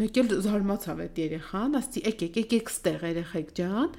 մեկ 0.00 0.18
էլ 0.22 0.34
զարմացավ 0.46 1.04
այդ 1.04 1.20
երեխան 1.24 1.78
ասացի 1.80 2.04
եկեք 2.08 2.40
եկեք 2.44 2.72
ստեղ 2.74 3.06
երեխեք 3.10 3.54
ջան 3.60 3.94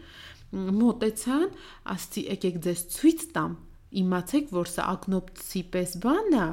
մոտեցան 0.81 1.47
ասացի 1.95 2.25
եկեք 2.33 2.59
ձեզ 2.65 2.83
ցույց 2.95 3.25
տամ 3.35 3.55
իմացեք, 3.95 4.51
որ 4.55 4.69
սա 4.69 4.85
ակնոպցի 4.95 5.61
պես 5.73 5.95
բան 6.03 6.35
է, 6.35 6.45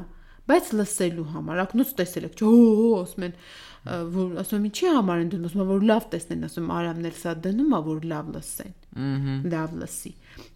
բայց 0.51 0.71
լսելու 0.79 1.27
համար 1.33 1.63
ակնոց 1.65 1.93
տեսել 1.99 2.27
եք, 2.29 2.37
ջո, 2.41 2.51
ասում 3.01 3.27
են, 3.29 3.35
որ 3.83 4.37
ասում 4.43 4.59
եմ 4.61 4.67
ինչի 4.69 4.91
համար 4.95 5.23
են 5.23 5.31
դնում, 5.33 5.47
ասում 5.49 5.71
որ 5.73 5.87
լավ 5.91 6.05
տեսնեն, 6.13 6.45
ասում 6.47 6.69
արամն 6.77 7.09
էլ 7.09 7.17
սա 7.19 7.33
դնում 7.47 7.73
է, 7.73 7.81
որ 7.89 8.05
լավ 8.13 8.29
լսեն։ 8.37 8.75
Լավ 9.53 9.75
լսի։ 9.83 10.13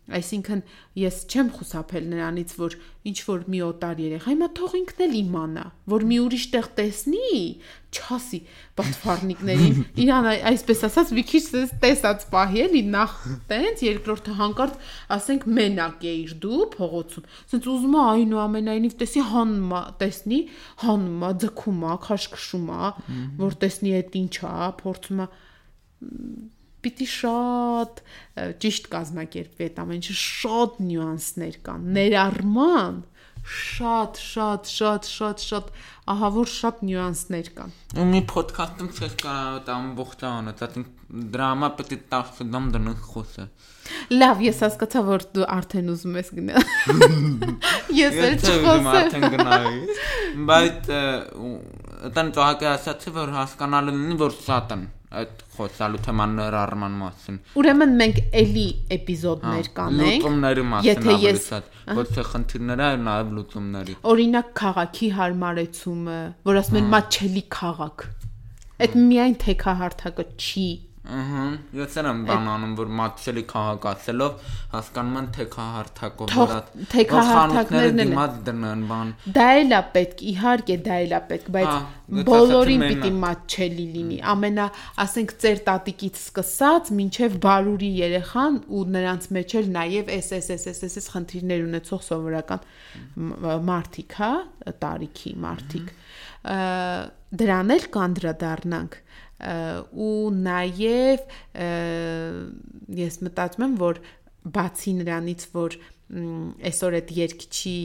Այսինքն 0.07 0.61
ես 1.01 1.17
չեմ 1.27 1.49
խուսափել 1.57 2.05
նրանից, 2.13 2.53
որ 2.61 2.75
ինչ 3.11 3.17
որ 3.27 3.41
մի 3.51 3.61
օտար 3.67 4.03
երեխա 4.05 4.31
հիմա 4.31 4.49
թող 4.55 4.75
ինքն 4.79 5.03
էլ 5.07 5.17
իմանա, 5.19 5.65
որ 5.91 6.05
մի 6.11 6.19
ուրիշ 6.23 6.45
տեղ 6.53 6.69
տեսնի, 6.79 7.41
չասի 7.97 8.41
պատվարնիկներին, 8.79 9.81
իրան 10.05 10.29
այսպես 10.53 10.85
ասած 10.87 11.13
մի 11.17 11.25
քիչ 11.33 11.43
տեսած 11.83 12.27
պահի 12.31 12.63
էլի 12.67 12.83
նախ 12.95 13.17
տենց, 13.51 13.83
երկրորդը 13.87 14.37
հանկարծ 14.39 14.89
ասենք 15.17 15.47
մենակ 15.59 16.07
էիր 16.13 16.35
դու 16.47 16.63
փողոցում։ 16.77 17.29
Սենց 17.51 17.71
ուզում 17.75 17.97
է 17.97 18.03
այնուամենայնիվ 18.07 18.99
տեսի 19.03 19.25
հանմա, 19.35 19.83
տեսնի, 20.03 20.41
հանմա, 20.87 21.33
ձգումա, 21.47 21.97
քաշքշումա, 22.07 22.93
որ 23.43 23.59
տեսնի 23.67 23.97
այդ 24.03 24.21
ինչա, 24.23 24.55
փորձում 24.87 25.27
է 25.27 25.31
պիտի 26.87 27.11
շատ 27.17 28.01
ճիշտ 28.65 28.89
կազմակերպվի 28.95 29.69
այդ 29.69 29.83
ամեն 29.85 30.01
ինչը 30.01 30.17
շատ 30.23 30.81
նյուանսներ 30.87 31.61
կան 31.67 31.93
ներառման 31.99 33.05
շատ 33.47 34.19
շատ 34.19 34.67
շատ 34.67 35.07
շատ 35.07 35.43
շատ 35.47 35.69
ահա 36.11 36.29
որ 36.35 36.49
շատ 36.51 36.81
նյուանսներ 36.87 37.51
կան 37.59 37.75
ու 38.03 38.07
մի 38.11 38.21
ոդքասթում 38.33 38.89
ցես 38.97 39.15
կա 39.23 39.35
ամբողջանը 39.77 40.55
դա 40.61 40.69
դրա 41.07 41.51
համար 41.53 41.75
պետք 41.79 41.95
է 41.95 41.99
10 42.15 42.51
դամ 42.55 42.67
դնենք 42.75 43.05
խոսը 43.13 43.47
լավ 44.19 44.43
ես 44.47 44.63
հասկացա 44.67 45.03
որ 45.07 45.27
դու 45.37 45.47
արդեն 45.57 45.93
ուզում 45.95 46.19
ես 46.19 46.33
գնալ 46.41 46.67
ես 48.03 48.19
էլ 48.27 48.37
չխոսեմ 48.43 48.91
արդեն 48.93 49.29
գնայի 49.37 49.97
բայց 50.51 50.91
այդան 50.97 52.35
ծաղկի 52.39 52.71
ասացի 52.73 53.15
որ 53.21 53.35
հասկանալը 53.39 53.95
լինի 54.01 54.19
որ 54.27 54.39
սատան 54.43 54.87
այդ 55.15 55.43
խոսալու 55.57 56.01
թեման 56.03 56.33
ներառման 56.37 56.95
մասին։ 57.01 57.37
Ուրեմն 57.61 57.93
մենք 58.01 58.17
էլի 58.41 58.65
էպիզոդներ 58.97 59.69
կանենք։ 59.77 60.25
Լուծումների 60.27 60.65
մասին 60.73 61.11
ես 61.23 61.47
ոչ 61.97 62.07
թե 62.17 62.25
խնդիրները, 62.33 62.87
այլ 62.87 63.05
նաև 63.07 63.31
լուծումների։ 63.37 63.97
Օրինակ 64.13 64.51
քաղաքի 64.61 65.11
հարմարեցումը, 65.21 66.19
որ 66.51 66.61
ասում 66.63 66.81
են 66.81 66.91
մաչելի 66.97 67.45
քաղաք։ 67.57 68.07
Այդ 68.77 68.97
միայն 69.07 69.37
թեկահարթակը 69.47 70.27
չի 70.37 70.67
Ահա, 71.07 71.43
ես 71.77 71.97
եմ 72.01 72.23
բանանում, 72.27 72.73
որ 72.79 72.89
մատչելի 72.99 73.43
քաղաքացելով 73.51 74.47
հասկանում 74.73 75.19
են 75.21 75.27
թե 75.37 75.45
քահարթակով 75.53 76.33
վրա 76.35 76.57
թե 76.93 77.05
քահարթակներն 77.13 78.03
են 78.03 78.11
դիմաց 78.11 78.41
դնան 78.49 78.83
բան։ 78.91 79.13
Դա 79.37 79.47
էլ 79.61 79.77
է 79.77 79.81
պետք, 79.97 80.25
իհարկե 80.33 80.77
դա 80.87 80.97
էլ 81.05 81.15
է 81.15 81.21
պետք, 81.31 81.51
բայց 81.57 81.71
բոլորին 82.27 82.85
պիտի 82.87 83.13
մատչելի 83.23 83.87
լինի։ 83.97 84.19
Ամենա, 84.35 84.67
ասենք, 85.07 85.35
ծեր 85.47 85.63
տատիկից 85.71 86.21
սկսած 86.27 86.93
մինչև 86.99 87.39
բարուրի 87.47 87.93
երեխան 88.03 88.59
ու 88.67 88.85
նրանց 88.97 89.31
մեջ 89.37 89.57
էլ 89.63 89.71
նաև 89.77 90.13
SSSSS 90.17 91.11
խնդիրներ 91.15 91.67
ունեցող 91.67 92.05
սովորական 92.11 92.67
մարտիկ, 93.71 94.19
հա, 94.21 94.33
տարիքի 94.83 95.35
մարտիկ։ 95.47 95.95
Դրան 97.37 97.73
էլ 97.75 97.87
կանդրադառնանք 97.97 99.01
ու 99.37 100.31
նաև 100.33 101.27
ես 102.97 103.19
մտածում 103.27 103.67
եմ 103.67 103.75
որ 103.83 104.01
բացի 104.57 104.95
նրանից 105.01 105.49
որ 105.57 105.77
այսօր 106.71 106.97
այդ 107.01 107.11
երկչի 107.17 107.79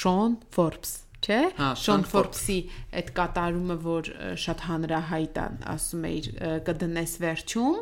Շոն 0.00 0.36
Ֆորբս 0.54 0.92
չէ 1.20 1.38
Հա, 1.56 1.70
Շոն 1.76 2.04
Ֆորբսի 2.10 2.58
այդ 3.00 3.08
կատարումը 3.16 3.76
որ 3.84 4.10
շատ 4.40 4.66
հանրահայտ 4.68 5.40
է 5.40 5.46
ասում 5.74 6.04
է 6.08 6.12
իր 6.18 6.28
կդնես 6.68 7.16
վերջում 7.24 7.80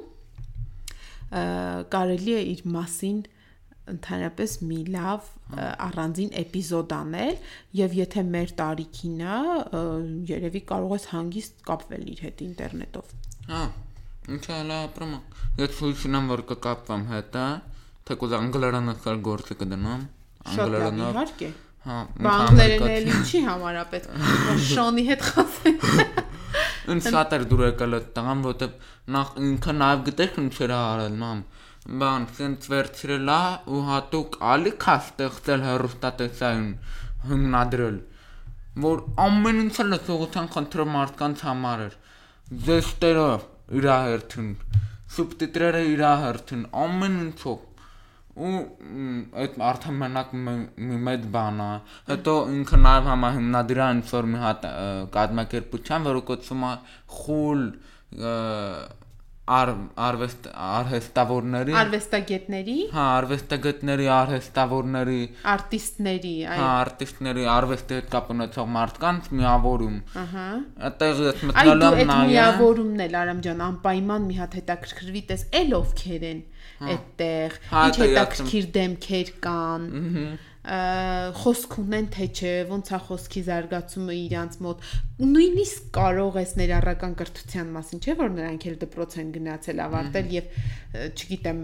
կարելի 1.94 2.34
է 2.38 2.42
իր 2.54 2.64
մասին 2.76 3.18
ընդհանրապես 3.92 4.54
մի 4.68 4.78
լավ 4.94 5.28
առանձին 5.88 6.32
էպիզոդ 6.42 6.94
անել 6.98 7.36
եւ 7.80 7.96
եթե 7.98 8.24
մեր 8.34 8.52
տարիքին 8.60 9.22
է 9.24 9.38
ը, 9.38 9.82
երևի 10.32 10.62
կարող 10.72 10.94
ես 10.98 11.06
հանգիստ 11.14 11.62
կապվել 11.68 12.04
իր 12.14 12.22
հետ 12.26 12.42
ինտերնետով 12.48 13.14
Հա, 13.48 13.62
ինչա 14.34 14.56
լա 14.68 14.78
ապրում։ 14.88 15.12
Ես 15.62 15.78
հույս 15.80 16.02
ունեմ 16.08 16.26
որ 16.34 16.42
կկապվեմ 16.50 17.04
հետը, 17.14 17.44
թեկուզ 18.10 18.34
անգլերենը 18.38 18.94
կար 19.06 19.22
գործը 19.28 19.56
կդնամ։ 19.62 20.02
Անգլերենով։ 20.52 21.16
իհարկե 21.16 21.48
Հա, 21.88 21.96
Բա 22.26 22.32
անգլերենը 22.44 22.90
էլ 22.98 23.08
ինչի 23.14 23.40
համար 23.46 23.76
է 23.78 23.84
պետք 23.92 24.16
Շոնի 24.68 25.04
հետ 25.08 25.24
խոսենք 25.28 25.86
Ինձ 26.92 27.08
շատ 27.14 27.34
էր 27.38 27.44
դուր 27.48 27.62
եկել 27.68 27.96
այդ 27.98 28.08
տղան, 28.18 28.42
որտեվ 28.48 28.88
նախ 29.16 29.32
ինքը 29.48 29.74
նաև 29.78 30.02
գիտեք 30.08 30.38
ինչ 30.42 30.54
էր 30.66 30.74
արել, 30.78 31.16
մամ։ 31.22 31.42
Բան, 31.88 32.24
ցենց 32.36 32.66
վերցրել 32.68 33.30
է 33.32 33.42
ու 33.72 33.78
հատուկ 33.88 34.34
ալիք 34.54 34.82
է 34.92 34.96
ստեղծել 35.02 35.62
հերոստատեսային 35.68 36.66
հիմնադրել, 37.28 37.96
որ 38.84 39.00
ամեն 39.24 39.62
ինչը 39.62 39.86
լսողության 39.88 40.50
խնդրը 40.56 40.86
մարդկանց 40.96 41.44
համար 41.48 41.84
էր։ 41.86 41.96
Զեստերը 42.68 43.30
իր 43.78 43.88
հերթին, 43.88 44.52
սուբտիտրերը 45.16 45.82
իր 45.94 46.04
հերթին, 46.24 46.68
ամեն 46.84 47.18
ինչով 47.24 47.64
ու 48.38 48.58
այդ 49.42 49.56
արդեն 49.68 49.96
մենակ 50.02 50.34
մի- 50.46 50.98
մեծ 51.08 51.24
բան 51.34 51.62
է 51.64 51.72
հետո 52.12 52.34
ինքը 52.58 52.78
նաև 52.84 53.08
համահիմնադիր 53.10 53.80
է 53.82 53.88
ինչ 53.96 54.04
որ 54.12 54.28
մի 54.34 54.42
հատ 54.44 54.66
կազմակերպության 55.16 56.06
որը 56.08 56.22
կոչվում 56.28 56.64
է 56.68 56.72
խուլ 57.18 57.64
ար 59.56 59.70
արվեստ 60.08 60.46
արհեստավորների 60.68 61.74
արվեստագետների 61.82 62.76
հա 62.94 63.04
արվեստագետների 63.18 64.08
արհեստավորների 64.18 65.20
արտիստների 65.52 66.32
այ 66.52 66.58
հա 66.60 66.68
արտիստների 66.82 67.46
արվեստի 67.54 67.96
հետ 67.98 68.10
կապ 68.14 68.30
ունեցող 68.34 68.68
մարդկանց 68.76 69.30
միավորում 69.38 69.96
ահա 70.24 70.46
այդտեղ 70.90 71.22
ես 71.28 71.40
դու 71.40 71.48
եմ 71.48 71.54
այդ 71.64 71.72
նայել 72.12 72.30
միավորումն 72.32 73.04
էլ 73.08 73.18
Արամ 73.22 73.40
ջան 73.48 73.64
անպայման 73.68 74.28
մի 74.28 74.38
հատ 74.42 74.58
հետաքրքրվի 74.60 75.22
տես 75.32 75.46
էլ 75.62 75.74
ովքեր 75.78 76.28
են 76.32 76.44
այդտեղ 76.92 77.56
Հա, 77.72 77.80
ինչ 77.88 77.96
հետաքրքիր 78.04 78.66
դեմքեր 78.78 79.32
կան 79.48 79.88
ը, 79.88 80.26
խոսք 80.68 81.74
ունեն 81.80 82.06
թե 82.12 82.26
չէ 82.28 82.50
ոնց 82.68 82.90
է 82.92 82.98
խոսքի 83.06 83.42
զարգացումը 83.46 84.16
իրանց 84.18 84.56
մոտ 84.64 84.82
նույնիսկ 85.24 85.86
կարող 85.96 86.36
ես 86.38 86.52
ներառական 86.60 87.14
կրթության 87.20 87.70
մասին 87.76 88.02
չէ 88.04 88.16
որ 88.18 88.34
նրանք 88.34 88.66
էլ 88.68 88.76
դպրոց 88.82 89.16
են 89.22 89.30
գնացել 89.38 89.80
ավարտել 89.86 90.28
եւ 90.34 90.52
չգիտեմ 91.08 91.62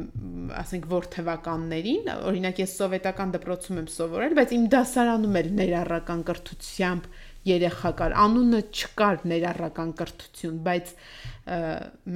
ասենք 0.62 0.88
որ 0.94 1.08
թվականներին 1.18 2.10
օրինակ 2.14 2.64
ես 2.64 2.74
սովետական 2.80 3.36
դպրոցում 3.36 3.80
եմ 3.84 3.92
սովորել 3.92 4.36
բայց 4.40 4.56
իմ 4.56 4.66
դասարանում 4.72 5.38
էլ 5.44 5.52
ներառական 5.60 6.26
կրթությամբ 6.32 7.08
երեխա 7.44 7.90
կար 8.00 8.18
անունը 8.24 8.60
չկար 8.72 9.24
ներառական 9.28 9.90
կրթություն 10.00 10.60
բայց 10.64 10.92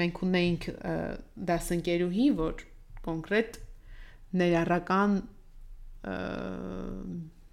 մենք 0.01 0.21
ունեինք 0.25 0.69
դասընկերուհի 1.53 2.29
որ 2.39 2.63
կոնկրետ 3.05 3.59
ներառական 4.41 5.19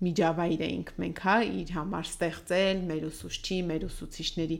միջավայր 0.06 0.62
էինք 0.66 0.90
մենք 1.02 1.20
հա 1.26 1.36
իր 1.62 1.70
համար 1.76 2.08
ստեղծել 2.10 2.82
մեր 2.90 3.04
ուսուցչի, 3.10 3.58
մեր 3.70 3.86
ուսուցիչների 3.88 4.58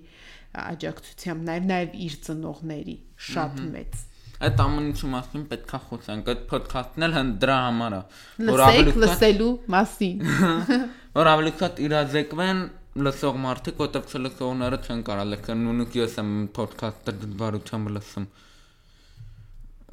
աջակցությամբ, 0.66 1.48
նաև 1.50 1.68
նաև 1.72 1.98
իր 2.06 2.16
ծնողների 2.26 2.96
շատ 3.30 3.60
մեծ։ 3.76 3.98
այդ 4.46 4.62
ամեն 4.66 4.88
ինչի 4.92 5.10
մասին 5.12 5.44
պետքա 5.52 5.80
խոսենք 5.90 6.32
այդ 6.32 6.42
ոդքասթն 6.56 7.06
էլ 7.08 7.14
հենց 7.16 7.36
դրա 7.44 7.58
համար 7.66 7.94
է 7.96 8.00
Լսեք 8.48 8.90
շատ- 8.90 9.00
լսելու 9.04 9.52
մասին։ 9.76 10.26
որ 11.20 11.30
ավելի 11.36 11.54
շատ 11.62 11.80
իրազեկվեն 11.86 12.60
լսող 12.96 13.40
մարդիկ, 13.44 13.80
որտեղ 13.84 14.04
չլսողները 14.16 14.78
չեն 14.86 15.00
կարող 15.08 15.30
լսել, 15.32 15.58
նույնիսկ 15.66 15.96
ես 16.00 16.14
եմ 16.22 16.30
ոդքասթը 16.56 17.14
դժվարությամբ 17.24 17.90
լսում։ 17.96 18.28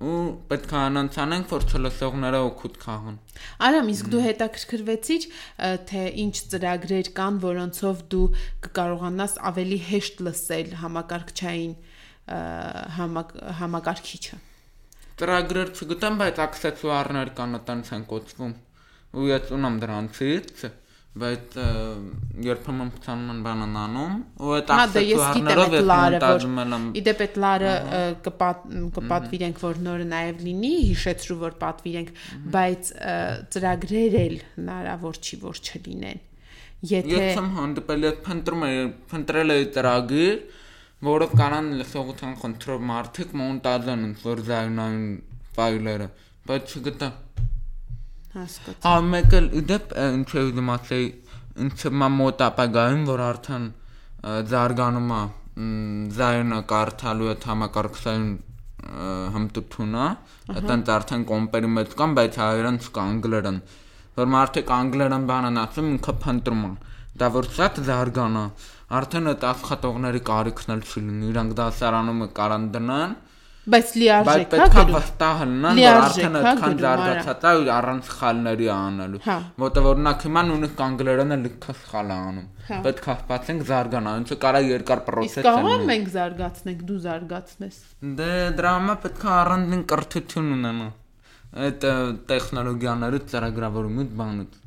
Ու 0.03 0.20
պետք 0.50 0.72
է 0.72 0.78
անոնց 0.82 1.16
անենք, 1.22 1.46
որ 1.53 1.64
չլսողները 1.70 2.38
օգուտ 2.42 2.78
քաղան։ 2.82 3.18
Արամ, 3.68 3.90
իսկ 3.92 4.09
դու 4.12 4.22
հետաքրքրվեցիր, 4.24 5.26
թե 5.90 6.03
ինչ 6.22 6.34
ծրագրեր 6.53 7.11
կան, 7.18 7.38
որոնցով 7.44 8.03
դու 8.14 8.24
կկարողանաս 8.66 9.36
ավելի 9.53 9.78
հեշտ 9.92 10.24
լսել 10.26 10.74
համակարգչային 10.82 11.74
համակարգիչը։ 13.62 14.40
Ծրագրեր 15.22 15.72
չգտեմ, 15.76 16.14
բայց 16.22 16.38
աքսեսուարներ 16.48 17.32
կան, 17.38 17.57
այտենց 17.62 17.90
են 17.94 18.07
կոչվում։ 18.11 18.55
Ու 19.12 19.26
ես 19.28 19.50
ունեմ 19.55 19.74
դրանցից, 19.82 20.62
բայց 21.12 21.56
երբեմն 22.46 22.90
փցանում 22.94 23.32
են 23.32 23.40
բանան 23.44 23.74
անում, 23.82 24.12
ու 24.40 24.52
այդ 24.56 24.70
Հա, 24.72 24.84
դե 24.94 25.02
լարը, 25.90 26.20
մոնտաժում 26.22 26.60
եմ 26.62 26.86
իդեպ 27.02 27.20
այդ 27.24 27.34
լարը 27.44 27.72
կպատվիրենք, 28.24 29.60
որ 29.60 29.80
նորը 29.86 30.06
նաև 30.12 30.40
լինի, 30.46 30.70
հիշեցրու, 30.88 31.36
որ 31.42 31.56
պատվիրենք, 31.60 32.12
բայց 32.56 32.92
ծրագրեր 33.52 34.16
էլ 34.22 34.36
հնարավոր 34.56 35.20
չի, 35.20 35.38
որ 35.42 35.60
չլինեն։ 35.68 36.22
Եթե 36.92 37.12
Ես 37.12 37.36
եմ 37.42 37.50
հանդիպել 37.60 38.06
ես 38.08 38.16
փնտրում 38.24 38.64
եմ, 38.72 38.88
փնտրել 39.12 39.52
եմ 39.52 39.68
ծրագիր, 39.76 40.40
որով 41.12 41.36
կանան 41.38 41.68
լսողության 41.82 42.34
խնդրով 42.40 42.82
մարդիկ 42.88 43.36
մոնտաժեն 43.42 44.02
ինչ 44.08 44.16
որ 44.24 44.42
զայնային 44.48 45.06
ֆայլերը, 45.58 46.08
բայց 46.48 46.74
չգտա։ 46.80 47.08
հասկաց։ 48.32 48.86
Հա, 48.86 48.92
մեկ 49.12 49.34
էլ 49.38 49.46
իդեպ 49.60 49.94
ինչ 50.02 50.28
է 50.32 50.44
ասել, 50.74 51.06
ինչը 51.64 51.90
մա 52.02 52.08
մոտ 52.16 52.44
ապագայում, 52.46 53.02
որ 53.10 53.22
արդեն 53.26 53.66
զարգանում 54.52 55.10
է 55.12 55.20
մ, 55.22 55.72
զայնը 56.16 56.60
կարդալու 56.72 57.30
այդ 57.32 57.46
համակարգչային 57.50 58.30
հմտությունը, 59.36 60.06
այդտենց 60.52 60.92
արդեն 60.96 61.26
կոմպերի 61.32 61.72
մեջ 61.76 61.96
կան, 61.98 62.14
բայց 62.18 62.38
հայերեն 62.42 62.78
չկա 62.82 63.02
անգլերեն։ 63.12 63.58
Որ 64.22 64.32
մարդիկ 64.32 64.72
անգլերեն 64.76 65.26
բան 65.28 65.48
են 65.50 65.60
ասում, 65.62 65.90
ինքը 65.92 66.14
փնտրում 66.24 66.64
են։ 66.68 66.74
Դա 67.22 67.28
որ 67.36 67.48
շատ 67.58 67.82
զարգանա, 67.88 68.44
արդեն 68.98 69.30
այդ 69.32 69.44
աշխատողների 69.52 70.22
կարիքն 70.32 70.72
էլ 70.72 70.82
չլինի, 70.88 71.28
իրանք 71.32 71.54
դասարանում 71.60 72.24
կարան 72.40 72.66
դնան, 72.72 73.12
Բայց 73.12 73.31
բայց 73.62 73.90
լիարժեք 73.94 74.40
հա 74.42 74.50
պետք 74.52 74.76
է 74.80 74.82
վստահ 74.92 75.42
լինեն, 75.46 75.78
որ 75.78 75.98
արդեն 76.02 76.36
հա, 76.36 76.40
այդքան 76.52 76.72
զարգացած 76.82 77.44
է 77.46 77.50
ու 77.58 77.68
առանց 77.72 78.08
սխալների 78.08 78.66
անելու։ 78.74 79.20
Հա։ 79.26 79.36
Որտեղ 79.62 79.84
օրինակ 79.90 80.24
հիմա 80.26 80.42
նույնիսկ 80.48 80.80
անգլերենը 80.86 81.36
լիքը 81.42 81.74
սխալ 81.82 82.10
է 82.10 82.16
անում։ 82.22 82.48
Պետք 82.86 83.06
է 83.06 83.14
սպասենք 83.22 83.62
զարգանա, 83.70 84.14
ինչը 84.22 84.38
կարա 84.42 84.62
երկար 84.66 85.02
Իսկ 85.02 85.08
process 85.12 85.46
կարող 85.46 85.76
լինի։ 85.82 85.94
ենք 85.94 86.10
զարգացնենք, 86.16 86.82
դու 86.90 86.98
զարգացնես։ 87.06 87.78
Դե 88.18 88.30
դրա 88.58 88.72
համար 88.72 88.98
պետք 89.06 89.22
է 89.22 89.32
առանձին 89.38 89.84
կրթություն 89.92 90.50
ունենա։ 90.58 90.88
Այդ 91.62 91.86
ը, 91.86 91.94
տեխնոլոգիաների 92.32 93.20
ծրագրավորումից 93.30 94.16
բանից։ 94.22 94.58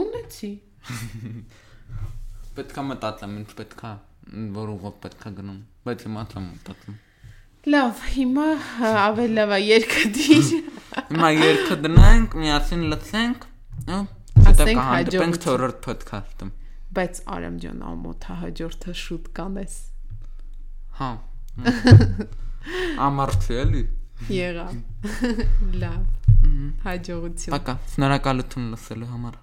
Ունեցի։ 0.00 0.50
Պետք 2.56 2.80
է 2.80 2.86
մտածեմ, 2.90 3.36
ինչ 3.44 3.52
պետք 3.60 3.84
է, 3.84 3.92
որ 4.56 4.74
ուղով 4.78 4.98
պետք 5.04 5.28
է 5.30 5.34
գնում։ 5.38 5.62
Բայց 5.86 6.08
հիմա 6.08 6.26
չեմ 6.30 6.50
մտածում։ 6.56 6.98
Լավ, 7.68 7.98
հիմա 8.14 8.44
հա, 8.64 8.90
ավելի 9.04 9.34
լավ 9.36 9.50
է 9.52 9.56
երկը 9.60 10.04
դիր։ 10.16 10.46
Հիմա 11.10 11.28
երկը 11.34 11.76
դնենք, 11.84 12.36
միասին 12.40 12.86
լսենք, 12.88 13.44
հետո 14.46 14.66
կհանդիպենք 14.70 15.36
թորրորդ 15.44 15.82
podcast-ում։ 15.84 16.54
Բայց 16.96 17.20
Արամ 17.36 17.58
ջան, 17.60 17.82
ամոթա 17.90 18.38
հաջորդը 18.46 18.94
շուտ 19.02 19.28
կանես։ 19.36 19.76
Հա։ 21.02 21.10
Ամարցի 23.10 23.60
էլի։ 23.66 23.84
Եղավ։ 24.40 24.74
Լավ։ 25.84 26.02
Հաջողություն։ 26.88 27.56
Պակա, 27.58 27.78
շնորհակալություն 27.92 28.72
լսելու 28.72 29.12
համար։ 29.12 29.40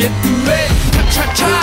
get 0.00 0.10
ready. 0.46 0.74
Cha 0.92 1.02
cha 1.12 1.34
cha. 1.34 1.59